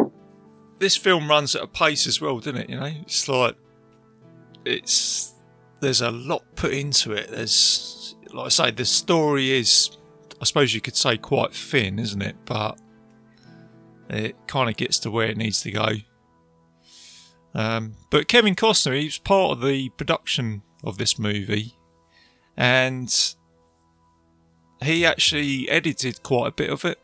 this 0.79 0.97
film 0.97 1.29
runs 1.29 1.55
at 1.55 1.63
a 1.63 1.67
pace 1.67 2.07
as 2.07 2.21
well, 2.21 2.39
doesn't 2.39 2.57
it? 2.57 2.71
You 2.71 2.77
know, 2.77 2.93
it's 3.03 3.29
like 3.29 3.57
it's 4.65 5.35
there's 5.81 6.01
a 6.01 6.11
lot 6.11 6.43
put 6.57 6.73
into 6.73 7.13
it. 7.13 7.31
There's, 7.31 8.17
like 8.33 8.47
I 8.47 8.49
say, 8.49 8.71
the 8.71 8.85
story 8.85 9.53
is, 9.53 9.97
I 10.41 10.45
suppose 10.45 10.75
you 10.75 10.81
could 10.81 10.97
say, 10.97 11.17
quite 11.17 11.55
thin, 11.55 11.99
isn't 11.99 12.23
it? 12.23 12.37
But 12.45 12.79
it 14.09 14.37
kind 14.47 14.69
of 14.69 14.77
gets 14.77 14.99
to 15.01 15.11
where 15.11 15.29
it 15.29 15.37
needs 15.37 15.63
to 15.63 15.71
go. 15.71 15.89
Um, 17.55 17.95
but 18.11 18.29
Kevin 18.29 18.55
Costner, 18.55 18.99
he 18.99 19.07
was 19.07 19.19
part 19.19 19.53
of 19.53 19.63
the 19.63 19.89
production 19.91 20.63
of 20.85 20.99
this 20.99 21.19
movie, 21.19 21.79
and 22.57 23.35
he 24.83 25.07
actually 25.07 25.69
edited 25.71 26.23
quite 26.23 26.49
a 26.49 26.53
bit 26.53 26.71
of 26.71 26.85
it. 26.85 26.99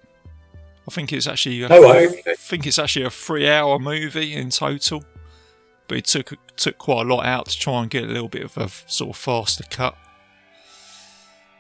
I 0.88 0.90
think 0.90 1.12
it's 1.12 1.27
actually, 1.27 1.62
a, 1.62 1.68
Oh, 1.71 1.92
okay. 1.92 2.23
I 2.27 2.35
think 2.35 2.66
it's 2.66 2.79
actually 2.79 3.05
a 3.05 3.11
three-hour 3.11 3.79
movie 3.79 4.35
in 4.35 4.51
total. 4.51 5.05
But 5.88 5.99
it 5.99 6.05
took 6.07 6.33
took 6.57 6.79
quite 6.79 7.07
a 7.07 7.14
lot 7.14 7.27
out 7.27 7.47
to 7.47 7.59
try 7.59 7.83
and 7.83 7.90
get 7.90 8.05
a 8.05 8.07
little 8.07 8.29
bit 8.29 8.45
of 8.45 8.57
a 8.57 8.68
sort 8.90 9.11
of 9.11 9.16
faster 9.16 9.64
cut. 9.68 9.97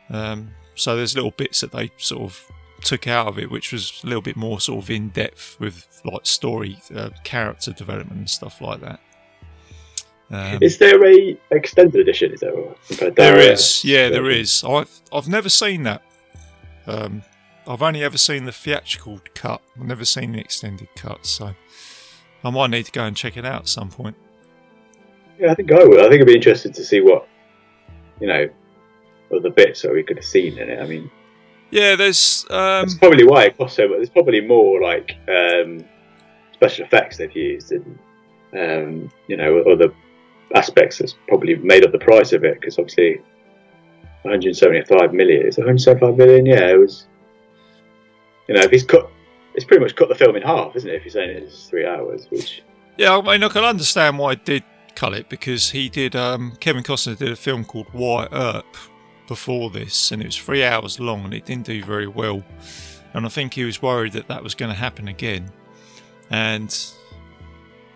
Um, 0.08 0.52
so 0.74 0.96
there's 0.96 1.14
little 1.14 1.32
bits 1.32 1.60
that 1.60 1.72
they 1.72 1.90
sort 1.98 2.22
of 2.22 2.44
took 2.82 3.06
out 3.06 3.26
of 3.26 3.38
it, 3.38 3.50
which 3.50 3.72
was 3.72 4.00
a 4.02 4.06
little 4.06 4.22
bit 4.22 4.36
more 4.36 4.60
sort 4.60 4.84
of 4.84 4.90
in 4.90 5.08
depth 5.10 5.56
with 5.60 5.86
like 6.04 6.24
story, 6.24 6.78
uh, 6.94 7.10
character 7.24 7.72
development 7.72 8.18
and 8.18 8.30
stuff 8.30 8.60
like 8.60 8.80
that. 8.80 9.00
Um, 10.30 10.62
Is 10.62 10.78
there 10.78 11.04
a 11.04 11.36
extended 11.50 12.00
edition? 12.00 12.32
Is 12.32 12.40
there? 12.40 12.52
Or 12.52 12.74
compared 12.88 13.16
to 13.16 13.22
there 13.22 13.38
is, 13.38 13.84
yeah, 13.84 14.08
there 14.08 14.30
is. 14.30 14.64
I've 14.64 15.00
I've 15.12 15.28
never 15.28 15.48
seen 15.50 15.82
that. 15.82 16.02
Um, 16.86 17.22
I've 17.66 17.82
only 17.82 18.02
ever 18.02 18.18
seen 18.18 18.44
the 18.44 18.52
theatrical 18.52 19.20
cut. 19.34 19.62
I've 19.78 19.86
never 19.86 20.04
seen 20.04 20.32
the 20.32 20.40
extended 20.40 20.88
cut, 20.96 21.26
so 21.26 21.54
I 22.42 22.50
might 22.50 22.70
need 22.70 22.86
to 22.86 22.92
go 22.92 23.04
and 23.04 23.16
check 23.16 23.36
it 23.36 23.44
out 23.44 23.62
at 23.62 23.68
some 23.68 23.90
point. 23.90 24.16
Yeah, 25.38 25.52
I 25.52 25.54
think 25.54 25.72
I 25.72 25.84
would. 25.84 25.98
I 25.98 26.02
think 26.04 26.14
it'd 26.16 26.26
be 26.26 26.34
interesting 26.34 26.72
to 26.72 26.84
see 26.84 27.00
what 27.00 27.28
you 28.22 28.28
know, 28.28 28.48
other 29.36 29.50
bits 29.50 29.82
that 29.82 29.92
we 29.92 30.04
could 30.04 30.16
have 30.16 30.24
seen 30.24 30.56
in 30.56 30.70
it. 30.70 30.80
I 30.80 30.86
mean, 30.86 31.10
Yeah, 31.70 31.96
there's 31.96 32.46
um, 32.50 32.82
that's 32.82 32.94
probably 32.94 33.24
why 33.24 33.46
it 33.46 33.58
costs 33.58 33.76
so 33.76 33.88
much. 33.88 33.96
There's 33.96 34.10
probably 34.10 34.40
more 34.40 34.80
like 34.80 35.16
um, 35.28 35.84
special 36.52 36.84
effects 36.84 37.16
they've 37.16 37.34
used, 37.34 37.72
and 37.72 37.98
um, 38.52 39.12
you 39.26 39.36
know, 39.36 39.58
other 39.62 39.92
aspects 40.54 40.98
that's 40.98 41.16
probably 41.26 41.56
made 41.56 41.84
up 41.84 41.90
the 41.90 41.98
price 41.98 42.32
of 42.32 42.44
it. 42.44 42.60
Because 42.60 42.78
obviously, 42.78 43.16
175 44.22 45.12
million. 45.12 45.44
It's 45.46 45.58
175 45.58 46.16
million. 46.16 46.46
Yeah, 46.46 46.68
it 46.68 46.78
was. 46.78 47.06
You 48.52 48.58
know, 48.58 48.64
if 48.64 48.70
he's 48.70 48.84
cut, 48.84 49.10
it's 49.54 49.64
pretty 49.64 49.82
much 49.82 49.96
cut 49.96 50.10
the 50.10 50.14
film 50.14 50.36
in 50.36 50.42
half, 50.42 50.76
isn't 50.76 50.86
it? 50.86 50.94
If 50.94 51.06
you're 51.06 51.12
saying 51.12 51.30
it's 51.30 51.70
three 51.70 51.86
hours, 51.86 52.26
which 52.28 52.62
Yeah, 52.98 53.16
I 53.16 53.22
mean, 53.22 53.42
I 53.42 53.48
can 53.48 53.64
understand 53.64 54.18
why 54.18 54.32
I 54.32 54.34
did 54.34 54.62
cut 54.94 55.14
it 55.14 55.30
because 55.30 55.70
he 55.70 55.88
did. 55.88 56.14
Um, 56.14 56.52
Kevin 56.60 56.82
Costner 56.82 57.16
did 57.16 57.30
a 57.30 57.36
film 57.36 57.64
called 57.64 57.90
Wyatt 57.94 58.28
Earp 58.30 58.76
before 59.26 59.70
this, 59.70 60.12
and 60.12 60.20
it 60.20 60.26
was 60.26 60.36
three 60.36 60.62
hours 60.62 61.00
long, 61.00 61.24
and 61.24 61.32
it 61.32 61.46
didn't 61.46 61.64
do 61.64 61.82
very 61.82 62.06
well. 62.06 62.44
And 63.14 63.24
I 63.24 63.30
think 63.30 63.54
he 63.54 63.64
was 63.64 63.80
worried 63.80 64.12
that 64.12 64.28
that 64.28 64.42
was 64.42 64.54
going 64.54 64.70
to 64.70 64.76
happen 64.76 65.08
again. 65.08 65.50
And 66.28 66.78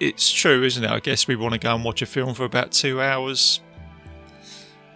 it's 0.00 0.32
true, 0.32 0.62
isn't 0.62 0.82
it? 0.82 0.90
I 0.90 1.00
guess 1.00 1.28
we 1.28 1.36
want 1.36 1.52
to 1.52 1.60
go 1.60 1.74
and 1.74 1.84
watch 1.84 2.00
a 2.00 2.06
film 2.06 2.32
for 2.32 2.44
about 2.46 2.72
two 2.72 2.98
hours. 3.02 3.60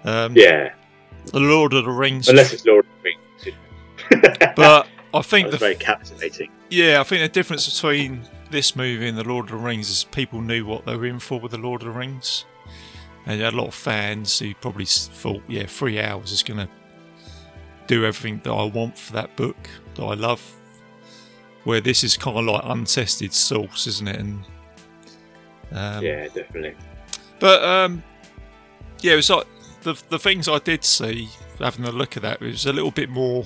Um, 0.05 0.33
yeah, 0.35 0.73
The 1.27 1.41
Lord 1.41 1.75
of 1.75 1.85
the 1.85 1.91
Rings, 1.91 2.31
unless 2.31 2.51
it's 2.55 2.65
Lord 2.65 2.87
of 2.87 2.91
the 3.03 3.11
Rings. 3.11 4.57
but 4.57 4.89
I 5.13 5.23
think 5.23 5.51
That's 5.51 5.61
the 5.61 5.67
very 5.67 5.75
captivating. 5.75 6.51
Yeah, 6.69 7.01
I 7.01 7.05
think 7.05 7.23
the 7.23 7.29
difference 7.29 7.69
between 7.73 8.23
this 8.51 8.77
movie 8.77 9.09
and 9.09 9.19
The 9.19 9.25
Lord 9.25 9.47
of 9.47 9.53
the 9.53 9.57
Rings 9.57 9.91
is 9.91 10.05
people 10.05 10.41
knew 10.41 10.65
what 10.65 10.87
they 10.87 10.97
were 10.97 11.07
in 11.07 11.19
for 11.19 11.41
with 11.41 11.53
The 11.53 11.59
Lord 11.59 11.83
of 11.83 11.89
the 11.89 11.99
Rings. 11.99 12.45
And 13.27 13.39
you 13.39 13.45
had 13.45 13.55
a 13.55 13.57
lot 13.57 13.69
of 13.69 13.75
fans 13.75 14.39
who 14.39 14.55
probably 14.55 14.87
thought, 14.87 15.43
yeah, 15.49 15.67
three 15.67 16.01
hours 16.01 16.33
is 16.33 16.43
going 16.43 16.59
to 16.59 16.69
do 17.87 18.05
everything 18.05 18.41
that 18.45 18.53
I 18.53 18.65
want 18.65 18.97
for 18.97 19.13
that 19.15 19.37
book 19.37 19.57
that 19.97 20.03
I 20.03 20.15
love. 20.15 20.41
Where 21.65 21.81
this 21.81 22.03
is 22.03 22.17
kind 22.17 22.39
of 22.39 22.45
like 22.47 22.63
untested 22.65 23.35
source, 23.35 23.87
isn't 23.87 24.09
it? 24.09 24.19
And 24.19 24.45
um, 25.73 26.03
yeah, 26.03 26.27
definitely. 26.29 26.75
but 27.39 27.63
um, 27.63 28.03
yeah, 29.01 29.13
it 29.13 29.17
was 29.17 29.29
like 29.29 29.47
the 29.83 30.01
the 30.09 30.19
things 30.19 30.49
I 30.49 30.59
did 30.59 30.85
see 30.85 31.29
having 31.59 31.85
a 31.85 31.93
look 31.93 32.17
at 32.17 32.23
that 32.23 32.41
it 32.41 32.47
was 32.47 32.65
a 32.67 32.73
little 32.73 32.91
bit 32.91 33.11
more. 33.11 33.45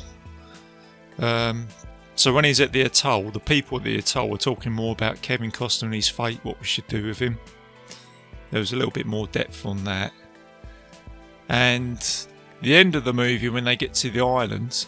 Um, 1.19 1.69
so 2.17 2.33
when 2.33 2.45
he's 2.45 2.61
at 2.61 2.73
the 2.73 2.83
atoll, 2.83 3.31
the 3.31 3.41
people 3.41 3.79
at 3.79 3.85
the 3.85 3.99
atoll 3.99 4.29
were 4.29 4.39
talking 4.39 4.73
more 4.73 4.93
about 4.93 5.21
Kevin 5.23 5.51
Costner 5.51 5.85
and 5.85 5.95
his 5.95 6.09
fate, 6.09 6.41
what 6.43 6.59
we 6.61 6.67
should 6.67 6.87
do 6.87 7.07
with 7.07 7.19
him. 7.19 7.39
There 8.51 8.61
was 8.61 8.73
a 8.73 8.77
little 8.77 8.93
bit 8.93 9.07
more 9.07 9.27
depth 9.29 9.67
on 9.67 9.85
that. 9.85 10.13
And 11.49 11.99
the 12.63 12.75
end 12.75 12.95
of 12.95 13.05
the 13.05 13.13
movie, 13.13 13.49
when 13.49 13.65
they 13.65 13.77
get 13.77 13.95
to 13.95 14.11
the 14.11 14.25
island, 14.25 14.87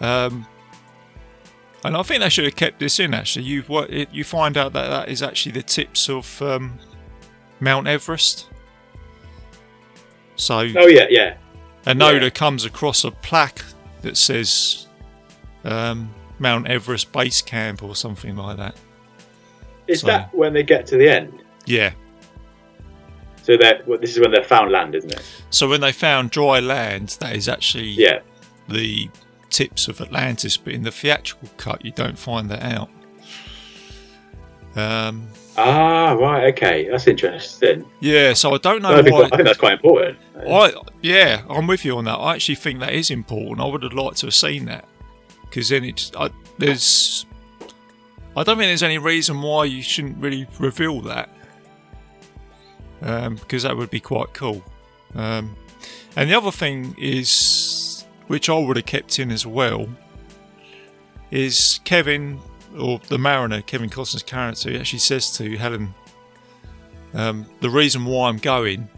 um, 0.00 0.46
and 1.84 1.96
I 1.96 2.02
think 2.02 2.22
they 2.22 2.28
should 2.28 2.44
have 2.44 2.56
kept 2.56 2.78
this 2.78 2.98
in. 2.98 3.12
Actually, 3.12 3.44
you 3.44 3.62
you 4.10 4.24
find 4.24 4.56
out 4.56 4.72
that 4.72 4.88
that 4.88 5.08
is 5.08 5.22
actually 5.22 5.52
the 5.52 5.62
tips 5.62 6.08
of 6.08 6.40
um, 6.40 6.78
Mount 7.60 7.86
Everest. 7.86 8.48
So, 10.36 10.58
Oh 10.76 10.86
yeah, 10.86 11.06
yeah. 11.10 11.36
Enola 11.84 12.22
yeah. 12.22 12.30
comes 12.30 12.64
across 12.64 13.04
a 13.04 13.10
plaque 13.10 13.62
that 14.04 14.16
says 14.16 14.86
um, 15.64 16.14
Mount 16.38 16.68
Everest 16.68 17.10
Base 17.12 17.42
Camp 17.42 17.82
or 17.82 17.96
something 17.96 18.36
like 18.36 18.56
that. 18.58 18.76
Is 19.86 20.00
So- 20.00 20.06
that 20.06 20.34
when 20.34 20.52
they 20.52 20.62
get 20.62 20.86
to 20.86 20.96
the 20.96 21.08
end? 21.08 21.42
Yeah. 21.66 21.92
So 23.42 23.56
that 23.58 23.86
well, 23.86 23.98
this 23.98 24.10
is 24.12 24.20
when 24.20 24.30
they're 24.30 24.42
found 24.44 24.70
land, 24.70 24.94
isn't 24.94 25.12
it? 25.12 25.22
So 25.50 25.68
when 25.68 25.80
they 25.82 25.92
found 25.92 26.30
dry 26.30 26.60
land, 26.60 27.16
that 27.20 27.36
is 27.36 27.48
actually 27.48 27.88
Yeah. 27.90 28.20
the 28.68 29.10
tips 29.50 29.86
of 29.88 30.00
Atlantis, 30.00 30.56
but 30.56 30.72
in 30.72 30.82
the 30.82 30.90
theatrical 30.90 31.48
cut, 31.58 31.84
you 31.84 31.90
don't 31.92 32.18
find 32.18 32.50
that 32.50 32.62
out. 32.62 32.88
Um, 34.76 35.28
Ah, 35.56 36.12
right. 36.18 36.52
Okay, 36.52 36.88
that's 36.90 37.06
interesting. 37.06 37.84
yeah, 38.00 38.32
so 38.32 38.54
I 38.54 38.58
don't 38.58 38.82
know 38.82 38.90
I, 38.90 39.02
think, 39.02 39.14
why. 39.14 39.22
I 39.22 39.28
think 39.28 39.44
that's 39.44 39.58
quite 39.58 39.74
important. 39.74 40.18
I 40.36 40.72
yeah, 41.00 41.42
I'm 41.48 41.68
with 41.68 41.84
you 41.84 41.96
on 41.96 42.04
that. 42.06 42.16
I 42.16 42.34
actually 42.34 42.56
think 42.56 42.80
that 42.80 42.92
is 42.92 43.10
important. 43.10 43.60
I 43.60 43.66
would 43.70 43.84
have 43.84 43.92
liked 43.92 44.16
to 44.18 44.26
have 44.26 44.34
seen 44.34 44.64
that 44.64 44.84
because 45.42 45.68
then 45.68 45.84
it 45.84 46.10
I, 46.18 46.30
there's. 46.58 47.24
I 48.36 48.42
don't 48.42 48.58
think 48.58 48.68
there's 48.68 48.82
any 48.82 48.98
reason 48.98 49.42
why 49.42 49.64
you 49.66 49.80
shouldn't 49.80 50.18
really 50.18 50.48
reveal 50.58 51.00
that 51.02 51.28
um, 53.02 53.36
because 53.36 53.62
that 53.62 53.76
would 53.76 53.90
be 53.90 54.00
quite 54.00 54.32
cool. 54.34 54.60
Um, 55.14 55.54
and 56.16 56.28
the 56.30 56.34
other 56.36 56.50
thing 56.50 56.96
is, 56.98 58.04
which 58.26 58.48
I 58.48 58.58
would 58.58 58.76
have 58.76 58.86
kept 58.86 59.20
in 59.20 59.30
as 59.30 59.46
well, 59.46 59.88
is 61.30 61.78
Kevin 61.84 62.40
or 62.78 63.00
the 63.08 63.18
mariner, 63.18 63.62
Kevin 63.62 63.90
Costner's 63.90 64.22
character, 64.22 64.70
he 64.70 64.78
actually 64.78 64.98
says 64.98 65.30
to 65.38 65.56
Helen, 65.56 65.94
um, 67.14 67.46
"The 67.60 67.70
reason 67.70 68.04
why 68.04 68.28
I'm 68.28 68.38
going." 68.38 68.88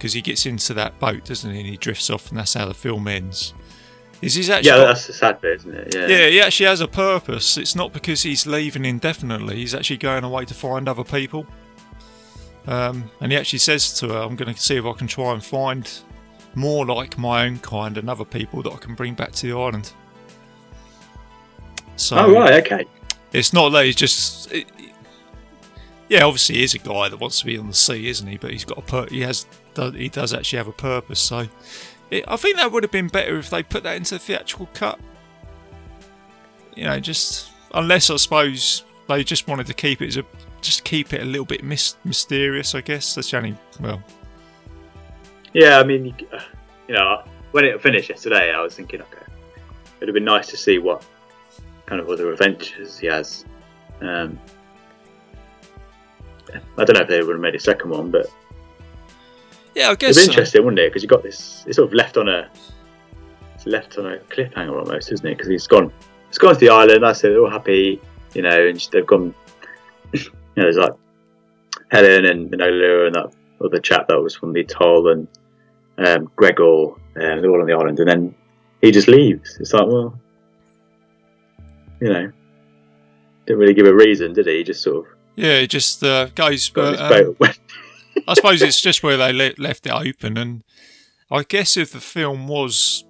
because 0.00 0.14
he 0.14 0.22
gets 0.22 0.46
into 0.46 0.72
that 0.72 0.98
boat, 0.98 1.26
doesn't 1.26 1.52
he? 1.52 1.60
And 1.60 1.68
he 1.68 1.76
drifts 1.76 2.08
off, 2.08 2.30
and 2.30 2.38
that's 2.38 2.54
how 2.54 2.64
the 2.64 2.72
film 2.72 3.06
ends. 3.06 3.52
Is 4.22 4.34
he's 4.34 4.48
actually 4.48 4.70
yeah, 4.70 4.76
got- 4.78 4.86
that's 4.86 5.06
the 5.06 5.12
sad 5.12 5.40
bit, 5.42 5.56
isn't 5.56 5.74
it? 5.74 5.94
Yeah. 5.94 6.06
yeah, 6.06 6.28
he 6.28 6.40
actually 6.40 6.66
has 6.66 6.80
a 6.80 6.88
purpose. 6.88 7.58
It's 7.58 7.76
not 7.76 7.92
because 7.92 8.22
he's 8.22 8.46
leaving 8.46 8.86
indefinitely. 8.86 9.56
He's 9.56 9.74
actually 9.74 9.98
going 9.98 10.24
away 10.24 10.46
to 10.46 10.54
find 10.54 10.88
other 10.88 11.04
people. 11.04 11.46
Um, 12.66 13.10
and 13.20 13.30
he 13.30 13.36
actually 13.36 13.58
says 13.58 13.92
to 14.00 14.08
her, 14.08 14.22
"I'm 14.22 14.36
going 14.36 14.54
to 14.54 14.58
see 14.58 14.76
if 14.76 14.86
I 14.86 14.92
can 14.94 15.06
try 15.06 15.34
and 15.34 15.44
find 15.44 15.90
more 16.54 16.86
like 16.86 17.18
my 17.18 17.44
own 17.44 17.58
kind 17.58 17.98
and 17.98 18.08
other 18.08 18.24
people 18.24 18.62
that 18.62 18.72
I 18.72 18.76
can 18.76 18.94
bring 18.94 19.12
back 19.12 19.32
to 19.32 19.46
the 19.46 19.52
island." 19.52 19.92
So 22.00 22.16
Oh 22.16 22.32
right. 22.32 22.64
Okay. 22.64 22.86
it's 23.32 23.52
not 23.52 23.70
that 23.70 23.84
he's 23.84 23.96
just. 23.96 24.50
It, 24.52 24.70
yeah, 26.08 26.24
obviously 26.24 26.56
he's 26.56 26.74
a 26.74 26.78
guy 26.78 27.08
that 27.08 27.18
wants 27.18 27.38
to 27.40 27.46
be 27.46 27.56
on 27.56 27.68
the 27.68 27.74
sea, 27.74 28.08
isn't 28.08 28.26
he? 28.26 28.36
But 28.36 28.50
he's 28.50 28.64
got 28.64 28.78
a 28.78 28.82
pur- 28.82 29.06
he 29.06 29.20
has 29.20 29.46
he 29.76 30.08
does 30.08 30.34
actually 30.34 30.56
have 30.56 30.66
a 30.66 30.72
purpose. 30.72 31.20
So 31.20 31.46
it, 32.10 32.24
I 32.26 32.36
think 32.36 32.56
that 32.56 32.72
would 32.72 32.82
have 32.82 32.90
been 32.90 33.08
better 33.08 33.38
if 33.38 33.50
they 33.50 33.62
put 33.62 33.84
that 33.84 33.96
into 33.96 34.14
the 34.14 34.18
theatrical 34.18 34.68
cut. 34.74 34.98
You 36.74 36.84
know, 36.84 36.98
just 36.98 37.50
unless 37.74 38.10
I 38.10 38.16
suppose 38.16 38.84
they 39.08 39.22
just 39.22 39.46
wanted 39.46 39.66
to 39.66 39.74
keep 39.74 40.02
it 40.02 40.08
as 40.08 40.16
a 40.16 40.24
just 40.60 40.84
keep 40.84 41.12
it 41.12 41.22
a 41.22 41.24
little 41.24 41.44
bit 41.44 41.62
mis- 41.62 41.96
mysterious. 42.04 42.74
I 42.74 42.80
guess 42.80 43.14
that's 43.14 43.30
the 43.30 43.36
only 43.36 43.56
well. 43.80 44.02
Yeah, 45.52 45.78
I 45.78 45.84
mean, 45.84 46.14
uh, 46.32 46.40
you 46.88 46.94
know, 46.94 47.22
when 47.52 47.64
it 47.64 47.80
finished 47.80 48.08
yesterday, 48.08 48.52
I 48.52 48.60
was 48.60 48.74
thinking, 48.74 49.00
okay, 49.02 49.22
it'd 49.98 50.08
have 50.08 50.14
been 50.14 50.24
nice 50.24 50.48
to 50.48 50.56
see 50.56 50.78
what 50.78 51.04
kind 51.90 52.00
of 52.00 52.08
other 52.08 52.32
adventures 52.32 52.98
he 52.98 53.08
has. 53.08 53.44
Um, 54.00 54.38
I 56.78 56.84
don't 56.84 56.94
know 56.94 57.02
if 57.02 57.08
they 57.08 57.20
would 57.20 57.32
have 57.32 57.40
made 57.40 57.56
a 57.56 57.60
second 57.60 57.90
one, 57.90 58.10
but 58.10 58.26
Yeah, 59.74 59.90
I 59.90 59.94
guess 59.96 60.16
be 60.16 60.22
so. 60.22 60.30
interesting, 60.30 60.64
wouldn't 60.64 60.78
it? 60.78 60.90
Because 60.90 61.02
you 61.02 61.08
got 61.08 61.22
this, 61.24 61.64
it's 61.66 61.76
sort 61.76 61.88
of 61.88 61.94
left 61.94 62.16
on 62.16 62.28
a, 62.28 62.48
it's 63.54 63.66
left 63.66 63.98
on 63.98 64.06
a 64.06 64.18
cliffhanger 64.18 64.78
almost, 64.78 65.12
isn't 65.12 65.26
it? 65.26 65.36
Because 65.36 65.48
he's 65.48 65.66
gone, 65.66 65.92
he's 66.28 66.38
gone 66.38 66.54
to 66.54 66.60
the 66.60 66.68
island. 66.70 67.04
I 67.04 67.12
said 67.12 67.32
they're 67.32 67.40
all 67.40 67.50
happy, 67.50 68.00
you 68.34 68.42
know, 68.42 68.66
and 68.68 68.88
they've 68.92 69.06
gone. 69.06 69.34
you 70.12 70.20
know, 70.56 70.62
there's 70.62 70.76
like 70.76 70.92
Helen 71.90 72.24
and 72.24 72.50
Manola 72.50 73.06
and 73.06 73.14
that 73.16 73.32
other 73.64 73.80
chap 73.80 74.06
that 74.08 74.20
was 74.20 74.34
from 74.36 74.52
the 74.52 74.60
atoll 74.60 75.08
and 75.10 75.26
um, 75.98 76.30
Gregor, 76.36 76.92
um, 76.92 76.96
they're 77.16 77.50
all 77.50 77.60
on 77.60 77.66
the 77.66 77.74
island, 77.74 77.98
and 77.98 78.08
then 78.08 78.34
he 78.80 78.90
just 78.92 79.08
leaves. 79.08 79.58
It's 79.60 79.72
like, 79.72 79.86
well, 79.88 80.18
you 82.00 82.08
know, 82.08 82.32
didn't 83.46 83.58
really 83.58 83.74
give 83.74 83.86
a 83.86 83.94
reason, 83.94 84.32
did 84.32 84.46
he? 84.46 84.58
He 84.58 84.64
just 84.64 84.82
sort 84.82 85.06
of 85.06 85.12
Yeah, 85.36 85.54
it 85.54 85.68
just 85.68 86.02
uh, 86.02 86.26
goes. 86.34 86.68
But, 86.70 86.98
um. 87.00 87.36
I 88.28 88.34
suppose 88.34 88.62
it's 88.62 88.80
just 88.80 89.02
where 89.02 89.16
they 89.16 89.32
le- 89.32 89.54
left 89.58 89.86
it 89.86 89.92
open, 89.92 90.36
and 90.36 90.62
I 91.30 91.42
guess 91.42 91.76
if 91.76 91.92
the 91.92 92.00
film 92.00 92.48
was 92.48 93.04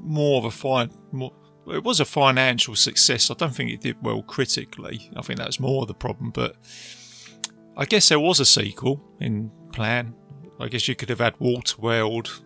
more 0.00 0.38
of 0.38 0.44
a 0.44 0.50
fine, 0.50 0.90
more, 1.12 1.32
it 1.68 1.84
was 1.84 2.00
a 2.00 2.04
financial 2.04 2.74
success. 2.74 3.30
I 3.30 3.34
don't 3.34 3.54
think 3.54 3.70
it 3.70 3.80
did 3.80 3.96
well 4.02 4.22
critically. 4.22 5.10
I 5.16 5.22
think 5.22 5.38
that 5.38 5.46
was 5.46 5.60
more 5.60 5.86
the 5.86 5.94
problem. 5.94 6.30
But 6.30 6.56
I 7.76 7.84
guess 7.84 8.08
there 8.08 8.20
was 8.20 8.40
a 8.40 8.44
sequel 8.44 9.02
in 9.20 9.50
plan. 9.72 10.14
I 10.60 10.68
guess 10.68 10.88
you 10.88 10.94
could 10.94 11.08
have 11.08 11.20
had 11.20 11.38
Waterworld, 11.38 12.42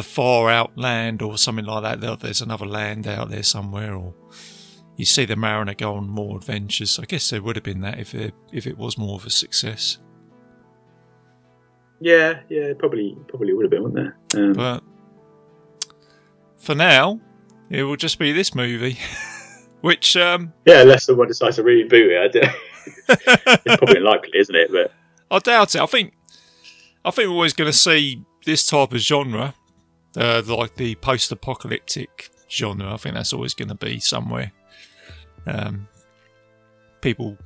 the 0.00 0.04
Far 0.04 0.48
Out 0.48 0.78
Land, 0.78 1.20
or 1.20 1.36
something 1.36 1.66
like 1.66 2.00
that. 2.00 2.20
There's 2.20 2.40
another 2.40 2.64
land 2.64 3.06
out 3.06 3.28
there 3.28 3.42
somewhere, 3.42 3.94
or 3.94 4.14
you 4.96 5.04
see 5.04 5.26
the 5.26 5.36
mariner 5.36 5.74
go 5.74 5.94
on 5.94 6.08
more 6.08 6.38
adventures. 6.38 6.98
I 6.98 7.04
guess 7.04 7.28
there 7.28 7.42
would 7.42 7.56
have 7.56 7.64
been 7.64 7.82
that 7.82 7.98
if 7.98 8.14
it 8.14 8.32
if 8.50 8.66
it 8.66 8.78
was 8.78 8.96
more 8.96 9.16
of 9.16 9.26
a 9.26 9.30
success. 9.30 9.98
yeah, 12.00 12.40
yeah, 12.48 12.72
probably, 12.78 13.14
probably 13.28 13.52
would 13.52 13.64
have 13.64 13.70
been, 13.70 13.82
wouldn't 13.82 14.16
there? 14.32 14.42
Um, 14.42 14.52
But 14.54 14.82
for 16.56 16.74
now, 16.74 17.20
it 17.68 17.82
will 17.82 17.96
just 17.96 18.18
be 18.18 18.32
this 18.32 18.54
movie, 18.54 18.98
which 19.82 20.16
um, 20.16 20.54
yeah, 20.64 20.80
unless 20.80 21.04
someone 21.04 21.28
decides 21.28 21.56
to 21.56 21.62
reboot 21.62 21.92
it, 21.92 22.18
I 22.18 22.28
don't, 22.28 22.54
it's 23.66 23.76
probably 23.76 23.98
unlikely, 23.98 24.38
isn't 24.38 24.56
it? 24.56 24.72
But 24.72 24.94
I 25.30 25.40
doubt 25.40 25.74
it. 25.74 25.82
I 25.82 25.86
think 25.86 26.14
I 27.04 27.10
think 27.10 27.28
we're 27.28 27.34
always 27.34 27.52
going 27.52 27.70
to 27.70 27.76
see 27.76 28.24
this 28.46 28.66
type 28.66 28.92
of 28.92 28.98
genre, 28.98 29.54
uh, 30.16 30.42
like 30.46 30.74
the 30.74 30.94
post-apocalyptic 30.96 32.30
genre. 32.50 32.92
I 32.92 32.96
think 32.96 33.14
that's 33.14 33.32
always 33.32 33.54
going 33.54 33.68
to 33.68 33.74
be 33.74 34.00
somewhere. 34.00 34.52
Um, 35.46 35.88
people 37.00 37.38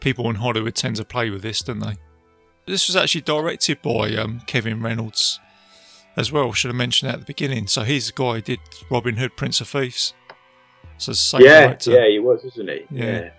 people 0.00 0.28
in 0.30 0.36
Hollywood 0.36 0.74
tend 0.74 0.96
to 0.96 1.04
play 1.04 1.30
with 1.30 1.42
this, 1.42 1.62
don't 1.62 1.80
they? 1.80 1.96
This 2.66 2.88
was 2.88 2.96
actually 2.96 3.22
directed 3.22 3.82
by 3.82 4.14
um, 4.16 4.40
Kevin 4.46 4.82
Reynolds 4.82 5.40
as 6.16 6.32
well. 6.32 6.52
Should 6.52 6.68
have 6.68 6.76
mentioned 6.76 7.08
that 7.08 7.14
at 7.14 7.20
the 7.20 7.26
beginning. 7.26 7.66
So 7.66 7.82
he's 7.82 8.06
the 8.06 8.12
guy 8.12 8.34
who 8.34 8.40
did 8.40 8.60
Robin 8.90 9.16
Hood, 9.16 9.36
Prince 9.36 9.60
of 9.60 9.68
Thieves. 9.68 10.14
So 10.98 11.12
the 11.12 11.16
same 11.16 11.42
yeah, 11.42 11.66
director. 11.66 11.90
yeah, 11.92 12.08
he 12.08 12.18
was, 12.18 12.44
wasn't 12.44 12.70
he? 12.70 12.86
Yeah. 12.90 13.30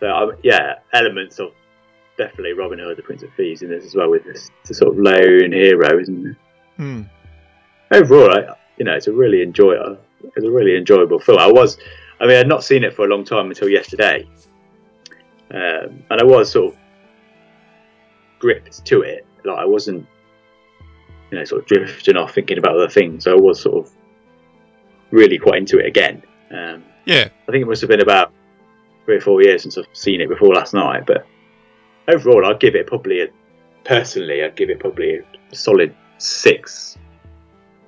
So 0.00 0.08
um, 0.08 0.32
yeah, 0.42 0.74
elements 0.92 1.38
of 1.38 1.52
definitely 2.16 2.52
Robin 2.52 2.78
Hood, 2.78 2.96
the 2.96 3.02
Prince 3.02 3.22
of 3.22 3.30
Thieves, 3.36 3.62
in 3.62 3.70
this 3.70 3.84
as 3.84 3.94
well, 3.94 4.10
with 4.10 4.24
this 4.24 4.50
the 4.66 4.74
sort 4.74 4.92
of 4.92 4.98
lone 4.98 5.52
hero, 5.52 6.00
isn't 6.00 6.26
it? 6.26 6.36
Hmm. 6.78 7.02
Overall, 7.90 8.30
I, 8.30 8.54
you 8.78 8.84
know, 8.84 8.94
it's 8.94 9.08
a 9.08 9.12
really 9.12 9.42
enjoy 9.42 9.74
it's 10.36 10.46
a 10.46 10.50
really 10.50 10.76
enjoyable 10.76 11.18
film. 11.18 11.38
I 11.38 11.50
was, 11.50 11.78
I 12.20 12.26
mean, 12.26 12.36
I'd 12.36 12.48
not 12.48 12.64
seen 12.64 12.84
it 12.84 12.94
for 12.94 13.04
a 13.04 13.08
long 13.08 13.24
time 13.24 13.48
until 13.48 13.68
yesterday, 13.68 14.26
um, 15.50 16.04
and 16.10 16.20
I 16.20 16.24
was 16.24 16.52
sort 16.52 16.74
of 16.74 16.80
gripped 18.38 18.84
to 18.86 19.02
it. 19.02 19.26
Like 19.44 19.58
I 19.58 19.64
wasn't, 19.64 20.06
you 21.30 21.38
know, 21.38 21.44
sort 21.44 21.62
of 21.62 21.66
drifting 21.66 22.16
off 22.16 22.32
thinking 22.34 22.58
about 22.58 22.76
other 22.76 22.88
things. 22.88 23.26
I 23.26 23.34
was 23.34 23.60
sort 23.60 23.86
of 23.86 23.92
really 25.10 25.38
quite 25.38 25.58
into 25.58 25.78
it 25.78 25.86
again. 25.86 26.22
Um, 26.50 26.84
Yeah, 27.06 27.28
I 27.48 27.52
think 27.52 27.62
it 27.62 27.66
must 27.66 27.80
have 27.80 27.90
been 27.90 28.02
about 28.02 28.32
three 29.04 29.16
or 29.16 29.20
four 29.20 29.42
years 29.42 29.62
since 29.62 29.78
I've 29.78 29.86
seen 29.92 30.20
it 30.20 30.28
before 30.28 30.54
last 30.54 30.74
night. 30.74 31.06
But 31.06 31.26
overall, 32.06 32.46
I'd 32.46 32.60
give 32.60 32.76
it 32.76 32.86
probably 32.86 33.22
a 33.22 33.28
personally, 33.84 34.44
I'd 34.44 34.54
give 34.54 34.70
it 34.70 34.78
probably 34.78 35.20
a 35.50 35.54
solid 35.56 35.94
six, 36.18 36.96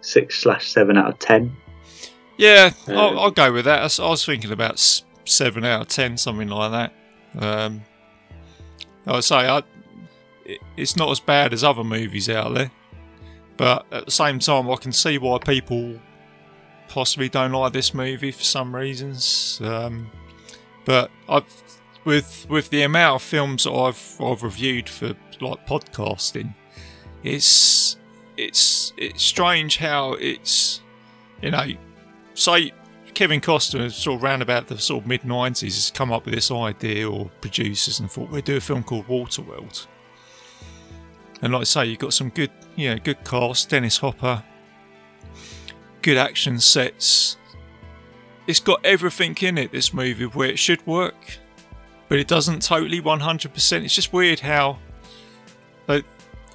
six 0.00 0.38
slash 0.38 0.70
seven 0.70 0.96
out 0.96 1.08
of 1.08 1.18
ten. 1.18 1.54
Yeah, 2.36 2.70
Um, 2.86 2.96
I'll, 2.96 3.20
I'll 3.20 3.30
go 3.30 3.52
with 3.52 3.66
that. 3.66 3.80
I 3.80 3.82
was, 3.84 4.00
I 4.00 4.08
was 4.08 4.24
thinking 4.24 4.50
about 4.50 4.80
seven 5.24 5.64
out 5.64 5.82
of 5.82 5.88
ten, 5.88 6.16
something 6.16 6.48
like 6.48 6.70
that. 6.72 6.92
Um, 7.38 7.82
I 9.06 9.20
say, 9.20 9.36
I, 9.36 9.62
it, 10.44 10.60
it's 10.76 10.96
not 10.96 11.10
as 11.10 11.20
bad 11.20 11.52
as 11.52 11.62
other 11.62 11.84
movies 11.84 12.28
out 12.28 12.54
there, 12.54 12.70
but 13.56 13.86
at 13.92 14.06
the 14.06 14.10
same 14.10 14.38
time, 14.38 14.70
I 14.70 14.76
can 14.76 14.92
see 14.92 15.18
why 15.18 15.38
people 15.38 15.98
possibly 16.88 17.28
don't 17.28 17.52
like 17.52 17.72
this 17.72 17.94
movie 17.94 18.32
for 18.32 18.42
some 18.42 18.74
reasons. 18.74 19.60
Um, 19.62 20.10
but 20.84 21.10
I've 21.28 21.44
with 22.04 22.46
with 22.48 22.70
the 22.70 22.82
amount 22.82 23.16
of 23.16 23.22
films 23.22 23.64
that 23.64 23.72
I've 23.72 24.16
I've 24.18 24.42
reviewed 24.42 24.88
for 24.88 25.14
like 25.40 25.66
podcasting, 25.66 26.54
it's 27.22 27.96
it's 28.40 28.92
it's 28.96 29.22
strange 29.22 29.76
how 29.76 30.14
it's 30.14 30.80
you 31.42 31.50
know 31.50 31.66
say 32.34 32.72
Kevin 33.14 33.40
Costner 33.40 33.92
sort 33.92 34.16
of 34.16 34.22
round 34.22 34.40
about 34.40 34.66
the 34.66 34.78
sort 34.78 35.02
of 35.02 35.08
mid 35.08 35.24
nineties 35.24 35.74
has 35.74 35.90
come 35.90 36.10
up 36.12 36.24
with 36.24 36.34
this 36.34 36.50
idea 36.50 37.08
or 37.08 37.30
producers 37.40 38.00
and 38.00 38.10
thought 38.10 38.30
we'll 38.30 38.40
do 38.40 38.56
a 38.56 38.60
film 38.60 38.82
called 38.82 39.06
Waterworld. 39.08 39.86
And 41.42 41.52
like 41.52 41.62
I 41.62 41.64
say, 41.64 41.86
you've 41.86 41.98
got 41.98 42.14
some 42.14 42.30
good 42.30 42.50
you 42.76 42.90
know, 42.90 42.98
good 42.98 43.22
cast, 43.24 43.68
Dennis 43.68 43.98
Hopper, 43.98 44.42
good 46.02 46.16
action 46.16 46.58
sets. 46.60 47.36
It's 48.46 48.60
got 48.60 48.84
everything 48.84 49.36
in 49.40 49.58
it, 49.58 49.70
this 49.70 49.92
movie, 49.92 50.24
where 50.24 50.48
it 50.48 50.58
should 50.58 50.84
work, 50.86 51.38
but 52.08 52.18
it 52.18 52.26
doesn't 52.26 52.62
totally 52.62 53.00
100%. 53.00 53.84
It's 53.84 53.94
just 53.94 54.12
weird 54.12 54.40
how. 54.40 54.78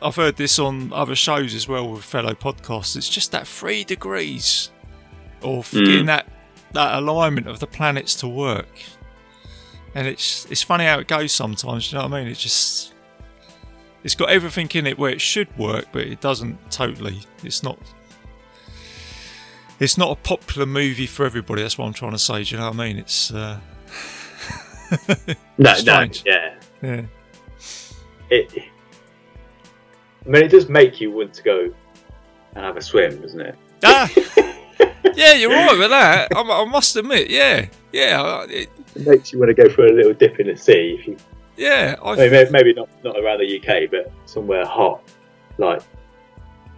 I've 0.05 0.15
heard 0.15 0.35
this 0.37 0.59
on 0.59 0.93
other 0.93 1.15
shows 1.15 1.53
as 1.55 1.67
well 1.67 1.89
with 1.91 2.03
fellow 2.03 2.33
podcasts. 2.33 2.95
It's 2.95 3.09
just 3.09 3.31
that 3.31 3.47
three 3.47 3.83
degrees 3.83 4.71
of 5.41 5.69
Mm. 5.71 5.85
getting 5.85 6.05
that, 6.05 6.27
that 6.73 6.95
alignment 6.95 7.47
of 7.47 7.59
the 7.59 7.67
planets 7.67 8.15
to 8.15 8.27
work. 8.27 8.67
And 9.95 10.07
it's 10.07 10.45
it's 10.51 10.61
funny 10.61 10.85
how 10.85 10.99
it 10.99 11.07
goes 11.07 11.31
sometimes, 11.31 11.91
you 11.91 11.97
know 11.97 12.03
what 12.05 12.13
I 12.13 12.19
mean? 12.23 12.27
It 12.31 12.37
just 12.37 12.93
it's 14.03 14.13
got 14.15 14.29
everything 14.29 14.69
in 14.73 14.85
it 14.87 14.99
where 14.99 15.11
it 15.11 15.21
should 15.21 15.47
work, 15.57 15.85
but 15.91 16.03
it 16.03 16.19
doesn't 16.21 16.57
totally. 16.69 17.21
It's 17.43 17.63
not. 17.63 17.79
It's 19.79 19.97
not 19.97 20.11
a 20.11 20.15
popular 20.15 20.65
movie 20.65 21.07
for 21.07 21.25
everybody. 21.25 21.61
That's 21.61 21.77
what 21.77 21.85
I'm 21.85 21.93
trying 21.93 22.11
to 22.11 22.17
say. 22.19 22.43
Do 22.43 22.55
you 22.55 22.59
know 22.61 22.67
what 22.69 22.79
I 22.79 22.87
mean? 22.87 22.97
It's. 22.97 23.31
Uh, 23.31 23.59
No, 25.57 25.73
Strange. 25.73 26.23
no, 26.25 26.31
yeah. 26.31 26.55
yeah. 26.81 27.01
It. 28.29 28.63
I 30.25 30.29
mean, 30.29 30.43
it 30.43 30.49
does 30.49 30.69
make 30.69 30.99
you 30.99 31.11
want 31.11 31.33
to 31.33 31.43
go 31.43 31.73
and 32.55 32.65
have 32.65 32.77
a 32.77 32.81
swim, 32.81 33.21
doesn't 33.21 33.41
it? 33.41 33.55
Ah, 33.83 34.09
yeah, 35.15 35.33
you're 35.33 35.51
right 35.51 35.77
with 35.77 35.89
that. 35.89 36.29
I, 36.35 36.41
I 36.41 36.65
must 36.65 36.95
admit, 36.95 37.29
yeah, 37.29 37.67
yeah, 37.91 38.43
it, 38.49 38.69
It 38.95 39.07
makes 39.07 39.31
you 39.31 39.39
want 39.39 39.55
to 39.55 39.63
go 39.63 39.69
for 39.69 39.85
a 39.85 39.91
little 39.91 40.13
dip 40.13 40.39
in 40.39 40.47
the 40.47 40.57
sea. 40.57 40.97
If 40.99 41.07
you, 41.07 41.17
yeah. 41.57 41.95
I 42.03 42.15
mean, 42.15 42.31
may- 42.31 42.49
maybe 42.49 42.73
not 42.73 42.89
not 43.03 43.17
around 43.17 43.39
the 43.39 43.59
UK, 43.59 43.91
but 43.91 44.11
somewhere 44.25 44.65
hot, 44.65 45.01
like 45.57 45.81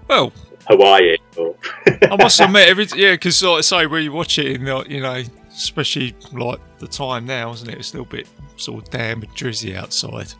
well, 0.08 0.32
Hawaii 0.68 1.18
or. 1.38 1.56
I 1.86 2.16
must 2.18 2.40
admit, 2.42 2.68
every 2.68 2.88
yeah, 2.96 3.14
because 3.14 3.42
like 3.44 3.60
I 3.60 3.62
say, 3.62 3.82
you 4.02 4.12
watch 4.12 4.40
it 4.40 4.48
in 4.48 4.66
the, 4.66 4.86
you 4.90 5.02
know, 5.02 5.24
especially 5.50 6.16
like 6.34 6.60
the 6.80 6.88
time 6.88 7.26
now, 7.26 7.52
isn't 7.54 7.70
it? 7.70 7.78
It's 7.78 7.90
still 7.90 8.04
a 8.04 8.06
bit 8.06 8.28
sort 8.58 8.84
of 8.84 8.90
damp 8.90 9.24
and 9.24 9.34
drizzy 9.36 9.76
outside. 9.76 10.34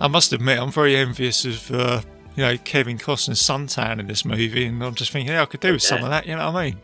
I 0.00 0.08
must 0.08 0.32
admit, 0.32 0.58
I'm 0.58 0.70
very 0.72 0.96
envious 0.96 1.44
of 1.44 1.70
uh, 1.70 2.00
you 2.36 2.42
know 2.44 2.56
Kevin 2.58 2.96
Costner's 2.98 3.40
suntan 3.42 3.98
in 4.00 4.06
this 4.06 4.24
movie, 4.24 4.64
and 4.66 4.82
I'm 4.82 4.94
just 4.94 5.10
thinking, 5.12 5.32
yeah, 5.32 5.42
I 5.42 5.46
could 5.46 5.60
do 5.60 5.72
with 5.72 5.82
some 5.82 6.02
of 6.02 6.10
that. 6.10 6.26
You 6.26 6.36
know 6.36 6.50
what 6.52 6.60
I 6.60 6.66
mean? 6.70 6.80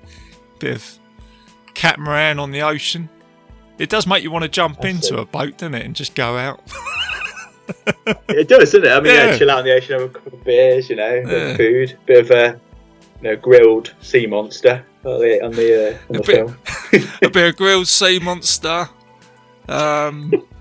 Bit 0.58 0.76
of 0.76 0.98
catamaran 1.74 2.38
on 2.38 2.50
the 2.50 2.62
ocean. 2.62 3.08
It 3.78 3.90
does 3.90 4.06
make 4.06 4.22
you 4.22 4.30
want 4.30 4.42
to 4.44 4.48
jump 4.48 4.80
That's 4.80 5.08
into 5.10 5.18
it. 5.18 5.22
a 5.22 5.26
boat, 5.26 5.58
doesn't 5.58 5.74
it, 5.74 5.84
and 5.84 5.94
just 5.94 6.14
go 6.14 6.36
out. 6.36 6.60
It 8.28 8.46
does, 8.48 8.70
doesn't 8.70 8.84
it? 8.84 8.90
I 8.92 9.00
mean, 9.00 9.12
yeah. 9.12 9.26
Yeah. 9.30 9.38
chill 9.38 9.50
out 9.50 9.58
on 9.58 9.64
the 9.64 9.74
ocean, 9.74 9.98
have 9.98 10.08
a 10.08 10.12
couple 10.12 10.34
of 10.34 10.44
beers, 10.44 10.88
you 10.88 10.94
know, 10.94 11.16
a 11.16 11.22
bit 11.24 11.28
Yeah. 11.32 11.48
of 11.48 11.56
food, 11.56 11.98
bit 12.06 12.20
of 12.24 12.30
a 12.30 12.60
you 13.20 13.28
know, 13.30 13.36
grilled 13.36 13.92
sea 14.00 14.26
monster 14.26 14.84
on 15.04 15.20
the 15.20 15.44
on 15.44 15.50
the, 15.50 15.88
uh, 15.94 15.98
on 16.10 16.16
A 16.16 16.18
the 16.20 16.22
bit- 16.22 16.26
film. 16.92 17.08
a 17.22 17.28
bit 17.28 17.48
of 17.48 17.56
grilled 17.56 17.88
sea 17.88 18.20
monster. 18.20 18.88
Um, 19.68 20.32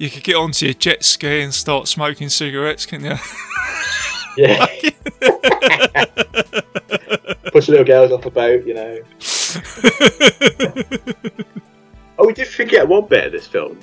you 0.00 0.08
could 0.08 0.24
get 0.24 0.34
onto 0.34 0.64
your 0.64 0.72
jet 0.72 1.04
ski 1.04 1.42
and 1.42 1.52
start 1.52 1.86
smoking 1.86 2.30
cigarettes, 2.30 2.86
can 2.86 3.04
you? 3.04 3.16
Yeah. 4.36 4.64
Push 7.52 7.68
little 7.68 7.84
girls 7.84 8.12
off 8.12 8.24
a 8.24 8.30
boat, 8.30 8.64
you 8.64 8.74
know. 8.74 9.00
Oh, 12.16 12.26
we 12.26 12.32
did 12.34 12.48
forget 12.48 12.86
one 12.86 13.06
bit 13.06 13.26
of 13.26 13.32
this 13.32 13.46
film. 13.46 13.80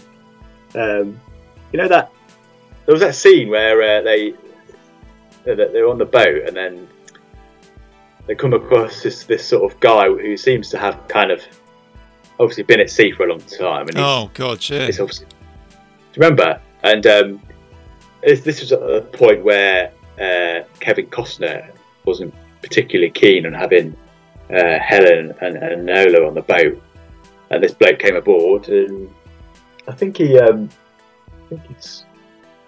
Um, 0.76 1.20
you 1.72 1.80
know 1.80 1.88
that 1.88 2.11
there 2.86 2.93
was 2.93 3.01
that 3.01 3.15
scene 3.15 3.49
where 3.49 3.82
uh, 3.82 4.03
they 4.03 4.36
they're 5.43 5.55
they're 5.55 5.89
on 5.89 5.97
the 5.97 6.05
boat 6.05 6.43
and 6.45 6.55
then 6.55 6.88
they 8.28 8.36
come 8.36 8.53
across 8.53 9.01
this 9.01 9.24
this 9.24 9.43
sort 9.43 9.63
of 9.70 9.80
guy 9.80 10.07
who 10.07 10.38
seems 10.38 10.70
to 10.70 10.78
have 10.78 11.07
kind 11.07 11.32
of 11.32 11.41
obviously 12.39 12.61
been 12.61 12.80
at 12.80 12.91
sea 12.91 13.11
for 13.11 13.26
a 13.26 13.30
long 13.30 13.41
time 13.41 13.88
and 13.88 13.97
he's, 13.97 14.05
oh 14.05 14.30
god, 14.36 14.70
yeah. 14.70 14.84
it's 14.84 14.99
obviously. 14.99 15.26
Do 16.18 16.24
you 16.24 16.30
remember? 16.32 16.59
And 16.82 17.05
um, 17.05 17.41
this, 18.24 18.41
this 18.41 18.59
was 18.59 18.72
a 18.72 19.01
point 19.13 19.43
where 19.43 19.91
uh, 20.20 20.65
Kevin 20.80 21.05
Costner 21.07 21.72
wasn't 22.05 22.34
particularly 22.63 23.11
keen 23.11 23.45
on 23.45 23.53
having 23.53 23.95
uh, 24.49 24.80
Helen 24.80 25.36
and, 25.41 25.57
and 25.57 25.86
Nola 25.86 26.26
on 26.26 26.34
the 26.34 26.41
boat, 26.41 26.82
and 27.51 27.63
this 27.63 27.74
bloke 27.74 27.99
came 27.99 28.15
aboard, 28.15 28.68
and 28.68 29.13
I 29.88 29.91
think 29.91 30.18
he, 30.18 30.39
um, 30.39 30.70
I 31.45 31.49
think 31.49 31.61
it's 31.70 32.05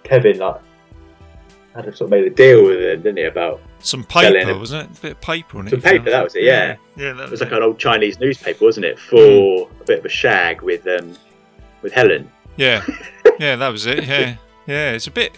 Kevin 0.04 0.38
like 0.38 0.60
had 1.74 1.86
a 1.86 1.96
sort 1.96 2.06
of 2.06 2.10
made 2.10 2.26
a 2.26 2.30
deal 2.30 2.64
with 2.64 2.80
him, 2.80 3.02
didn't 3.02 3.16
he? 3.16 3.24
About 3.24 3.60
Some 3.80 4.04
paper, 4.04 4.56
wasn't 4.56 4.92
it? 4.92 4.98
A 4.98 5.00
bit 5.00 5.12
of 5.12 5.20
paper 5.20 5.58
on 5.58 5.66
it. 5.66 5.70
Some 5.70 5.82
paper, 5.82 6.08
that 6.10 6.22
was 6.22 6.36
it, 6.36 6.44
yeah. 6.44 6.76
Yeah, 6.96 7.14
that 7.14 7.22
it 7.22 7.22
was 7.22 7.30
was 7.32 7.40
like 7.40 7.52
an 7.52 7.64
old 7.64 7.80
Chinese 7.80 8.20
newspaper, 8.20 8.64
wasn't 8.64 8.86
it, 8.86 8.98
for 8.98 9.68
a 9.80 9.84
bit 9.84 9.98
of 9.98 10.04
a 10.04 10.08
shag 10.08 10.62
with 10.62 10.86
um, 10.86 11.16
with 11.82 11.92
Helen. 11.92 12.30
Yeah, 12.56 12.84
yeah, 13.38 13.56
that 13.56 13.68
was 13.68 13.86
it. 13.86 14.04
Yeah, 14.04 14.36
yeah, 14.66 14.92
it's 14.92 15.06
a 15.06 15.10
bit. 15.10 15.32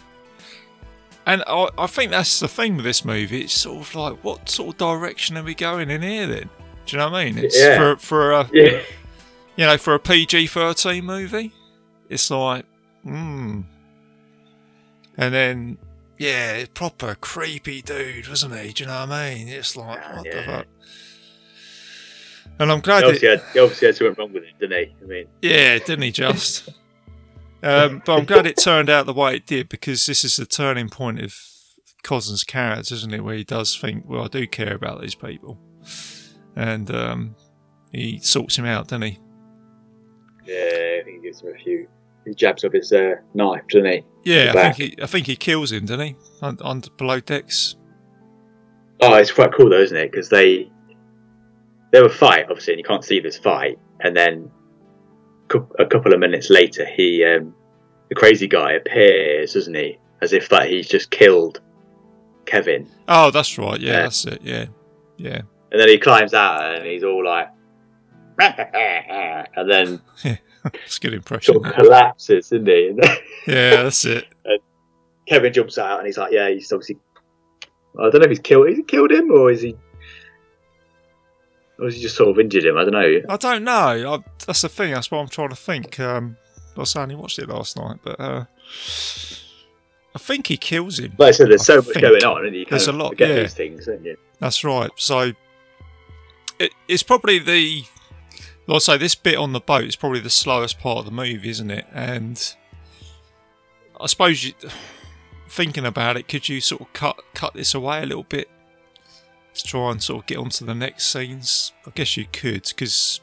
And 1.24 1.44
I, 1.46 1.68
I 1.78 1.86
think 1.86 2.10
that's 2.10 2.40
the 2.40 2.48
thing 2.48 2.76
with 2.76 2.84
this 2.84 3.04
movie. 3.04 3.42
It's 3.42 3.52
sort 3.52 3.80
of 3.86 3.94
like, 3.94 4.24
what 4.24 4.48
sort 4.48 4.70
of 4.70 4.78
direction 4.78 5.36
are 5.38 5.44
we 5.44 5.54
going 5.54 5.88
in 5.90 6.02
here? 6.02 6.26
Then, 6.26 6.50
do 6.86 6.96
you 6.96 6.98
know 6.98 7.10
what 7.10 7.18
I 7.20 7.24
mean? 7.26 7.38
It's 7.38 7.56
Yeah. 7.58 7.76
for 7.76 7.96
for 7.96 8.32
a 8.32 8.50
Yeah. 8.52 8.80
you 9.56 9.66
know 9.66 9.78
for 9.78 9.94
a 9.94 10.00
PG 10.00 10.48
thirteen 10.48 11.04
movie. 11.04 11.52
It's 12.08 12.30
like, 12.30 12.64
hmm. 13.04 13.60
And 15.16 15.34
then, 15.34 15.78
yeah, 16.18 16.64
proper 16.74 17.14
creepy 17.14 17.82
dude, 17.82 18.28
wasn't 18.28 18.58
he? 18.58 18.72
Do 18.72 18.82
you 18.84 18.88
know 18.88 19.00
what 19.06 19.10
I 19.10 19.34
mean? 19.34 19.48
It's 19.48 19.76
like, 19.76 20.00
what 20.16 20.24
the 20.24 20.42
fuck? 20.44 20.66
And 22.58 22.70
I'm 22.70 22.80
glad 22.80 23.00
that 23.02 23.06
obviously, 23.06 23.28
had, 23.28 23.42
he 23.52 23.58
obviously 23.60 23.86
had 23.88 23.96
something 23.96 24.14
wrong 24.18 24.32
with 24.32 24.42
it, 24.44 24.58
didn't 24.60 24.78
he? 24.78 24.94
I 25.02 25.06
mean, 25.06 25.26
yeah, 25.40 25.78
didn't 25.78 26.02
he 26.02 26.12
just? 26.12 26.68
Um, 27.62 28.02
but 28.04 28.18
I'm 28.18 28.24
glad 28.24 28.46
it 28.46 28.56
turned 28.56 28.90
out 28.90 29.06
the 29.06 29.12
way 29.12 29.36
it 29.36 29.46
did 29.46 29.68
because 29.68 30.06
this 30.06 30.24
is 30.24 30.36
the 30.36 30.46
turning 30.46 30.88
point 30.88 31.20
of 31.20 31.34
Costner's 32.02 32.44
character, 32.44 32.94
isn't 32.94 33.14
it? 33.14 33.22
Where 33.22 33.36
he 33.36 33.44
does 33.44 33.76
think, 33.76 34.04
well, 34.08 34.24
I 34.24 34.28
do 34.28 34.46
care 34.46 34.74
about 34.74 35.00
these 35.00 35.14
people. 35.14 35.58
And 36.56 36.90
um, 36.94 37.36
he 37.92 38.18
sorts 38.18 38.56
him 38.58 38.64
out, 38.64 38.88
doesn't 38.88 39.02
he? 39.02 39.18
yeah, 40.44 40.98
I 41.00 41.02
think 41.04 41.16
he 41.18 41.22
gives 41.22 41.40
him 41.40 41.54
a 41.54 41.58
few, 41.58 41.88
He 42.26 42.34
jabs 42.34 42.64
of 42.64 42.72
his 42.72 42.92
uh, 42.92 43.14
knife, 43.34 43.62
doesn't 43.68 43.90
he? 43.90 44.04
Yeah, 44.24 44.52
I 44.56 44.72
think 44.72 44.76
he, 44.76 45.02
I 45.02 45.06
think 45.06 45.26
he 45.26 45.36
kills 45.36 45.70
him, 45.70 45.86
doesn't 45.86 46.06
he? 46.06 46.16
On, 46.42 46.58
on 46.62 46.82
below 46.98 47.20
decks. 47.20 47.76
Oh, 49.00 49.14
it's 49.14 49.32
quite 49.32 49.52
cool 49.52 49.70
though, 49.70 49.80
isn't 49.80 49.96
it? 49.96 50.10
Because 50.10 50.28
they 50.28 50.70
they 51.90 51.98
have 51.98 52.06
a 52.10 52.14
fight, 52.14 52.46
obviously, 52.48 52.74
and 52.74 52.78
you 52.78 52.84
can't 52.84 53.04
see 53.04 53.20
this 53.20 53.36
fight, 53.38 53.78
and 54.00 54.16
then 54.16 54.50
a 55.78 55.86
couple 55.86 56.12
of 56.12 56.20
minutes 56.20 56.50
later, 56.50 56.84
he 56.86 57.24
um, 57.24 57.54
the 58.08 58.14
crazy 58.14 58.46
guy 58.48 58.72
appears, 58.72 59.54
doesn't 59.54 59.74
he? 59.74 59.98
As 60.20 60.32
if 60.32 60.48
that 60.50 60.68
he's 60.68 60.88
just 60.88 61.10
killed 61.10 61.60
Kevin, 62.46 62.88
Oh, 63.08 63.30
that's 63.30 63.58
right. 63.58 63.80
Yeah, 63.80 63.92
Yeah. 63.92 64.02
that's 64.02 64.24
it. 64.26 64.40
Yeah, 64.42 64.66
yeah. 65.16 65.40
and 65.70 65.80
then 65.80 65.88
he 65.88 65.98
climbs 65.98 66.34
out 66.34 66.74
and 66.76 66.86
he's 66.86 67.02
all 67.04 67.24
like, 67.24 67.48
and 68.38 69.70
then 69.70 70.00
It's 70.84 70.98
a 70.98 71.00
good 71.00 71.14
impression. 71.14 71.54
sort 71.54 71.66
of 71.66 71.72
collapses, 71.74 72.46
isn't 72.52 72.66
he? 72.68 72.92
Yeah, 73.48 73.82
that's 73.84 74.04
it. 74.04 74.26
Kevin 75.26 75.52
jumps 75.52 75.78
out 75.78 75.98
and 75.98 76.06
he's 76.06 76.18
like, 76.18 76.32
yeah, 76.32 76.48
he's 76.50 76.70
obviously. 76.72 76.98
I 77.98 78.02
don't 78.10 78.14
know 78.14 78.20
if 78.22 78.30
he's 78.30 78.38
killed. 78.40 78.68
Is 78.68 78.76
he 78.76 78.82
killed 78.84 79.10
him 79.10 79.30
or 79.32 79.50
is 79.50 79.62
he? 79.62 79.76
Or 81.82 81.86
has 81.86 81.96
he 81.96 82.02
just 82.02 82.14
sort 82.14 82.30
of 82.30 82.38
injured 82.38 82.64
him? 82.64 82.78
I 82.78 82.84
don't 82.84 82.92
know. 82.92 83.22
I 83.28 83.36
don't 83.36 83.64
know. 83.64 84.14
I, 84.14 84.18
that's 84.46 84.62
the 84.62 84.68
thing. 84.68 84.92
That's 84.92 85.10
what 85.10 85.18
I'm 85.18 85.26
trying 85.26 85.48
to 85.48 85.56
think. 85.56 85.98
Um, 85.98 86.36
I 86.76 86.80
was 86.80 86.94
only 86.94 87.16
watched 87.16 87.40
it 87.40 87.48
last 87.48 87.76
night, 87.76 87.96
but 88.04 88.20
uh, 88.20 88.44
I 90.14 90.18
think 90.18 90.46
he 90.46 90.56
kills 90.56 91.00
him. 91.00 91.14
Like 91.18 91.30
I 91.30 91.30
said, 91.32 91.48
there's 91.50 91.68
I 91.68 91.80
so 91.80 91.82
much 91.82 92.00
going 92.00 92.22
on, 92.22 92.46
and 92.46 92.54
you 92.54 92.64
there's 92.70 92.86
a 92.86 92.92
lot, 92.92 93.10
forget 93.10 93.30
yeah. 93.30 93.42
these 93.42 93.54
things, 93.54 93.86
don't 93.86 94.04
you? 94.04 94.16
That's 94.38 94.62
right. 94.62 94.92
So 94.94 95.32
it, 96.60 96.72
it's 96.86 97.02
probably 97.02 97.40
the, 97.40 97.82
like 98.68 98.76
I 98.76 98.78
say, 98.78 98.96
this 98.96 99.16
bit 99.16 99.36
on 99.36 99.52
the 99.52 99.60
boat 99.60 99.82
is 99.82 99.96
probably 99.96 100.20
the 100.20 100.30
slowest 100.30 100.78
part 100.78 100.98
of 100.98 101.04
the 101.04 101.10
movie, 101.10 101.50
isn't 101.50 101.70
it? 101.72 101.86
And 101.92 102.54
I 104.00 104.06
suppose 104.06 104.44
you, 104.44 104.52
thinking 105.48 105.84
about 105.84 106.16
it, 106.16 106.28
could 106.28 106.48
you 106.48 106.60
sort 106.60 106.82
of 106.82 106.92
cut 106.92 107.20
cut 107.34 107.54
this 107.54 107.74
away 107.74 108.04
a 108.04 108.06
little 108.06 108.22
bit 108.22 108.48
to 109.54 109.64
try 109.64 109.90
and 109.90 110.02
sort 110.02 110.22
of 110.22 110.26
get 110.26 110.38
onto 110.38 110.64
the 110.64 110.74
next 110.74 111.06
scenes? 111.12 111.72
I 111.86 111.90
guess 111.90 112.16
you 112.16 112.26
could, 112.32 112.62
because. 112.68 113.20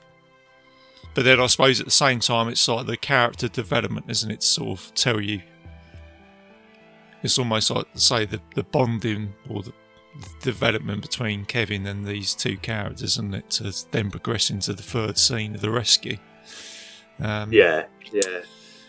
But 1.15 1.25
then 1.25 1.39
I 1.39 1.47
suppose 1.47 1.80
at 1.80 1.86
the 1.86 1.91
same 1.91 2.19
time, 2.19 2.47
it's 2.49 2.67
like 2.67 2.86
the 2.86 2.95
character 2.97 3.47
development, 3.47 4.05
isn't 4.09 4.30
it? 4.32 4.41
To 4.41 4.47
sort 4.47 4.80
of 4.80 4.93
tell 4.93 5.19
you. 5.19 5.41
It's 7.21 7.38
almost 7.38 7.69
like, 7.69 7.86
say, 7.95 8.23
the, 8.25 8.39
the 8.55 8.63
bonding 8.63 9.34
or 9.49 9.61
the, 9.61 9.73
the 10.21 10.30
development 10.41 11.01
between 11.01 11.43
Kevin 11.43 11.86
and 11.86 12.05
these 12.05 12.34
two 12.34 12.55
characters, 12.57 13.17
and 13.17 13.36
it? 13.36 13.49
To 13.51 13.73
then 13.91 14.09
progress 14.09 14.49
into 14.49 14.73
the 14.73 14.84
third 14.84 15.17
scene 15.17 15.55
of 15.55 15.61
the 15.61 15.69
rescue. 15.69 16.17
Um, 17.19 17.51
Yeah, 17.51 17.88
yeah. 18.13 18.21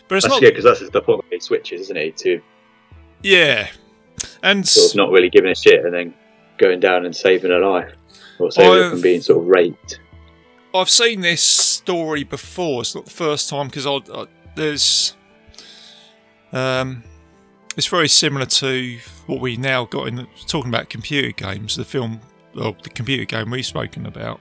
But 0.06 0.16
it's 0.16 0.24
That's 0.24 0.34
not. 0.34 0.40
good 0.40 0.50
because 0.54 0.64
that's 0.64 0.90
the 0.90 1.00
point 1.00 1.18
where 1.24 1.30
he 1.30 1.40
switches, 1.40 1.80
isn't 1.82 1.96
he? 1.96 2.10
To 2.12 2.40
Yeah. 3.22 3.68
And 4.42 4.66
sort 4.66 4.90
of 4.90 4.96
not 4.96 5.10
really 5.10 5.30
giving 5.30 5.50
a 5.50 5.54
shit 5.54 5.84
and 5.84 5.94
then 5.94 6.14
going 6.60 6.78
down 6.78 7.04
and 7.06 7.16
saving 7.16 7.50
a 7.50 7.58
life 7.58 7.92
or 8.38 8.52
saving 8.52 8.90
from 8.90 9.00
being 9.00 9.20
sort 9.20 9.42
of 9.42 9.48
raped. 9.48 9.98
I've 10.72 10.90
seen 10.90 11.20
this 11.20 11.42
story 11.42 12.22
before. 12.22 12.82
It's 12.82 12.94
not 12.94 13.06
the 13.06 13.10
first 13.10 13.48
time 13.48 13.66
because 13.66 13.86
I, 13.86 13.98
I, 14.14 14.26
there's 14.54 15.16
um, 16.52 17.02
it's 17.76 17.86
very 17.88 18.08
similar 18.08 18.46
to 18.46 18.98
what 19.26 19.40
we 19.40 19.56
now 19.56 19.84
got 19.86 20.08
in 20.08 20.26
talking 20.46 20.68
about 20.68 20.88
computer 20.90 21.32
games. 21.32 21.76
The 21.76 21.84
film, 21.84 22.20
or 22.56 22.76
the 22.82 22.90
computer 22.90 23.24
game 23.24 23.50
we've 23.50 23.66
spoken 23.66 24.06
about, 24.06 24.40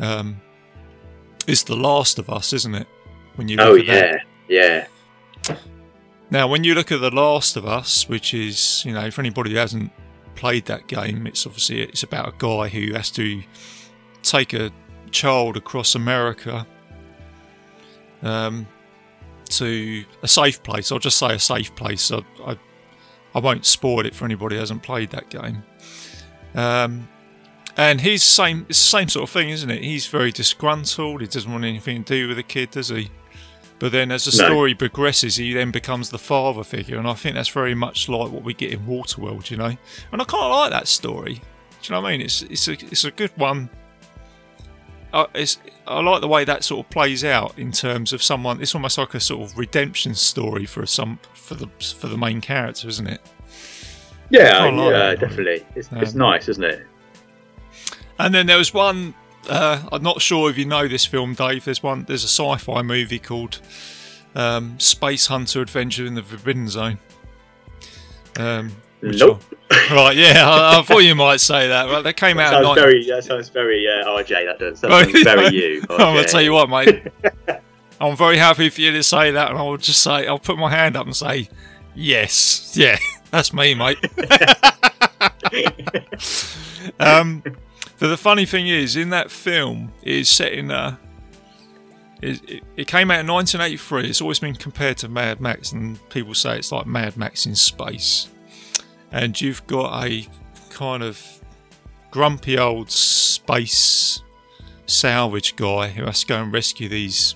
um, 0.00 0.40
is 1.46 1.62
The 1.64 1.76
Last 1.76 2.18
of 2.18 2.30
Us, 2.30 2.52
isn't 2.52 2.74
it? 2.74 2.86
When 3.36 3.48
you 3.48 3.56
look 3.56 3.66
Oh 3.68 3.76
at 3.76 3.86
that. 3.86 4.20
yeah, 4.48 4.86
yeah. 5.48 5.56
Now, 6.30 6.48
when 6.48 6.64
you 6.64 6.74
look 6.74 6.90
at 6.90 7.00
The 7.00 7.10
Last 7.10 7.56
of 7.56 7.66
Us, 7.66 8.08
which 8.08 8.34
is, 8.34 8.84
you 8.84 8.92
know, 8.92 9.10
for 9.12 9.20
anybody 9.20 9.50
who 9.52 9.58
hasn't 9.58 9.92
played 10.36 10.66
that 10.66 10.86
game, 10.86 11.26
it's 11.26 11.46
obviously 11.46 11.82
it's 11.82 12.02
about 12.02 12.28
a 12.28 12.34
guy 12.38 12.68
who 12.68 12.94
has 12.94 13.10
to 13.12 13.42
take 14.22 14.52
a 14.52 14.70
child 15.10 15.56
across 15.56 15.94
America 15.94 16.66
um, 18.22 18.66
to 19.48 20.04
a 20.22 20.28
safe 20.28 20.62
place. 20.62 20.92
I'll 20.92 20.98
just 20.98 21.18
say 21.18 21.34
a 21.34 21.38
safe 21.38 21.74
place. 21.74 22.10
I, 22.12 22.20
I, 22.44 22.58
I 23.34 23.38
won't 23.40 23.66
spoil 23.66 24.06
it 24.06 24.14
for 24.14 24.24
anybody 24.24 24.56
who 24.56 24.60
hasn't 24.60 24.82
played 24.82 25.10
that 25.10 25.28
game. 25.30 25.62
Um, 26.54 27.08
and 27.76 28.00
he's 28.00 28.22
same, 28.22 28.70
same 28.72 29.08
sort 29.08 29.24
of 29.24 29.30
thing, 29.30 29.50
isn't 29.50 29.70
it? 29.70 29.82
He's 29.82 30.06
very 30.06 30.32
disgruntled. 30.32 31.20
He 31.20 31.26
doesn't 31.26 31.50
want 31.50 31.64
anything 31.64 32.04
to 32.04 32.14
do 32.14 32.28
with 32.28 32.38
the 32.38 32.42
kid, 32.42 32.70
does 32.70 32.88
he? 32.88 33.10
But 33.78 33.92
then 33.92 34.10
as 34.10 34.24
the 34.24 34.42
No. 34.42 34.48
story 34.48 34.74
progresses, 34.74 35.36
he 35.36 35.52
then 35.52 35.70
becomes 35.70 36.08
the 36.10 36.18
father 36.18 36.64
figure, 36.64 36.98
and 36.98 37.06
I 37.06 37.12
think 37.14 37.34
that's 37.34 37.50
very 37.50 37.74
much 37.74 38.08
like 38.08 38.30
what 38.30 38.42
we 38.42 38.54
get 38.54 38.72
in 38.72 38.80
Waterworld, 38.86 39.50
you 39.50 39.58
know. 39.58 39.76
And 40.12 40.22
I 40.22 40.24
kind 40.24 40.44
of 40.44 40.50
like 40.50 40.70
that 40.70 40.88
story. 40.88 41.34
Do 41.34 41.40
you 41.82 41.90
know 41.90 42.00
what 42.00 42.08
I 42.08 42.12
mean? 42.12 42.22
It's 42.22 42.42
it's 42.42 42.68
a 42.68 42.72
it's 42.72 43.04
a 43.04 43.10
good 43.10 43.32
one. 43.36 43.68
Uh, 45.12 45.26
it's 45.34 45.58
I 45.86 46.00
like 46.00 46.20
the 46.20 46.28
way 46.28 46.44
that 46.44 46.64
sort 46.64 46.84
of 46.86 46.90
plays 46.90 47.22
out 47.24 47.58
in 47.58 47.70
terms 47.70 48.12
of 48.12 48.22
someone. 48.22 48.60
It's 48.62 48.74
almost 48.74 48.98
like 48.98 49.14
a 49.14 49.20
sort 49.20 49.48
of 49.50 49.56
redemption 49.58 50.14
story 50.14 50.64
for 50.66 50.84
some 50.86 51.18
for 51.34 51.54
the 51.54 51.68
for 51.98 52.08
the 52.08 52.16
main 52.18 52.40
character, 52.40 52.88
isn't 52.88 53.06
it? 53.06 53.20
Yeah, 54.30 54.58
I 54.58 54.70
like 54.70 54.90
yeah, 54.90 54.98
that. 54.98 55.20
definitely. 55.20 55.64
It's, 55.76 55.88
it's 55.92 56.12
Um, 56.14 56.18
nice, 56.18 56.48
isn't 56.48 56.64
it? 56.64 56.84
And 58.18 58.34
then 58.34 58.46
there 58.46 58.58
was 58.58 58.72
one. 58.74 59.14
Uh, 59.48 59.88
I'm 59.92 60.02
not 60.02 60.20
sure 60.22 60.50
if 60.50 60.58
you 60.58 60.64
know 60.64 60.88
this 60.88 61.04
film, 61.06 61.34
Dave. 61.34 61.64
There's 61.64 61.82
one. 61.82 62.04
There's 62.04 62.24
a 62.24 62.28
sci-fi 62.28 62.82
movie 62.82 63.18
called 63.18 63.60
um, 64.34 64.78
Space 64.80 65.26
Hunter: 65.26 65.60
Adventure 65.62 66.04
in 66.06 66.14
the 66.14 66.22
Forbidden 66.22 66.68
Zone. 66.68 66.98
Um, 68.38 68.76
Nope. 69.02 69.42
I- 69.70 69.88
right? 69.94 70.16
Yeah, 70.16 70.48
I, 70.48 70.78
I 70.78 70.82
thought 70.82 70.98
you 71.00 71.14
might 71.14 71.40
say 71.40 71.68
that. 71.68 71.86
Well, 71.86 72.02
that 72.02 72.16
came 72.16 72.38
That 72.38 72.54
out. 72.54 72.62
sounds 72.64 72.80
very. 72.80 73.06
That 73.06 73.24
sounds 73.24 73.48
very 73.50 73.86
uh, 73.86 74.06
RJ. 74.08 74.28
That 74.46 74.58
does. 74.58 74.80
That 74.80 74.90
Right. 74.90 75.10
sounds 75.10 75.22
very 75.24 75.48
you. 75.54 75.82
I'm 75.90 75.96
gonna 75.98 76.24
tell 76.24 76.42
you 76.42 76.52
what, 76.52 76.68
mate. 76.70 77.06
I'm 78.00 78.16
very 78.16 78.36
happy 78.36 78.68
for 78.68 78.80
you 78.80 78.92
to 78.92 79.02
say 79.02 79.30
that, 79.30 79.50
and 79.50 79.58
I'll 79.58 79.76
just 79.78 80.02
say 80.02 80.26
I'll 80.26 80.38
put 80.38 80.58
my 80.58 80.70
hand 80.70 80.96
up 80.96 81.06
and 81.06 81.16
say, 81.16 81.48
yes, 81.94 82.74
yeah, 82.76 82.98
that's 83.30 83.54
me, 83.54 83.74
mate. 83.74 83.96
um, 87.00 87.42
but 87.98 88.08
the 88.08 88.16
funny 88.16 88.46
thing 88.46 88.68
is, 88.68 88.96
in 88.96 89.10
that 89.10 89.30
film, 89.30 89.92
it 90.02 90.14
is 90.14 90.28
set 90.28 90.52
in 90.52 90.70
a. 90.70 90.98
It, 92.22 92.50
it, 92.50 92.64
it 92.76 92.86
came 92.86 93.10
out 93.10 93.20
in 93.20 93.26
1983. 93.26 94.08
It's 94.08 94.20
always 94.20 94.38
been 94.38 94.54
compared 94.54 94.96
to 94.98 95.08
Mad 95.08 95.40
Max, 95.40 95.72
and 95.72 95.98
people 96.08 96.34
say 96.34 96.58
it's 96.58 96.72
like 96.72 96.86
Mad 96.86 97.16
Max 97.16 97.46
in 97.46 97.54
space. 97.54 98.28
And 99.12 99.38
you've 99.40 99.66
got 99.66 100.04
a 100.04 100.26
kind 100.70 101.02
of 101.02 101.22
grumpy 102.10 102.58
old 102.58 102.90
space 102.90 104.22
salvage 104.86 105.56
guy 105.56 105.88
who 105.88 106.04
has 106.04 106.20
to 106.20 106.26
go 106.26 106.42
and 106.42 106.52
rescue 106.52 106.88
these 106.88 107.34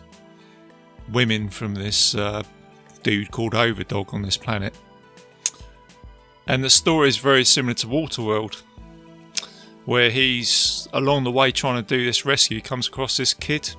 women 1.12 1.48
from 1.48 1.74
this 1.74 2.14
uh, 2.14 2.42
dude 3.02 3.30
called 3.30 3.54
Overdog 3.54 4.14
on 4.14 4.22
this 4.22 4.36
planet. 4.36 4.74
And 6.46 6.64
the 6.64 6.70
story 6.70 7.08
is 7.08 7.18
very 7.18 7.44
similar 7.44 7.74
to 7.74 7.86
Waterworld, 7.86 8.62
where 9.90 10.08
he's 10.08 10.86
along 10.92 11.24
the 11.24 11.32
way 11.32 11.50
trying 11.50 11.74
to 11.74 11.82
do 11.82 12.04
this 12.04 12.24
rescue, 12.24 12.58
he 12.58 12.60
comes 12.60 12.86
across 12.86 13.16
this 13.16 13.34
kid 13.34 13.74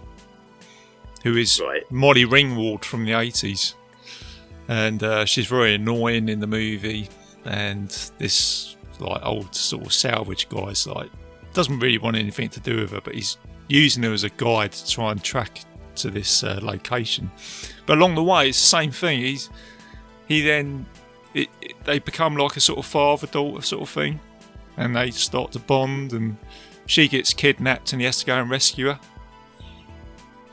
who 1.24 1.38
is 1.38 1.62
Right. 1.62 1.89
Molly 1.89 2.26
Ringwald 2.26 2.84
from 2.84 3.05
the 3.05 3.12
80s. 3.12 3.76
And 4.68 5.01
uh, 5.03 5.24
she's 5.24 5.47
very 5.47 5.76
annoying 5.76 6.28
in 6.28 6.41
the 6.41 6.47
movie. 6.47 7.07
And 7.45 7.88
this 8.18 8.76
like 8.99 9.26
old 9.26 9.55
sort 9.55 9.86
of 9.86 9.93
salvage 9.93 10.49
guy's 10.49 10.86
like 10.86 11.09
doesn't 11.53 11.80
really 11.80 11.97
want 11.97 12.18
anything 12.18 12.49
to 12.49 12.59
do 12.59 12.82
with 12.82 12.91
her, 12.91 12.99
but 12.99 13.16
he's 13.16 13.38
using 13.70 14.03
her 14.03 14.12
as 14.12 14.26
a 14.26 14.30
guide 14.32 14.74
to 14.74 14.91
try 14.91 15.14
and 15.14 15.24
track 15.24 15.62
to 15.95 16.12
this 16.12 16.43
uh, 16.43 16.59
location. 16.62 17.32
But 17.86 17.99
along 17.99 18.16
the 18.16 18.24
way, 18.24 18.49
it's 18.49 18.59
the 18.59 18.68
same 18.68 18.91
thing. 18.91 19.22
He's 19.22 19.49
he 20.28 20.41
then 20.41 20.86
it, 21.34 21.47
it, 21.62 21.82
they 21.86 21.99
become 21.99 22.36
like 22.36 22.57
a 22.57 22.59
sort 22.59 22.80
of 22.80 22.86
father 22.86 23.28
daughter 23.28 23.62
sort 23.62 23.84
of 23.84 23.89
thing, 23.89 24.20
and 24.82 24.96
they 24.96 25.12
start 25.12 25.52
to 25.54 25.60
bond. 25.60 26.14
And 26.14 26.38
she 26.86 27.08
gets 27.08 27.34
kidnapped, 27.34 27.94
and 27.94 28.02
he 28.02 28.06
has 28.06 28.20
to 28.20 28.26
go 28.26 28.36
and 28.40 28.50
rescue 28.50 28.88
her. 28.88 29.00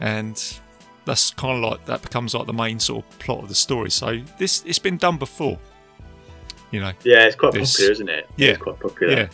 And 0.00 0.40
that's 1.04 1.30
kind 1.30 1.62
of 1.64 1.70
like 1.70 1.84
that 1.86 2.02
becomes 2.02 2.34
like 2.34 2.46
the 2.46 2.52
main 2.52 2.78
sort 2.78 3.04
of 3.04 3.18
plot 3.18 3.42
of 3.42 3.48
the 3.48 3.54
story. 3.54 3.90
So 3.90 4.20
this 4.38 4.62
it's 4.66 4.78
been 4.78 4.96
done 4.96 5.16
before, 5.16 5.58
you 6.70 6.80
know. 6.80 6.92
Yeah, 7.02 7.24
it's 7.24 7.36
quite 7.36 7.52
This- 7.54 7.72
popular, 7.74 7.92
isn't 7.92 8.08
it? 8.08 8.28
Yeah. 8.36 8.48
it's 8.50 8.62
quite 8.62 8.78
popular. 8.78 9.12
Yeah. 9.14 9.28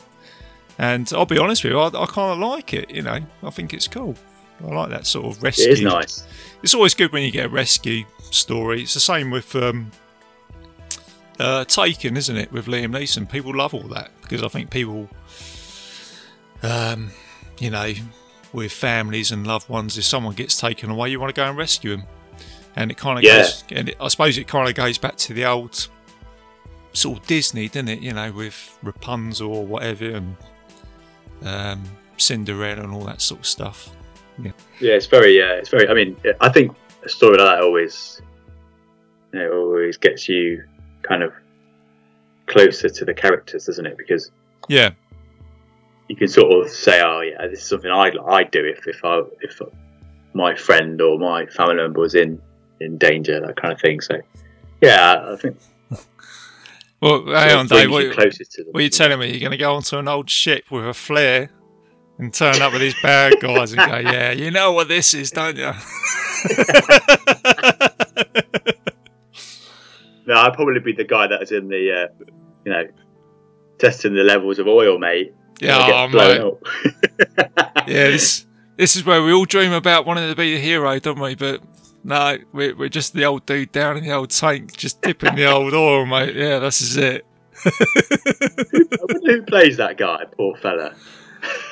And 0.78 1.10
I'll 1.14 1.26
be 1.26 1.38
honest 1.38 1.62
with 1.62 1.72
you, 1.72 1.78
I, 1.78 1.86
I 1.88 2.06
kind 2.06 2.32
of 2.32 2.38
like 2.38 2.74
it. 2.74 2.90
You 2.90 3.02
know, 3.02 3.20
I 3.42 3.50
think 3.50 3.72
it's 3.74 3.86
cool. 3.86 4.16
I 4.64 4.68
like 4.68 4.90
that 4.90 5.06
sort 5.06 5.26
of 5.26 5.42
rescue. 5.42 5.66
It 5.66 5.70
is 5.72 5.80
nice. 5.82 6.24
It's 6.62 6.74
always 6.74 6.94
good 6.94 7.12
when 7.12 7.22
you 7.22 7.30
get 7.30 7.46
a 7.46 7.48
rescue 7.48 8.04
story. 8.30 8.82
It's 8.82 8.94
the 8.94 9.00
same 9.00 9.30
with 9.30 9.54
um, 9.56 9.90
uh, 11.40 11.64
Taken, 11.64 12.16
isn't 12.16 12.36
it? 12.36 12.52
With 12.52 12.66
Liam 12.66 12.92
Neeson, 12.92 13.30
people 13.30 13.54
love 13.56 13.74
all 13.74 13.88
that 13.88 14.10
because 14.22 14.42
I 14.42 14.48
think 14.48 14.70
people, 14.70 15.08
um, 16.62 17.10
you 17.58 17.70
know, 17.70 17.92
with 18.52 18.72
families 18.72 19.32
and 19.32 19.46
loved 19.46 19.68
ones, 19.68 19.98
if 19.98 20.04
someone 20.04 20.34
gets 20.34 20.56
taken 20.58 20.90
away, 20.90 21.10
you 21.10 21.18
want 21.20 21.34
to 21.34 21.38
go 21.40 21.46
and 21.48 21.56
rescue 21.56 21.96
them. 21.96 22.06
And 22.76 22.90
it 22.90 22.96
kind 22.96 23.18
of 23.18 23.24
Yeah. 23.24 23.38
goes, 23.42 23.64
and 23.70 23.88
it, 23.90 23.96
I 24.00 24.08
suppose 24.08 24.36
it 24.38 24.48
kind 24.48 24.68
of 24.68 24.74
goes 24.74 24.98
back 24.98 25.16
to 25.16 25.34
the 25.34 25.44
old 25.44 25.88
sort 26.92 27.18
of 27.18 27.26
Disney, 27.26 27.68
doesn't 27.68 27.88
it? 27.88 28.00
You 28.00 28.12
know, 28.12 28.32
with 28.32 28.76
Rapunzel 28.82 29.54
or 29.54 29.64
whatever, 29.66 30.10
and 30.10 30.36
um, 31.44 31.82
Cinderella 32.16 32.82
and 32.82 32.92
all 32.92 33.04
that 33.04 33.20
sort 33.20 33.40
of 33.40 33.46
stuff. 33.46 33.90
Yeah, 34.42 34.50
yeah, 34.80 34.94
it's 34.94 35.06
very. 35.06 35.40
Uh, 35.40 35.54
it's 35.54 35.68
very. 35.68 35.88
I 35.88 35.94
mean, 35.94 36.16
I 36.40 36.48
think 36.48 36.74
a 37.04 37.08
story 37.08 37.36
like 37.38 37.46
that 37.46 37.60
always, 37.62 38.20
you 39.32 39.38
know, 39.40 39.52
always 39.52 39.96
gets 39.96 40.28
you 40.28 40.64
kind 41.06 41.22
of 41.22 41.32
closer 42.46 42.88
to 42.88 43.04
the 43.04 43.14
characters, 43.14 43.66
doesn't 43.66 43.86
it? 43.86 43.96
Because 43.96 44.30
Yeah, 44.68 44.90
you 46.08 46.16
can 46.16 46.28
sort 46.28 46.52
of 46.52 46.70
say, 46.70 47.02
"Oh, 47.04 47.20
yeah, 47.20 47.46
this 47.46 47.60
is 47.60 47.68
something 47.68 47.90
I'd 47.90 48.16
I'd 48.16 48.50
do 48.50 48.64
if 48.64 48.86
if 48.86 49.04
I 49.04 49.22
if 49.40 49.60
my 50.34 50.54
friend 50.54 51.00
or 51.00 51.18
my 51.18 51.46
family 51.46 51.76
member 51.76 52.00
was 52.00 52.14
in 52.14 52.40
in 52.80 52.98
danger, 52.98 53.40
that 53.40 53.56
kind 53.56 53.72
of 53.72 53.80
thing." 53.80 54.00
So, 54.00 54.20
yeah, 54.80 55.32
I 55.32 55.36
think 55.36 55.56
Well, 57.00 57.26
hang 57.26 57.56
on, 57.56 57.66
Dave. 57.66 57.90
What, 57.90 58.12
closer 58.12 58.44
to 58.44 58.64
them. 58.64 58.72
what 58.72 58.80
are 58.80 58.84
you 58.84 58.90
telling 58.90 59.18
me? 59.18 59.30
You're 59.30 59.40
going 59.40 59.52
to 59.52 59.58
go 59.58 59.74
onto 59.74 59.98
an 59.98 60.08
old 60.08 60.30
ship 60.30 60.70
with 60.70 60.86
a 60.86 60.94
flare 60.94 61.50
and 62.18 62.32
turn 62.32 62.62
up 62.62 62.72
with 62.72 62.80
these 62.80 62.94
bad 63.02 63.38
guys 63.40 63.72
and 63.72 63.90
go, 63.90 63.98
yeah, 63.98 64.32
you 64.32 64.50
know 64.50 64.72
what 64.72 64.88
this 64.88 65.12
is, 65.12 65.30
don't 65.30 65.56
you? 65.56 65.70
No, 70.26 70.34
I'd 70.34 70.54
probably 70.54 70.80
be 70.80 70.92
the 70.92 71.04
guy 71.04 71.26
that's 71.26 71.52
in 71.52 71.68
the, 71.68 71.92
uh, 71.92 72.24
you 72.64 72.72
know, 72.72 72.86
testing 73.78 74.14
the 74.14 74.22
levels 74.24 74.58
of 74.58 74.66
oil, 74.66 74.98
mate. 74.98 75.34
Yeah, 75.60 75.88
oh, 75.92 76.08
mate. 76.08 76.52
Yeah, 77.86 78.08
this 78.08 78.46
this 78.76 78.96
is 78.96 79.04
where 79.04 79.22
we 79.22 79.32
all 79.32 79.44
dream 79.44 79.72
about 79.72 80.06
wanting 80.06 80.28
to 80.28 80.34
be 80.34 80.56
a 80.56 80.58
hero, 80.58 80.98
don't 80.98 81.20
we? 81.20 81.34
But 81.34 81.62
no, 82.02 82.38
we're, 82.52 82.74
we're 82.74 82.88
just 82.88 83.12
the 83.12 83.24
old 83.24 83.44
dude 83.46 83.72
down 83.72 83.98
in 83.98 84.04
the 84.04 84.12
old 84.12 84.30
tank, 84.30 84.74
just 84.76 85.02
dipping 85.02 85.34
the 85.34 85.50
old 85.50 85.74
oil, 85.74 86.06
mate. 86.06 86.34
Yeah, 86.34 86.60
this 86.60 86.80
is 86.80 86.96
it. 86.96 87.26
Who 87.62 89.42
plays 89.42 89.76
that 89.76 89.96
guy, 89.98 90.24
poor 90.36 90.56
fella. 90.56 90.94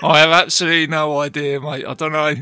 I 0.02 0.20
have 0.20 0.30
absolutely 0.30 0.86
no 0.86 1.18
idea, 1.18 1.60
mate. 1.60 1.86
I 1.86 1.94
don't 1.94 2.12
know. 2.12 2.34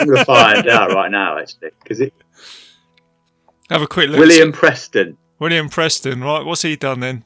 I'm 0.00 0.06
to 0.06 0.24
find 0.24 0.68
out 0.68 0.92
right 0.92 1.10
now, 1.10 1.38
actually. 1.38 1.70
Because 1.82 2.00
it 2.00 2.14
Have 3.70 3.82
a 3.82 3.86
quick 3.86 4.10
look. 4.10 4.18
William 4.18 4.52
Preston. 4.52 5.16
William 5.38 5.68
Preston, 5.68 6.20
right? 6.20 6.44
What's 6.44 6.62
he 6.62 6.76
done 6.76 7.00
then? 7.00 7.24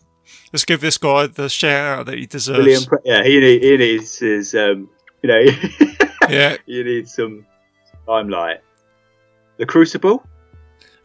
Let's 0.53 0.65
give 0.65 0.81
this 0.81 0.99
guy 0.99 1.27
the 1.27 1.49
shout 1.49 1.99
out 1.99 2.07
that 2.07 2.19
he 2.19 2.27
deserves. 2.27 2.59
William, 2.59 2.85
Pre- 2.85 2.99
yeah, 3.05 3.25
he, 3.25 3.41
need, 3.41 3.63
he 3.63 3.77
needs 3.77 4.19
his, 4.19 4.55
um, 4.55 4.89
you 5.23 5.29
know, 5.29 5.41
yeah. 6.29 6.57
you 6.67 6.85
need 6.85 7.09
some 7.09 7.45
limelight. 8.07 8.61
The 9.57 9.67
Crucible. 9.67 10.25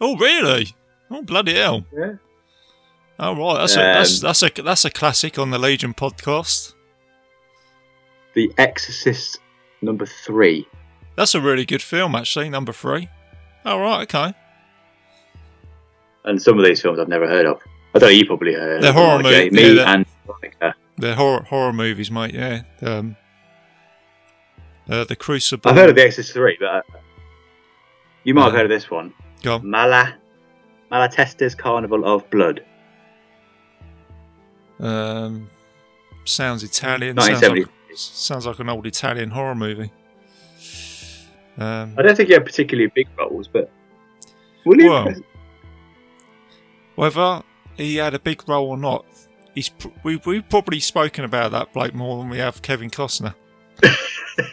Oh, 0.02 0.18
really? 0.18 0.76
Oh, 1.10 1.22
bloody 1.24 1.56
hell! 1.56 1.86
Yeah. 1.92 2.14
Oh, 3.20 3.36
right. 3.36 3.60
That's 3.60 3.76
a 3.76 3.80
Um, 3.80 3.94
that's 3.96 4.20
that's 4.20 4.44
a 4.44 4.62
that's 4.62 4.86
a 4.86 4.90
classic 4.90 5.38
on 5.38 5.50
the 5.50 5.60
Legion 5.60 5.94
podcast. 5.94 6.74
The 8.34 8.52
Exorcist 8.58 9.40
number 9.82 10.06
three. 10.06 10.68
That's 11.16 11.36
a 11.36 11.42
really 11.42 11.66
good 11.66 11.82
film, 11.82 12.16
actually. 12.16 12.50
Number 12.50 12.72
three. 12.72 13.10
All 13.66 13.80
right. 13.80 14.04
Okay. 14.04 14.34
And 16.26 16.42
some 16.42 16.60
of 16.60 16.66
these 16.66 16.82
films 16.82 17.00
I've 17.00 17.08
never 17.08 17.28
heard 17.28 17.46
of. 17.46 17.62
I 17.96 18.00
don't 18.00 18.10
know, 18.10 18.14
you 18.16 18.26
probably 18.26 18.54
heard 18.54 18.84
They're 18.84 18.94
horror 18.94 19.24
like, 19.24 19.52
movie- 19.52 19.72
Me 19.72 19.76
yeah, 19.78 19.94
and. 19.94 20.06
They're 20.98 21.16
horror 21.16 21.44
horror 21.44 21.74
movies, 21.74 22.12
mate. 22.12 22.34
Yeah. 22.34 22.62
Um. 22.82 23.16
Uh, 24.90 25.04
the 25.06 25.16
Crucible. 25.16 25.70
I've 25.70 25.78
heard 25.78 25.90
of 25.90 25.96
The 25.96 26.04
Exorcist 26.04 26.34
3, 26.34 26.58
but 26.60 26.66
uh, 26.68 26.82
you 28.24 28.34
might 28.34 28.46
have 28.46 28.54
Uh, 28.54 28.58
heard 28.58 28.66
of 28.66 28.70
this 28.70 28.90
one. 28.92 29.14
Go 29.44 29.56
on. 29.56 29.70
Mala, 29.70 30.16
Malatesta's 30.92 31.56
Carnival 31.56 32.06
of 32.06 32.30
Blood. 32.30 32.64
Um. 34.80 35.50
Sounds 36.26 36.64
Italian. 36.64 37.18
Sounds 37.18 37.42
1970. 37.42 37.62
like, 37.64 37.70
sounds 37.98 38.46
like 38.46 38.60
an 38.60 38.70
old 38.70 38.86
Italian 38.86 39.30
horror 39.32 39.56
movie. 39.56 39.92
Um. 41.58 41.96
I 41.98 42.02
don't 42.02 42.16
think 42.16 42.28
he 42.28 42.34
had 42.34 42.46
particularly 42.46 42.92
big 42.94 43.08
roles, 43.18 43.48
but 43.48 43.72
Well, 44.66 45.14
Whether 47.00 47.44
he 47.78 47.96
had 47.96 48.14
a 48.14 48.20
big 48.20 48.44
role 48.50 48.68
or 48.72 48.78
not, 48.78 49.06
he's 49.56 49.70
pr- 49.70 49.88
we 50.04 50.18
we've 50.26 50.50
probably 50.50 50.82
spoken 50.82 51.24
about 51.24 51.52
that 51.52 51.72
bloke 51.72 51.94
more 51.94 52.18
than 52.18 52.30
we 52.30 52.40
have 52.40 52.62
Kevin 52.62 52.90
Costner. 52.90 53.36
Do 53.82 53.88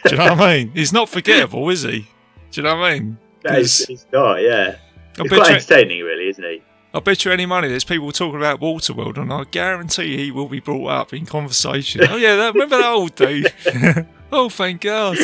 you 0.09 0.15
know 0.15 0.29
what 0.31 0.39
I 0.39 0.55
mean? 0.55 0.71
He's 0.71 0.93
not 0.93 1.09
forgettable, 1.09 1.69
is 1.69 1.83
he? 1.83 2.07
Do 2.51 2.61
you 2.61 2.63
know 2.63 2.77
what 2.77 2.85
I 2.85 2.99
mean? 2.99 3.17
Yeah, 3.43 3.57
he's, 3.57 3.85
he's 3.85 4.05
not, 4.13 4.35
yeah. 4.35 4.77
I 5.19 5.23
He's 5.23 5.29
bet 5.29 5.39
quite 5.39 5.51
entertaining, 5.55 6.03
really, 6.03 6.29
isn't 6.29 6.41
he? 6.41 6.63
I 6.93 7.01
bet 7.01 7.25
you 7.25 7.33
any 7.33 7.45
money 7.45 7.67
there's 7.67 7.83
people 7.83 8.13
talking 8.13 8.37
about 8.37 8.61
Waterworld, 8.61 9.17
and 9.17 9.33
I 9.33 9.43
guarantee 9.43 10.15
he 10.15 10.31
will 10.31 10.47
be 10.47 10.61
brought 10.61 10.87
up 10.87 11.13
in 11.13 11.25
conversation. 11.25 12.07
oh 12.09 12.15
yeah, 12.15 12.37
that, 12.37 12.53
remember 12.53 12.77
that 12.77 12.89
old 12.89 13.13
dude? 13.15 13.53
oh, 14.31 14.47
thank 14.47 14.79
God. 14.79 15.17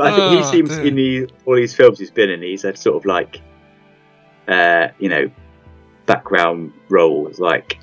But 0.00 0.12
I 0.14 0.16
think 0.16 0.32
Oh, 0.32 0.36
he 0.38 0.44
seems 0.44 0.70
dear. 0.70 0.86
in 0.86 0.94
the, 0.94 1.28
all 1.44 1.56
these 1.56 1.74
films 1.74 1.98
he's 1.98 2.10
been 2.10 2.30
in, 2.30 2.40
he's 2.40 2.62
had 2.62 2.78
sort 2.78 2.96
of 2.96 3.04
like, 3.04 3.42
uh, 4.48 4.88
you 4.98 5.10
know, 5.10 5.30
background 6.06 6.72
roles 6.88 7.38
like 7.38 7.78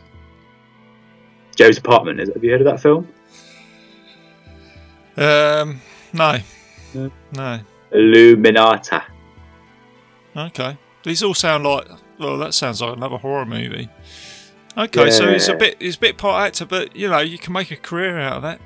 Joe's 1.56 1.78
Apartment. 1.78 2.20
Is- 2.20 2.32
Have 2.34 2.44
you 2.44 2.50
heard 2.50 2.62
of 2.62 2.66
that 2.66 2.80
film? 2.80 3.08
Um, 5.16 5.80
no, 6.14 6.38
No. 6.96 7.12
no. 7.34 7.60
Illuminata. 7.94 9.04
Okay. 10.36 10.76
These 11.04 11.22
all 11.24 11.34
sound 11.36 11.64
like 11.66 11.88
well, 12.20 12.38
that 12.40 12.54
sounds 12.56 12.82
like 12.82 12.96
another 12.98 13.18
horror 13.18 13.46
movie. 13.46 13.90
Okay, 14.76 15.10
so 15.12 15.32
he's 15.32 15.48
a 15.50 15.56
bit 15.56 15.80
he's 15.80 15.96
a 15.96 16.00
bit 16.00 16.18
part 16.18 16.48
actor, 16.48 16.66
but 16.66 16.96
you 16.96 17.08
know 17.10 17.20
you 17.20 17.38
can 17.38 17.54
make 17.54 17.70
a 17.72 17.76
career 17.76 18.20
out 18.20 18.38
of 18.38 18.42
that. 18.42 18.60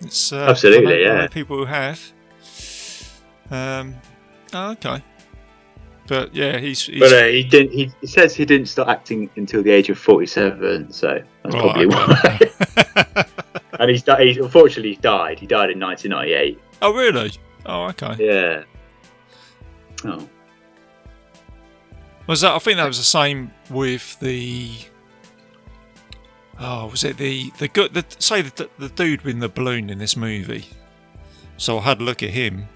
It's 0.00 0.32
uh, 0.32 0.46
Absolutely, 0.48 1.02
yeah. 1.02 1.26
people 1.26 1.56
who 1.56 1.64
have. 1.66 2.12
Um. 3.50 3.94
oh, 4.54 4.72
okay. 4.72 5.02
But 6.06 6.34
yeah, 6.34 6.58
he's, 6.58 6.86
he's 6.86 6.98
But 6.98 7.12
uh, 7.12 7.26
he 7.26 7.44
didn't. 7.44 7.72
He, 7.72 7.92
he 8.00 8.06
says 8.06 8.34
he 8.34 8.44
didn't 8.44 8.66
start 8.66 8.88
acting 8.88 9.30
until 9.36 9.62
the 9.62 9.70
age 9.70 9.90
of 9.90 9.98
forty-seven, 9.98 10.92
so 10.92 11.22
that's 11.44 11.54
Right, 11.54 11.62
probably 11.62 11.86
okay. 11.86 12.50
why. 13.14 13.24
and 13.78 13.90
he's, 13.90 14.02
he's 14.18 14.36
unfortunately 14.38 14.90
he's 14.90 14.98
died. 14.98 15.38
He 15.38 15.46
died 15.46 15.70
in 15.70 15.78
nineteen 15.78 16.10
ninety-eight. 16.10 16.60
oh 16.82 16.92
really? 16.94 17.30
Oh 17.66 17.84
okay. 17.90 18.16
Yeah. 18.18 18.62
Oh. 20.04 20.28
Was 22.26 22.40
that? 22.40 22.54
I 22.54 22.58
think 22.58 22.76
that 22.78 22.86
was 22.86 22.98
the 22.98 23.04
same 23.04 23.52
with 23.70 24.18
the. 24.20 24.70
Oh, 26.58 26.88
was 26.88 27.04
it 27.04 27.16
the 27.18 27.50
the 27.58 27.68
good? 27.68 27.94
The, 27.94 28.04
say 28.18 28.42
the 28.42 28.68
the 28.78 28.88
dude 28.88 29.22
with 29.22 29.38
the 29.38 29.48
balloon 29.48 29.90
in 29.90 29.98
this 29.98 30.16
movie. 30.16 30.66
So 31.56 31.78
I 31.78 31.82
had 31.82 32.00
a 32.00 32.04
look 32.04 32.22
at 32.22 32.30
him, 32.30 32.68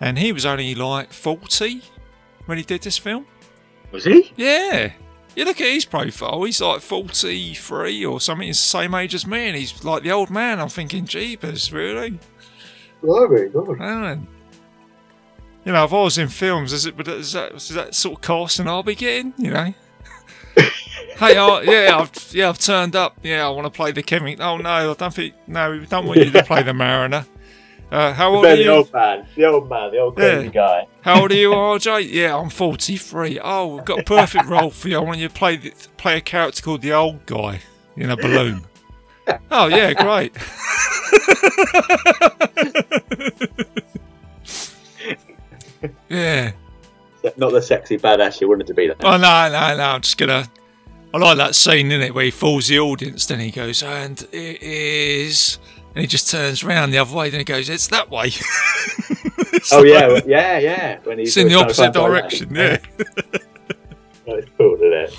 and 0.00 0.18
he 0.18 0.32
was 0.32 0.44
only 0.46 0.74
like 0.74 1.12
forty 1.12 1.82
when 2.46 2.58
he 2.58 2.64
did 2.64 2.82
this 2.82 2.98
film. 2.98 3.26
Was 3.92 4.04
he? 4.04 4.32
Yeah, 4.36 4.92
you 5.36 5.44
look 5.44 5.60
at 5.60 5.72
his 5.72 5.84
profile. 5.84 6.42
He's 6.44 6.60
like 6.60 6.80
forty-three 6.80 8.04
or 8.04 8.20
something. 8.20 8.46
He's 8.46 8.58
the 8.58 8.66
same 8.66 8.94
age 8.94 9.14
as 9.14 9.26
me, 9.26 9.48
and 9.48 9.56
he's 9.56 9.84
like 9.84 10.02
the 10.02 10.12
old 10.12 10.30
man. 10.30 10.60
I'm 10.60 10.68
thinking, 10.68 11.04
jeepers, 11.04 11.72
really? 11.72 12.18
Blimey. 13.02 13.50
Man. 13.78 14.26
You 15.64 15.72
know, 15.72 15.84
if 15.84 15.92
I 15.92 16.02
was 16.02 16.18
in 16.18 16.28
films, 16.28 16.72
is 16.72 16.86
it? 16.86 16.96
But 16.96 17.08
is 17.08 17.32
that 17.32 17.54
is 17.54 17.68
that 17.70 17.94
sort 17.94 18.16
of 18.16 18.22
casting 18.22 18.68
I'll 18.68 18.82
be 18.82 18.94
getting? 18.94 19.32
You 19.38 19.50
know. 19.50 19.74
hey, 20.56 21.36
I, 21.36 21.62
yeah, 21.62 21.98
I've 21.98 22.32
yeah, 22.32 22.48
I've 22.48 22.58
turned 22.58 22.94
up. 22.94 23.18
Yeah, 23.22 23.46
I 23.46 23.50
want 23.50 23.66
to 23.66 23.70
play 23.70 23.92
the 23.92 24.02
Kevin. 24.02 24.40
Oh 24.40 24.58
no, 24.58 24.90
I 24.90 24.94
don't 24.94 25.14
think. 25.14 25.34
No, 25.46 25.72
we 25.72 25.86
don't 25.86 26.06
want 26.06 26.20
you 26.20 26.30
to 26.30 26.44
play 26.44 26.62
the 26.62 26.74
Mariner. 26.74 27.26
Uh, 27.94 28.12
how 28.12 28.34
old 28.34 28.44
are 28.44 28.56
you? 28.56 28.64
the 28.64 28.70
old 28.70 28.92
man, 28.92 29.24
the 29.36 29.44
old 29.44 29.70
man, 29.70 29.92
the 29.92 29.98
old 29.98 30.16
crazy 30.16 30.46
Yeah. 30.46 30.50
guy. 30.50 30.86
How 31.02 31.20
old 31.22 31.30
are 31.30 31.36
you, 31.36 31.50
RJ? 31.52 32.10
Yeah, 32.10 32.36
I'm 32.36 32.50
43. 32.50 33.38
Oh, 33.40 33.76
we've 33.76 33.84
got 33.84 34.00
a 34.00 34.02
perfect 34.02 34.46
role 34.46 34.70
for 34.70 34.88
you. 34.88 34.96
I 34.96 35.00
want 35.00 35.18
you 35.18 35.28
to 35.28 35.34
play 35.34 35.56
the, 35.56 35.72
play 35.96 36.16
a 36.16 36.20
character 36.20 36.60
called 36.60 36.82
the 36.82 36.92
old 36.92 37.24
guy 37.26 37.60
in 37.96 38.10
a 38.10 38.16
balloon. 38.16 38.62
Oh 39.50 39.68
yeah, 39.68 39.92
great. 39.94 40.36
yeah. 46.08 46.52
Not 47.36 47.52
the 47.52 47.62
sexy 47.62 47.96
badass 47.98 48.40
you 48.40 48.48
wanted 48.48 48.66
to 48.66 48.74
be. 48.74 48.86
Then. 48.88 48.96
Oh 49.02 49.16
no, 49.16 49.48
no, 49.50 49.76
no! 49.76 49.82
I'm 49.82 50.00
just 50.02 50.18
gonna. 50.18 50.46
I 51.14 51.18
like 51.18 51.36
that 51.38 51.54
scene 51.54 51.90
in 51.92 52.02
it 52.02 52.14
where 52.14 52.24
he 52.24 52.30
fools 52.30 52.68
the 52.68 52.80
audience. 52.80 53.24
Then 53.26 53.40
he 53.40 53.50
goes, 53.50 53.82
and 53.82 54.20
it 54.32 54.62
is, 54.62 55.58
and 55.94 56.00
he 56.02 56.06
just 56.06 56.30
turns 56.30 56.62
around 56.62 56.90
the 56.90 56.98
other 56.98 57.14
way. 57.14 57.30
Then 57.30 57.40
he 57.40 57.44
goes, 57.44 57.68
it's 57.68 57.88
that 57.88 58.10
way. 58.10 58.26
It's 58.28 59.72
oh 59.72 59.78
like- 59.78 59.86
yeah, 59.88 60.06
well, 60.08 60.22
yeah, 60.26 60.58
yeah. 60.58 60.98
When 61.04 61.18
he's 61.18 61.28
it's 61.28 61.36
in 61.36 61.48
the 61.48 61.54
opposite 61.54 61.92
direction. 61.92 62.54
Yeah. 62.54 62.78
That's 64.26 64.46
cool, 64.58 64.74
isn't 64.76 64.92
it? 64.92 65.18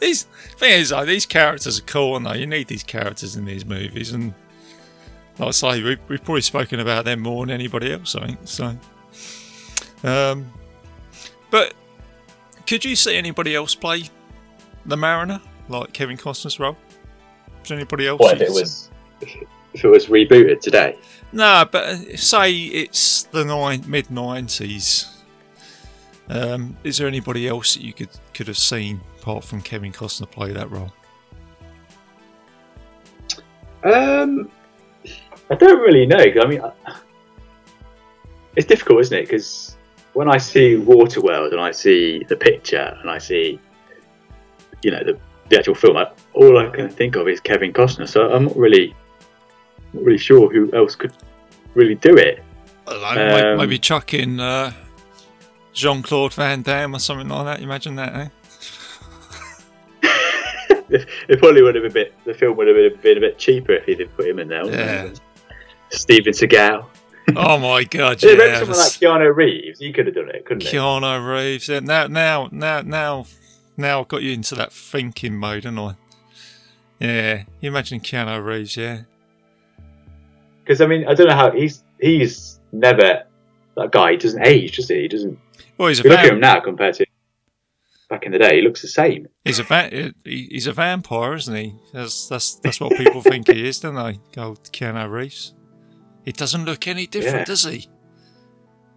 These 0.00 0.22
thing 0.56 0.72
is, 0.80 0.90
though, 0.90 1.04
these 1.04 1.26
characters 1.26 1.78
are 1.78 1.82
cool, 1.82 2.16
and 2.16 2.38
you 2.38 2.46
need 2.46 2.68
these 2.68 2.82
characters 2.82 3.36
in 3.36 3.44
these 3.44 3.64
movies, 3.64 4.12
and 4.12 4.32
like 5.38 5.48
I 5.48 5.50
say, 5.50 5.82
we, 5.82 5.98
we've 6.08 6.22
probably 6.24 6.42
spoken 6.42 6.80
about 6.80 7.04
them 7.04 7.20
more 7.20 7.44
than 7.44 7.52
anybody 7.54 7.92
else. 7.92 8.14
I 8.14 8.26
think 8.26 8.38
so. 8.44 8.78
Um, 10.04 10.52
but 11.50 11.74
could 12.66 12.84
you 12.84 12.94
see 12.96 13.16
anybody 13.16 13.54
else 13.54 13.74
play 13.74 14.04
the 14.86 14.96
Mariner, 14.96 15.40
like 15.68 15.92
Kevin 15.92 16.16
Costner's 16.16 16.60
role? 16.60 16.76
Is 17.62 17.68
there 17.68 17.78
anybody 17.78 18.06
else? 18.06 18.20
What 18.20 18.40
if 18.40 18.48
it 18.48 18.52
was 18.52 18.90
if 19.74 19.84
it 19.84 19.88
was 19.88 20.06
rebooted 20.06 20.60
today? 20.60 20.96
No, 21.32 21.64
but 21.70 21.84
uh, 21.84 22.16
say 22.16 22.52
it's 22.52 23.24
the 23.24 23.44
nine, 23.44 23.84
mid 23.86 24.10
nineties. 24.10 25.10
Um, 26.28 26.76
is 26.84 26.96
there 26.96 27.06
anybody 27.06 27.46
else 27.48 27.74
that 27.74 27.82
you 27.82 27.92
could 27.92 28.08
could 28.32 28.46
have 28.46 28.58
seen 28.58 29.00
apart 29.20 29.44
from 29.44 29.60
Kevin 29.60 29.92
Costner 29.92 30.30
play 30.30 30.52
that 30.52 30.70
role? 30.70 30.92
Um, 33.82 34.50
I 35.50 35.54
don't 35.56 35.80
really 35.80 36.06
know. 36.06 36.16
I 36.16 36.46
mean, 36.46 36.62
it's 38.56 38.66
difficult, 38.66 39.00
isn't 39.00 39.18
it? 39.18 39.22
Because 39.22 39.76
when 40.14 40.28
I 40.28 40.38
see 40.38 40.76
Waterworld 40.76 41.52
and 41.52 41.60
I 41.60 41.70
see 41.70 42.24
the 42.28 42.36
picture 42.36 42.96
and 43.00 43.10
I 43.10 43.18
see, 43.18 43.60
you 44.82 44.90
know, 44.90 45.04
the, 45.04 45.18
the 45.50 45.58
actual 45.58 45.74
film, 45.74 45.96
I, 45.98 46.10
all 46.32 46.56
I 46.58 46.70
can 46.70 46.88
think 46.88 47.16
of 47.16 47.28
is 47.28 47.40
Kevin 47.40 47.72
Costner. 47.72 48.08
So 48.08 48.32
I'm 48.32 48.44
not 48.44 48.56
really, 48.56 48.94
not 49.94 50.04
really 50.04 50.18
sure 50.18 50.50
who 50.52 50.72
else 50.72 50.94
could 50.94 51.12
really 51.74 51.94
do 51.94 52.16
it. 52.16 52.42
I 52.86 53.14
know, 53.14 53.52
Um, 53.52 53.58
maybe 53.58 53.78
chuck 53.78 54.12
in 54.14 54.40
uh, 54.40 54.72
Jean 55.72 56.02
Claude 56.02 56.34
Van 56.34 56.62
Damme 56.62 56.94
or 56.94 56.98
something 56.98 57.28
like 57.28 57.44
that. 57.46 57.60
You 57.60 57.64
imagine 57.66 57.96
that, 57.96 58.14
eh? 58.14 58.28
it 60.90 61.38
probably 61.38 61.62
would 61.62 61.74
have 61.74 61.82
been 61.82 61.90
a 61.90 61.94
bit. 61.94 62.14
The 62.24 62.34
film 62.34 62.56
would 62.56 62.68
have 62.68 63.02
been, 63.02 63.16
a 63.16 63.20
bit 63.20 63.38
cheaper 63.38 63.72
if 63.72 63.84
he'd 63.84 64.00
have 64.00 64.14
put 64.16 64.26
him 64.26 64.38
in 64.38 64.48
there. 64.48 64.66
Yeah. 64.66 65.04
it? 65.04 65.20
Steven 65.90 66.32
Seagal. 66.32 66.86
Oh 67.36 67.58
my 67.58 67.84
god, 67.84 68.22
Yeah, 68.22 68.32
remember 68.32 68.58
someone 68.58 68.78
like 68.78 68.92
Keanu 68.92 69.34
Reeves? 69.34 69.78
He 69.78 69.92
could 69.92 70.06
have 70.06 70.14
done 70.14 70.28
it, 70.28 70.44
couldn't 70.44 70.62
he? 70.62 70.76
Keanu 70.76 71.26
Reeves. 71.26 71.68
Yeah, 71.68 71.80
now, 71.80 72.06
now, 72.06 72.48
now, 72.52 72.82
now, 72.82 73.26
now, 73.76 74.00
I've 74.00 74.08
got 74.08 74.22
you 74.22 74.32
into 74.32 74.54
that 74.56 74.72
thinking 74.72 75.34
mode, 75.36 75.64
haven't 75.64 75.78
I? 75.78 75.94
Yeah, 77.00 77.42
you 77.60 77.68
imagine 77.68 78.00
Keanu 78.00 78.44
Reeves, 78.44 78.76
yeah. 78.76 79.02
Because 80.64 80.80
I 80.80 80.86
mean, 80.86 81.06
I 81.06 81.14
don't 81.14 81.28
know 81.28 81.34
how 81.34 81.50
he's 81.50 81.84
he's 82.00 82.58
never 82.72 83.24
that 83.76 83.90
guy. 83.92 84.12
He 84.12 84.16
doesn't 84.16 84.44
age, 84.46 84.76
does 84.76 84.88
he? 84.88 85.02
He 85.02 85.08
doesn't. 85.08 85.38
Well, 85.78 85.88
he's 85.88 86.00
a 86.00 86.04
look 86.04 86.18
at 86.18 86.26
him 86.26 86.40
now 86.40 86.60
compared 86.60 86.94
to 86.94 87.06
back 88.08 88.24
in 88.24 88.32
the 88.32 88.38
day. 88.38 88.56
He 88.56 88.62
looks 88.62 88.80
the 88.82 88.88
same. 88.88 89.26
he's 89.44 89.58
a 89.58 89.62
va- 89.64 90.12
he's 90.24 90.66
a 90.66 90.72
vampire, 90.72 91.34
isn't 91.34 91.54
he? 91.54 91.74
That's 91.92 92.28
that's 92.28 92.54
that's 92.56 92.80
what 92.80 92.96
people 92.96 93.20
think 93.30 93.48
he 93.48 93.66
is, 93.68 93.80
don't 93.80 93.94
they? 93.94 94.18
Go 94.32 94.54
Keanu 94.72 95.10
Reeves. 95.10 95.54
He 96.24 96.32
doesn't 96.32 96.64
look 96.64 96.88
any 96.88 97.06
different, 97.06 97.40
Yeah. 97.40 97.44
does 97.44 97.64
he? 97.64 97.88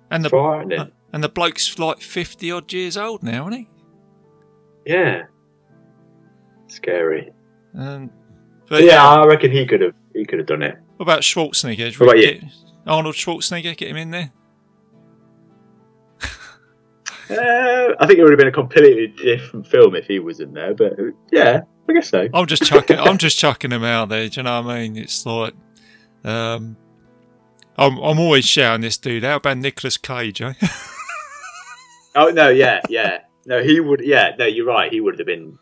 And 0.09 0.23
the 0.23 0.29
isn't 0.29 0.71
uh, 0.71 0.85
and 1.11 1.21
the 1.23 1.29
bloke's 1.29 1.77
like 1.77 1.99
fifty 1.99 2.49
odd 2.51 2.71
years 2.71 2.95
old 2.95 3.23
now, 3.23 3.47
isn't 3.49 3.59
he? 3.59 3.69
Yeah. 4.85 5.23
Scary. 6.67 7.31
And 7.73 8.09
But 8.69 8.83
yeah, 8.83 9.05
I 9.05 9.25
reckon 9.25 9.51
he 9.51 9.65
could 9.65 9.81
have 9.81 9.93
he 10.13 10.25
could 10.25 10.39
have 10.39 10.47
done 10.47 10.61
it. 10.63 10.77
What 10.97 11.03
about 11.03 11.21
Schwarzenegger? 11.21 11.97
What 11.99 12.09
about 12.09 12.19
you? 12.19 12.41
Arnold 12.85 13.15
Schwarzenegger, 13.15 13.75
get 13.77 13.89
him 13.89 13.97
in 13.97 14.11
there. 14.11 14.31
Uh, 17.29 17.93
I 17.99 18.07
think 18.07 18.19
it 18.19 18.23
would 18.23 18.31
have 18.31 18.39
been 18.39 18.47
a 18.47 18.53
completely 18.53 19.07
different 19.07 19.67
film 19.67 19.95
if 19.95 20.05
he 20.05 20.17
was 20.19 20.39
in 20.39 20.53
there. 20.53 20.73
But 20.73 20.93
yeah, 21.29 21.63
I 21.89 21.93
guess 21.93 22.09
so. 22.09 22.29
I'm 22.33 22.45
just 22.45 22.63
chucking. 22.63 22.97
I'm 22.97 23.17
just 23.17 23.37
chucking 23.39 23.71
them 23.71 23.83
out 23.83 24.07
there. 24.07 24.29
Do 24.29 24.39
you 24.39 24.43
know 24.43 24.61
what 24.61 24.71
I 24.71 24.79
mean? 24.79 24.95
It's 24.95 25.25
like, 25.25 25.53
um, 26.23 26.77
I'm 27.77 27.97
I'm 27.97 28.17
always 28.17 28.45
shouting 28.45 28.79
this 28.79 28.97
dude. 28.97 29.25
How 29.25 29.35
about 29.35 29.57
Nicolas 29.57 29.97
Cage? 29.97 30.41
Eh? 30.41 30.53
Oh 32.17 32.29
no, 32.29 32.49
yeah, 32.49 32.81
yeah. 32.89 33.19
No, 33.45 33.61
he 33.61 33.79
would. 33.79 34.01
Yeah, 34.03 34.35
no, 34.39 34.45
you're 34.45 34.65
right. 34.65 34.91
He 34.91 34.99
would 35.01 35.19
have 35.19 35.27
been. 35.27 35.59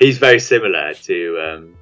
He's 0.00 0.18
very 0.18 0.40
similar 0.40 0.92
to 0.92 1.38
um, 1.38 1.76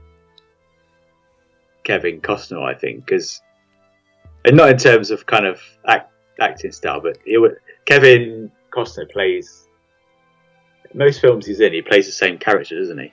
Kevin 1.85 2.21
Costner, 2.21 2.63
I 2.63 2.75
think, 2.75 3.05
because, 3.07 3.41
and 4.45 4.57
not 4.57 4.71
in 4.71 4.77
terms 4.77 5.11
of 5.11 5.27
kind 5.27 5.47
of 5.47 5.61
act, 5.87 6.11
acting 6.41 6.73
style, 6.73 7.01
but 7.01 7.19
he 7.25 7.37
would, 7.39 7.57
Kevin 7.87 8.51
Costner 8.73 9.11
plays 9.11 9.67
most 10.95 11.21
films 11.21 11.47
he's 11.47 11.61
in. 11.61 11.73
He 11.73 11.83
plays 11.83 12.07
the 12.07 12.13
same 12.13 12.39
character, 12.39 12.79
doesn't 12.79 12.99
he? 12.99 13.13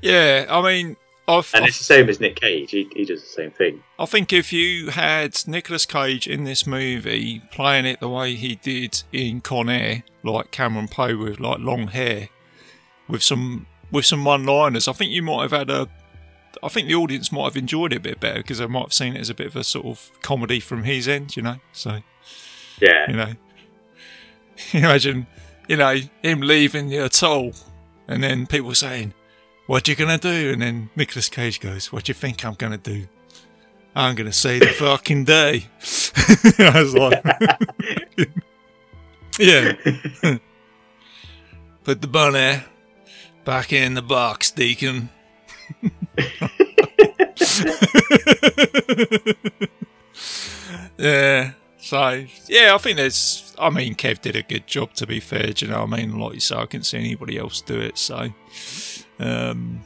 yeah, 0.00 0.46
I 0.48 0.62
mean, 0.62 0.96
I've, 1.28 1.50
And 1.54 1.62
I've- 1.64 1.68
it's 1.68 1.78
the 1.78 1.84
same 1.84 2.08
as 2.08 2.18
Nick 2.20 2.36
Cage. 2.36 2.70
He, 2.70 2.88
he 2.96 3.04
does 3.04 3.20
the 3.22 3.28
same 3.28 3.50
thing. 3.50 3.82
I 3.98 4.06
think 4.06 4.32
if 4.32 4.52
you 4.52 4.90
had 4.90 5.36
Nicolas 5.46 5.86
Cage 5.86 6.26
in 6.26 6.44
this 6.44 6.66
movie 6.66 7.40
playing 7.52 7.84
it 7.86 8.00
the 8.00 8.08
way 8.08 8.34
he 8.34 8.56
did 8.56 9.02
in 9.12 9.40
Con 9.40 9.68
Air, 9.68 10.02
like 10.24 10.50
Cameron 10.50 10.88
Poe 10.88 11.16
with 11.16 11.38
like 11.38 11.58
long 11.60 11.88
hair, 11.88 12.28
with 13.08 13.22
some 13.22 13.66
with 13.92 14.06
some 14.06 14.24
one-liners, 14.24 14.88
I 14.88 14.92
think 14.92 15.12
you 15.12 15.22
might 15.22 15.42
have 15.42 15.52
had 15.52 15.70
a. 15.70 15.86
I 16.62 16.68
think 16.68 16.86
the 16.88 16.94
audience 16.94 17.32
might 17.32 17.44
have 17.44 17.56
enjoyed 17.56 17.92
it 17.92 17.96
a 17.96 18.00
bit 18.00 18.20
better 18.20 18.38
because 18.38 18.58
they 18.58 18.66
might 18.66 18.82
have 18.82 18.92
seen 18.92 19.16
it 19.16 19.20
as 19.20 19.30
a 19.30 19.34
bit 19.34 19.48
of 19.48 19.56
a 19.56 19.64
sort 19.64 19.86
of 19.86 20.10
comedy 20.22 20.60
from 20.60 20.84
his 20.84 21.08
end, 21.08 21.36
you 21.36 21.42
know. 21.42 21.56
So 21.72 22.00
Yeah. 22.80 23.10
you 23.10 23.16
know, 23.16 23.32
imagine, 24.72 25.26
you 25.68 25.76
know, 25.76 25.96
him 26.22 26.40
leaving 26.40 26.88
the 26.88 26.98
atoll, 26.98 27.52
and 28.08 28.22
then 28.22 28.46
people 28.46 28.74
saying, 28.74 29.12
"What 29.66 29.88
you 29.88 29.96
gonna 29.96 30.18
do?" 30.18 30.50
And 30.52 30.62
then 30.62 30.90
Nicolas 30.94 31.28
Cage 31.28 31.58
goes, 31.60 31.90
"What 31.92 32.04
do 32.04 32.10
you 32.10 32.14
think 32.14 32.44
I'm 32.44 32.54
gonna 32.54 32.78
do?" 32.78 33.06
I'm 33.94 34.14
gonna 34.14 34.32
say 34.32 34.58
the 34.58 34.68
fucking 34.68 35.24
day. 35.24 35.66
I 36.58 36.82
was 36.82 36.94
like, 36.94 37.22
yeah. 39.38 39.72
Put 41.84 42.00
the 42.00 42.06
bunny 42.08 42.62
back 43.44 43.72
in 43.72 43.94
the 43.94 44.02
box, 44.02 44.50
Deacon. 44.50 45.10
Yeah. 50.98 51.52
So 51.78 52.24
yeah, 52.48 52.74
I 52.74 52.78
think 52.78 52.96
there's. 52.96 53.54
I 53.58 53.70
mean, 53.70 53.94
Kev 53.94 54.20
did 54.20 54.36
a 54.36 54.42
good 54.42 54.66
job. 54.66 54.94
To 54.94 55.06
be 55.06 55.20
fair, 55.20 55.52
do 55.52 55.66
you 55.66 55.72
know 55.72 55.84
what 55.84 55.92
I 55.92 55.96
mean? 55.96 56.18
Like 56.18 56.34
you 56.34 56.40
say, 56.40 56.56
I 56.56 56.66
can't 56.66 56.86
see 56.86 56.98
anybody 56.98 57.38
else 57.38 57.60
do 57.60 57.78
it. 57.80 57.98
So, 57.98 58.32
um, 59.18 59.80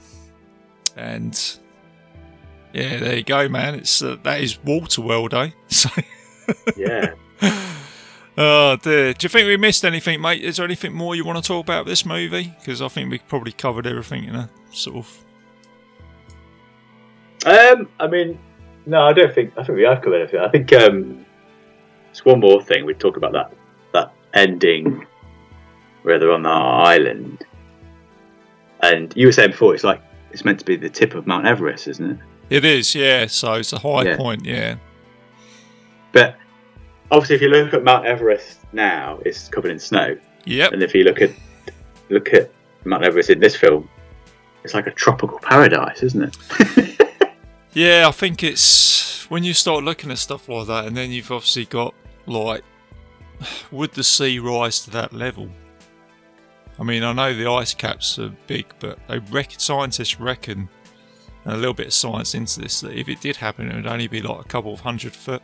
and 0.96 1.58
yeah, 2.72 2.98
there 2.98 3.16
you 3.16 3.24
go, 3.24 3.48
man. 3.48 3.76
It's 3.76 4.02
uh, 4.02 4.16
that 4.22 4.40
is 4.40 4.58
Waterworld, 4.58 5.32
eh? 5.34 5.50
So. 5.68 5.90
yeah. 6.76 7.14
Oh 8.38 8.76
dear. 8.76 9.14
Do 9.14 9.24
you 9.24 9.28
think 9.28 9.46
we 9.46 9.56
missed 9.56 9.84
anything, 9.84 10.20
mate? 10.20 10.42
Is 10.44 10.58
there 10.58 10.64
anything 10.64 10.92
more 10.92 11.16
you 11.16 11.24
want 11.24 11.42
to 11.42 11.46
talk 11.46 11.64
about 11.64 11.86
this 11.86 12.04
movie? 12.04 12.54
Because 12.58 12.82
I 12.82 12.88
think 12.88 13.10
we 13.10 13.18
probably 13.18 13.52
covered 13.52 13.86
everything 13.86 14.24
in 14.24 14.34
a 14.34 14.50
sort 14.72 14.96
of. 14.96 15.25
Um, 17.46 17.88
I 18.00 18.06
mean, 18.08 18.38
no, 18.86 19.02
I 19.02 19.12
don't 19.12 19.34
think. 19.34 19.52
I 19.56 19.62
think 19.64 19.76
we 19.78 19.84
have 19.84 20.02
covered 20.02 20.20
everything. 20.22 20.40
I 20.40 20.48
think 20.48 20.72
um, 20.72 21.24
there's 22.06 22.24
one 22.24 22.40
more 22.40 22.60
thing. 22.62 22.84
We 22.84 22.94
talk 22.94 23.16
about 23.16 23.32
that 23.32 23.52
that 23.92 24.12
ending 24.34 25.06
where 26.02 26.18
they're 26.18 26.32
on 26.32 26.42
the 26.42 26.48
island, 26.50 27.44
and 28.82 29.12
you 29.16 29.26
were 29.28 29.32
saying 29.32 29.52
before 29.52 29.74
it's 29.74 29.84
like 29.84 30.02
it's 30.32 30.44
meant 30.44 30.58
to 30.58 30.64
be 30.64 30.76
the 30.76 30.90
tip 30.90 31.14
of 31.14 31.26
Mount 31.26 31.46
Everest, 31.46 31.88
isn't 31.88 32.10
it? 32.10 32.18
It 32.50 32.64
is, 32.64 32.94
yeah. 32.94 33.26
So 33.26 33.54
it's 33.54 33.72
a 33.72 33.78
high 33.78 34.02
Yeah. 34.02 34.16
point, 34.16 34.44
yeah. 34.44 34.76
But 36.12 36.36
obviously, 37.10 37.36
if 37.36 37.42
you 37.42 37.48
look 37.48 37.74
at 37.74 37.82
Mount 37.84 38.06
Everest 38.06 38.58
now, 38.72 39.18
it's 39.24 39.48
covered 39.48 39.70
in 39.70 39.78
snow, 39.78 40.16
Yep. 40.44 40.72
and 40.72 40.82
if 40.82 40.94
you 40.94 41.04
look 41.04 41.20
at 41.22 41.30
look 42.08 42.32
at 42.34 42.50
Mount 42.84 43.04
Everest 43.04 43.30
in 43.30 43.40
this 43.40 43.56
film, 43.56 43.88
it's 44.64 44.74
like 44.74 44.86
a 44.86 44.92
tropical 44.92 45.38
paradise, 45.40 46.02
isn't 46.02 46.22
it? 46.24 46.36
Yeah, 47.76 48.08
I 48.08 48.10
think 48.10 48.42
it's 48.42 49.28
when 49.28 49.44
you 49.44 49.52
start 49.52 49.84
looking 49.84 50.10
at 50.10 50.16
stuff 50.16 50.48
like 50.48 50.66
that, 50.68 50.86
and 50.86 50.96
then 50.96 51.10
you've 51.10 51.30
obviously 51.30 51.66
got 51.66 51.92
like, 52.24 52.64
would 53.70 53.92
the 53.92 54.02
sea 54.02 54.38
rise 54.38 54.82
to 54.86 54.90
that 54.92 55.12
level? 55.12 55.50
I 56.78 56.84
mean, 56.84 57.04
I 57.04 57.12
know 57.12 57.34
the 57.34 57.50
ice 57.50 57.74
caps 57.74 58.18
are 58.18 58.30
big, 58.46 58.72
but 58.78 58.98
they 59.08 59.18
reckon, 59.18 59.58
scientists 59.58 60.18
reckon, 60.18 60.70
and 61.44 61.52
a 61.52 61.56
little 61.58 61.74
bit 61.74 61.88
of 61.88 61.92
science 61.92 62.34
into 62.34 62.62
this, 62.62 62.80
that 62.80 62.94
if 62.94 63.10
it 63.10 63.20
did 63.20 63.36
happen, 63.36 63.70
it 63.70 63.76
would 63.76 63.86
only 63.86 64.08
be 64.08 64.22
like 64.22 64.40
a 64.40 64.48
couple 64.48 64.72
of 64.72 64.80
hundred 64.80 65.14
foot. 65.14 65.42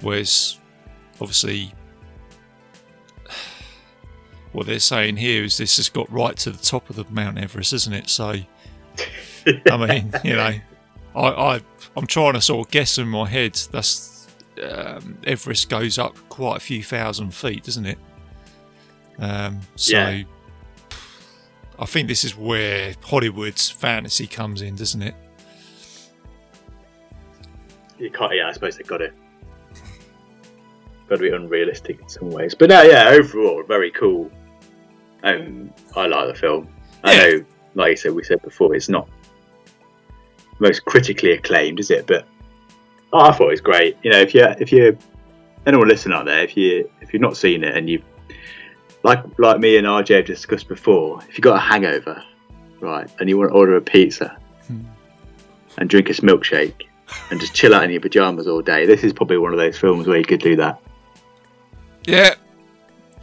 Whereas, 0.00 0.58
obviously, 1.20 1.72
what 4.50 4.66
they're 4.66 4.80
saying 4.80 5.18
here 5.18 5.44
is 5.44 5.56
this 5.56 5.76
has 5.76 5.88
got 5.88 6.10
right 6.10 6.36
to 6.38 6.50
the 6.50 6.58
top 6.58 6.90
of 6.90 6.96
the 6.96 7.04
Mount 7.10 7.38
Everest, 7.38 7.72
isn't 7.72 7.92
it? 7.92 8.10
So, 8.10 8.34
I 9.70 9.76
mean, 9.76 10.12
you 10.24 10.34
know, 10.34 10.52
I, 11.14 11.20
I 11.20 11.60
I'm 11.96 12.06
trying 12.06 12.34
to 12.34 12.40
sort 12.40 12.66
of 12.66 12.72
guess 12.72 12.98
in 12.98 13.08
my 13.08 13.28
head. 13.28 13.54
That's 13.72 14.26
um, 14.62 15.18
Everest 15.24 15.68
goes 15.68 15.98
up 15.98 16.16
quite 16.28 16.56
a 16.56 16.60
few 16.60 16.82
thousand 16.82 17.34
feet, 17.34 17.64
doesn't 17.64 17.86
it? 17.86 17.98
Um, 19.18 19.60
so 19.76 19.96
Yeah. 19.98 20.22
I 21.78 21.84
think 21.86 22.06
this 22.08 22.22
is 22.24 22.36
where 22.36 22.94
Hollywood's 23.02 23.68
fantasy 23.70 24.26
comes 24.26 24.62
in, 24.62 24.76
doesn't 24.76 25.02
it? 25.02 25.14
you 27.98 28.10
can't. 28.10 28.34
Yeah, 28.34 28.48
I 28.48 28.52
suppose 28.52 28.76
they've 28.76 28.86
got 28.86 28.98
to 28.98 29.10
got 31.08 31.16
to 31.16 31.22
be 31.22 31.30
unrealistic 31.30 32.00
in 32.00 32.08
some 32.08 32.30
ways. 32.30 32.54
But 32.54 32.70
no, 32.70 32.82
yeah, 32.82 33.08
overall, 33.10 33.62
very 33.66 33.90
cool. 33.92 34.30
Um, 35.22 35.72
I 35.96 36.06
like 36.06 36.28
the 36.28 36.34
film. 36.34 36.68
I 37.04 37.12
Yeah. 37.14 37.18
know, 37.38 37.44
like 37.74 37.90
you 37.90 37.96
said, 37.96 38.12
we 38.12 38.24
said 38.24 38.42
before, 38.42 38.74
it's 38.74 38.88
not 38.88 39.08
most 40.62 40.84
critically 40.84 41.32
acclaimed, 41.32 41.80
is 41.80 41.90
it? 41.90 42.06
But 42.06 42.26
oh, 43.12 43.20
I 43.20 43.32
thought 43.32 43.48
it 43.48 43.50
was 43.50 43.60
great. 43.60 43.96
You 44.02 44.10
know, 44.10 44.18
if 44.18 44.34
you 44.34 44.44
if 44.58 44.72
you 44.72 44.96
anyone 45.66 45.88
listening 45.88 46.16
out 46.16 46.24
there, 46.24 46.42
if 46.42 46.56
you 46.56 46.90
if 47.00 47.12
you've 47.12 47.22
not 47.22 47.36
seen 47.36 47.64
it 47.64 47.76
and 47.76 47.90
you 47.90 48.02
like 49.02 49.22
like 49.38 49.60
me 49.60 49.76
and 49.76 49.86
RJ 49.86 50.16
have 50.16 50.26
discussed 50.26 50.68
before, 50.68 51.20
if 51.28 51.36
you've 51.36 51.42
got 51.42 51.56
a 51.56 51.60
hangover, 51.60 52.22
right, 52.80 53.10
and 53.20 53.28
you 53.28 53.36
want 53.36 53.50
to 53.50 53.54
order 53.54 53.76
a 53.76 53.80
pizza 53.80 54.38
hmm. 54.66 54.80
and 55.78 55.90
drink 55.90 56.08
a 56.08 56.12
milkshake 56.14 56.86
and 57.30 57.40
just 57.40 57.54
chill 57.54 57.74
out 57.74 57.84
in 57.84 57.90
your 57.90 58.00
pajamas 58.00 58.46
all 58.46 58.62
day, 58.62 58.86
this 58.86 59.04
is 59.04 59.12
probably 59.12 59.38
one 59.38 59.52
of 59.52 59.58
those 59.58 59.76
films 59.76 60.06
where 60.06 60.18
you 60.18 60.24
could 60.24 60.40
do 60.40 60.56
that. 60.56 60.80
Yeah. 62.04 62.34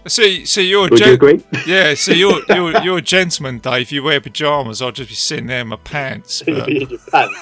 See, 0.08 0.46
see, 0.46 0.68
you're 0.70 0.88
a 0.88 0.90
Would 0.90 1.00
you 1.02 1.14
agree? 1.14 1.44
yeah. 1.68 1.94
See, 1.94 2.16
you're 2.18 2.42
you're 2.50 2.82
you're 2.82 2.98
a 3.00 3.02
gentleman, 3.02 3.60
Dave. 3.60 3.92
You 3.92 4.02
wear 4.04 4.22
pajamas. 4.22 4.82
I'll 4.82 4.92
just 4.92 5.10
be 5.10 5.16
sitting 5.16 5.48
there 5.48 5.62
in 5.62 5.68
my 5.68 5.76
pants. 5.78 6.42
You'd 6.48 6.58
But, 6.58 6.66
be 6.68 6.82
in 6.84 6.90
your 6.90 7.00
pants. 7.12 7.36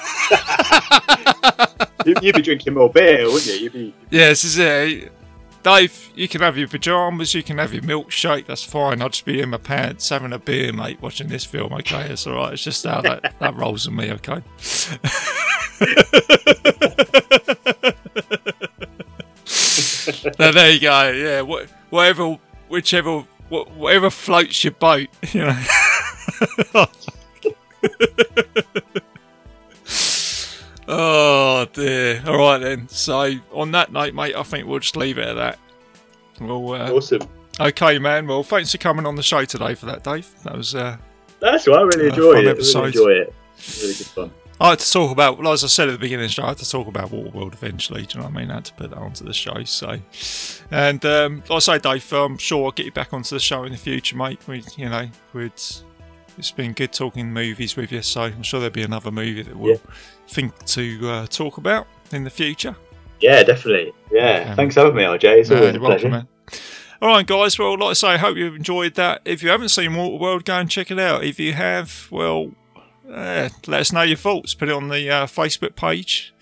You- 2.06 2.14
You'd 2.22 2.36
be 2.36 2.42
drinking 2.42 2.74
more 2.74 2.88
beer, 2.90 3.24
wouldn't 3.26 3.46
you? 3.46 3.54
You'd 3.64 3.72
be. 3.72 3.94
yeah, 4.10 4.28
this 4.28 4.44
is 4.44 4.56
it. 4.58 5.12
Dave, 5.64 6.10
you 6.14 6.28
can 6.28 6.40
have 6.40 6.56
your 6.56 6.68
pajamas. 6.68 7.34
You 7.34 7.42
can 7.42 7.58
have 7.58 7.74
your 7.74 7.82
milkshake. 7.82 8.46
That's 8.46 8.62
fine. 8.62 9.02
I'll 9.02 9.08
just 9.08 9.24
be 9.24 9.40
in 9.40 9.50
my 9.50 9.56
pants 9.58 10.08
having 10.08 10.32
a 10.32 10.38
beer, 10.38 10.72
mate, 10.72 11.02
watching 11.02 11.28
this 11.28 11.44
film. 11.44 11.72
Okay, 11.74 12.02
it's 12.10 12.26
all 12.26 12.34
right. 12.34 12.52
It's 12.54 12.62
just 12.62 12.84
how 12.86 13.00
that 13.02 13.34
that 13.40 13.56
rolls 13.56 13.86
with 13.86 13.96
me. 13.96 14.12
Okay. 14.12 14.40
now, 20.38 20.50
there 20.52 20.70
you 20.70 20.80
go. 20.80 21.10
Yeah, 21.10 21.42
wh- 21.42 21.92
whatever, 21.92 22.38
whichever, 22.68 23.20
wh- 23.50 23.66
whatever 23.76 24.10
floats 24.10 24.62
your 24.64 24.72
boat. 24.72 25.08
You 25.32 25.46
know. 25.46 26.86
oh 30.88 31.66
dear. 31.72 32.22
All 32.26 32.38
right 32.38 32.58
then. 32.58 32.88
So 32.88 33.34
on 33.52 33.72
that 33.72 33.92
note, 33.92 34.14
mate, 34.14 34.34
I 34.36 34.42
think 34.42 34.66
we'll 34.66 34.78
just 34.80 34.96
leave 34.96 35.18
it 35.18 35.26
at 35.28 35.34
that. 35.34 35.58
Well, 36.40 36.72
uh, 36.74 36.90
Awesome. 36.92 37.22
okay, 37.60 37.98
man. 37.98 38.26
Well, 38.26 38.42
thanks 38.42 38.72
for 38.72 38.78
coming 38.78 39.06
on 39.06 39.16
the 39.16 39.22
show 39.22 39.44
today 39.44 39.74
for 39.74 39.86
that, 39.86 40.04
Dave. 40.04 40.28
That 40.44 40.56
was 40.56 40.74
uh, 40.74 40.96
That's 41.40 41.66
right. 41.66 41.78
I 41.78 41.82
really 41.82 42.08
enjoyed 42.08 42.44
it. 42.44 42.48
episode. 42.48 42.94
Really 42.94 42.98
enjoy 42.98 43.10
it. 43.10 43.34
Really 43.82 43.94
good 43.94 44.06
fun. 44.06 44.30
I 44.60 44.70
had 44.70 44.80
to 44.80 44.90
talk 44.92 45.12
about, 45.12 45.38
well, 45.38 45.52
as 45.52 45.62
I 45.62 45.68
said 45.68 45.88
at 45.88 45.92
the 45.92 45.98
beginning 45.98 46.24
of 46.24 46.30
the 46.30 46.34
show, 46.34 46.42
I 46.42 46.48
had 46.48 46.58
to 46.58 46.68
talk 46.68 46.88
about 46.88 47.10
Waterworld 47.10 47.52
eventually. 47.52 48.02
Do 48.06 48.18
you 48.18 48.20
know 48.24 48.28
what 48.28 48.36
I 48.36 48.40
mean? 48.40 48.50
I 48.50 48.54
had 48.54 48.64
to 48.66 48.74
put 48.74 48.90
that 48.90 48.98
onto 48.98 49.24
the 49.24 49.32
show. 49.32 49.62
So, 49.64 49.98
and 50.72 51.04
um, 51.06 51.36
like 51.48 51.50
I 51.50 51.58
say, 51.60 51.78
Dave, 51.78 52.12
I'm 52.12 52.38
sure 52.38 52.64
I'll 52.66 52.72
get 52.72 52.86
you 52.86 52.92
back 52.92 53.12
onto 53.12 53.36
the 53.36 53.40
show 53.40 53.62
in 53.64 53.70
the 53.72 53.78
future, 53.78 54.16
mate. 54.16 54.40
We, 54.48 54.64
you 54.76 54.88
know, 54.88 55.08
we'd, 55.32 55.52
it's 55.52 56.50
been 56.56 56.72
good 56.72 56.92
talking 56.92 57.32
movies 57.32 57.76
with 57.76 57.92
you. 57.92 58.02
So 58.02 58.22
I'm 58.22 58.42
sure 58.42 58.58
there'll 58.58 58.72
be 58.72 58.82
another 58.82 59.12
movie 59.12 59.42
that 59.42 59.56
we'll 59.56 59.74
Yeah. 59.74 59.92
think 60.26 60.64
to 60.66 61.08
uh, 61.08 61.26
talk 61.28 61.58
about 61.58 61.86
in 62.10 62.24
the 62.24 62.30
future. 62.30 62.74
Yeah, 63.20 63.44
definitely. 63.44 63.92
Yeah. 64.10 64.48
Um, 64.50 64.56
Thanks 64.56 64.74
for 64.74 64.80
having 64.80 64.96
me, 64.96 65.04
RJ. 65.04 65.24
It's 65.24 65.50
always 65.52 65.68
a 65.70 65.72
you're 65.74 65.80
welcome, 65.80 65.98
pleasure. 66.00 66.08
man. 66.10 66.28
All 67.00 67.08
right, 67.10 67.24
guys. 67.26 67.56
Well, 67.58 67.78
like 67.78 67.90
I 67.90 67.92
say, 67.92 68.08
I 68.08 68.16
hope 68.16 68.36
you've 68.36 68.56
enjoyed 68.56 68.94
that. 68.94 69.22
If 69.24 69.44
you 69.44 69.50
haven't 69.50 69.68
seen 69.68 69.92
Waterworld, 69.92 70.44
go 70.44 70.54
and 70.54 70.68
check 70.68 70.90
it 70.90 70.98
out. 70.98 71.22
If 71.22 71.38
you 71.38 71.52
have, 71.52 72.08
well, 72.10 72.50
uh, 73.10 73.48
let 73.66 73.80
us 73.80 73.92
know 73.92 74.02
your 74.02 74.16
thoughts. 74.16 74.54
Put 74.54 74.68
it 74.68 74.74
on 74.74 74.88
the 74.88 75.10
uh, 75.10 75.26
Facebook 75.26 75.76
page. 75.76 76.34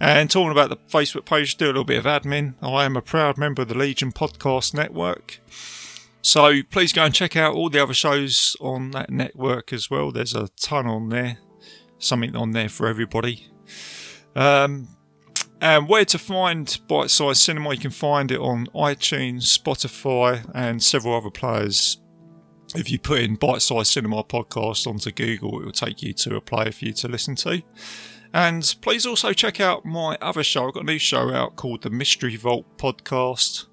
And 0.00 0.28
talking 0.28 0.50
about 0.50 0.68
the 0.68 0.76
Facebook 0.76 1.24
page, 1.24 1.56
do 1.56 1.66
a 1.66 1.68
little 1.68 1.84
bit 1.84 2.04
of 2.04 2.06
admin. 2.06 2.54
I 2.60 2.84
am 2.84 2.96
a 2.96 3.02
proud 3.02 3.38
member 3.38 3.62
of 3.62 3.68
the 3.68 3.78
Legion 3.78 4.10
Podcast 4.10 4.74
Network. 4.74 5.38
So 6.22 6.62
please 6.70 6.92
go 6.92 7.04
and 7.04 7.14
check 7.14 7.36
out 7.36 7.54
all 7.54 7.70
the 7.70 7.80
other 7.80 7.94
shows 7.94 8.56
on 8.60 8.90
that 8.92 9.10
network 9.10 9.72
as 9.72 9.90
well. 9.90 10.10
There's 10.10 10.34
a 10.34 10.48
ton 10.56 10.86
on 10.86 11.08
there, 11.10 11.38
something 11.98 12.34
on 12.34 12.50
there 12.50 12.68
for 12.68 12.88
everybody. 12.88 13.48
Um, 14.34 14.88
and 15.60 15.88
where 15.88 16.04
to 16.06 16.18
find 16.18 16.76
Bite 16.88 17.10
Size 17.10 17.40
Cinema, 17.40 17.74
you 17.74 17.80
can 17.80 17.92
find 17.92 18.32
it 18.32 18.40
on 18.40 18.66
iTunes, 18.74 19.56
Spotify, 19.56 20.44
and 20.52 20.82
several 20.82 21.14
other 21.14 21.30
players. 21.30 22.01
If 22.74 22.90
you 22.90 22.98
put 22.98 23.20
in 23.20 23.34
Bite 23.34 23.60
Size 23.60 23.90
Cinema 23.90 24.24
podcast 24.24 24.86
onto 24.86 25.10
Google, 25.10 25.60
it 25.60 25.64
will 25.66 25.72
take 25.72 26.02
you 26.02 26.14
to 26.14 26.36
a 26.36 26.40
player 26.40 26.72
for 26.72 26.86
you 26.86 26.92
to 26.94 27.08
listen 27.08 27.34
to. 27.36 27.62
And 28.32 28.74
please 28.80 29.04
also 29.04 29.34
check 29.34 29.60
out 29.60 29.84
my 29.84 30.16
other 30.22 30.42
show. 30.42 30.68
I've 30.68 30.74
got 30.74 30.84
a 30.84 30.86
new 30.86 30.98
show 30.98 31.32
out 31.34 31.56
called 31.56 31.82
the 31.82 31.90
Mystery 31.90 32.36
Vault 32.36 32.64
Podcast. 32.78 33.66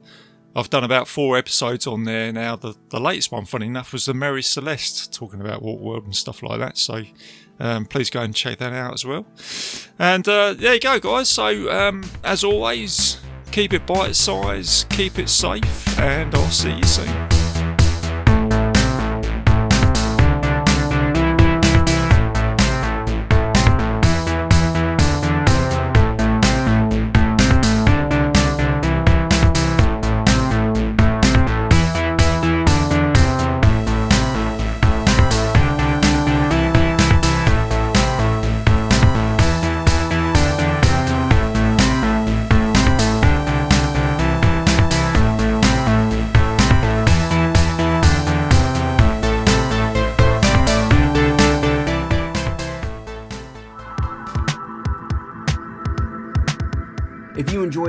I've 0.53 0.69
done 0.69 0.83
about 0.83 1.07
four 1.07 1.37
episodes 1.37 1.87
on 1.87 2.03
there 2.03 2.33
now. 2.33 2.57
The, 2.57 2.75
the 2.89 2.99
latest 2.99 3.31
one, 3.31 3.45
funny 3.45 3.67
enough, 3.67 3.93
was 3.93 4.05
the 4.05 4.13
Mary 4.13 4.43
Celeste, 4.43 5.13
talking 5.13 5.39
about 5.39 5.63
Waterworld 5.63 6.03
and 6.03 6.15
stuff 6.15 6.43
like 6.43 6.59
that. 6.59 6.77
So 6.77 7.03
um, 7.59 7.85
please 7.85 8.09
go 8.09 8.21
and 8.21 8.35
check 8.35 8.57
that 8.57 8.73
out 8.73 8.93
as 8.93 9.05
well. 9.05 9.25
And 9.97 10.27
uh, 10.27 10.53
there 10.55 10.73
you 10.73 10.79
go, 10.81 10.99
guys. 10.99 11.29
So 11.29 11.71
um, 11.71 12.03
as 12.25 12.43
always, 12.43 13.21
keep 13.51 13.71
it 13.71 13.85
bite 13.85 14.15
size, 14.17 14.85
keep 14.89 15.19
it 15.19 15.29
safe, 15.29 15.99
and 15.99 16.35
I'll 16.35 16.49
see 16.49 16.75
you 16.75 16.83
soon. 16.83 17.38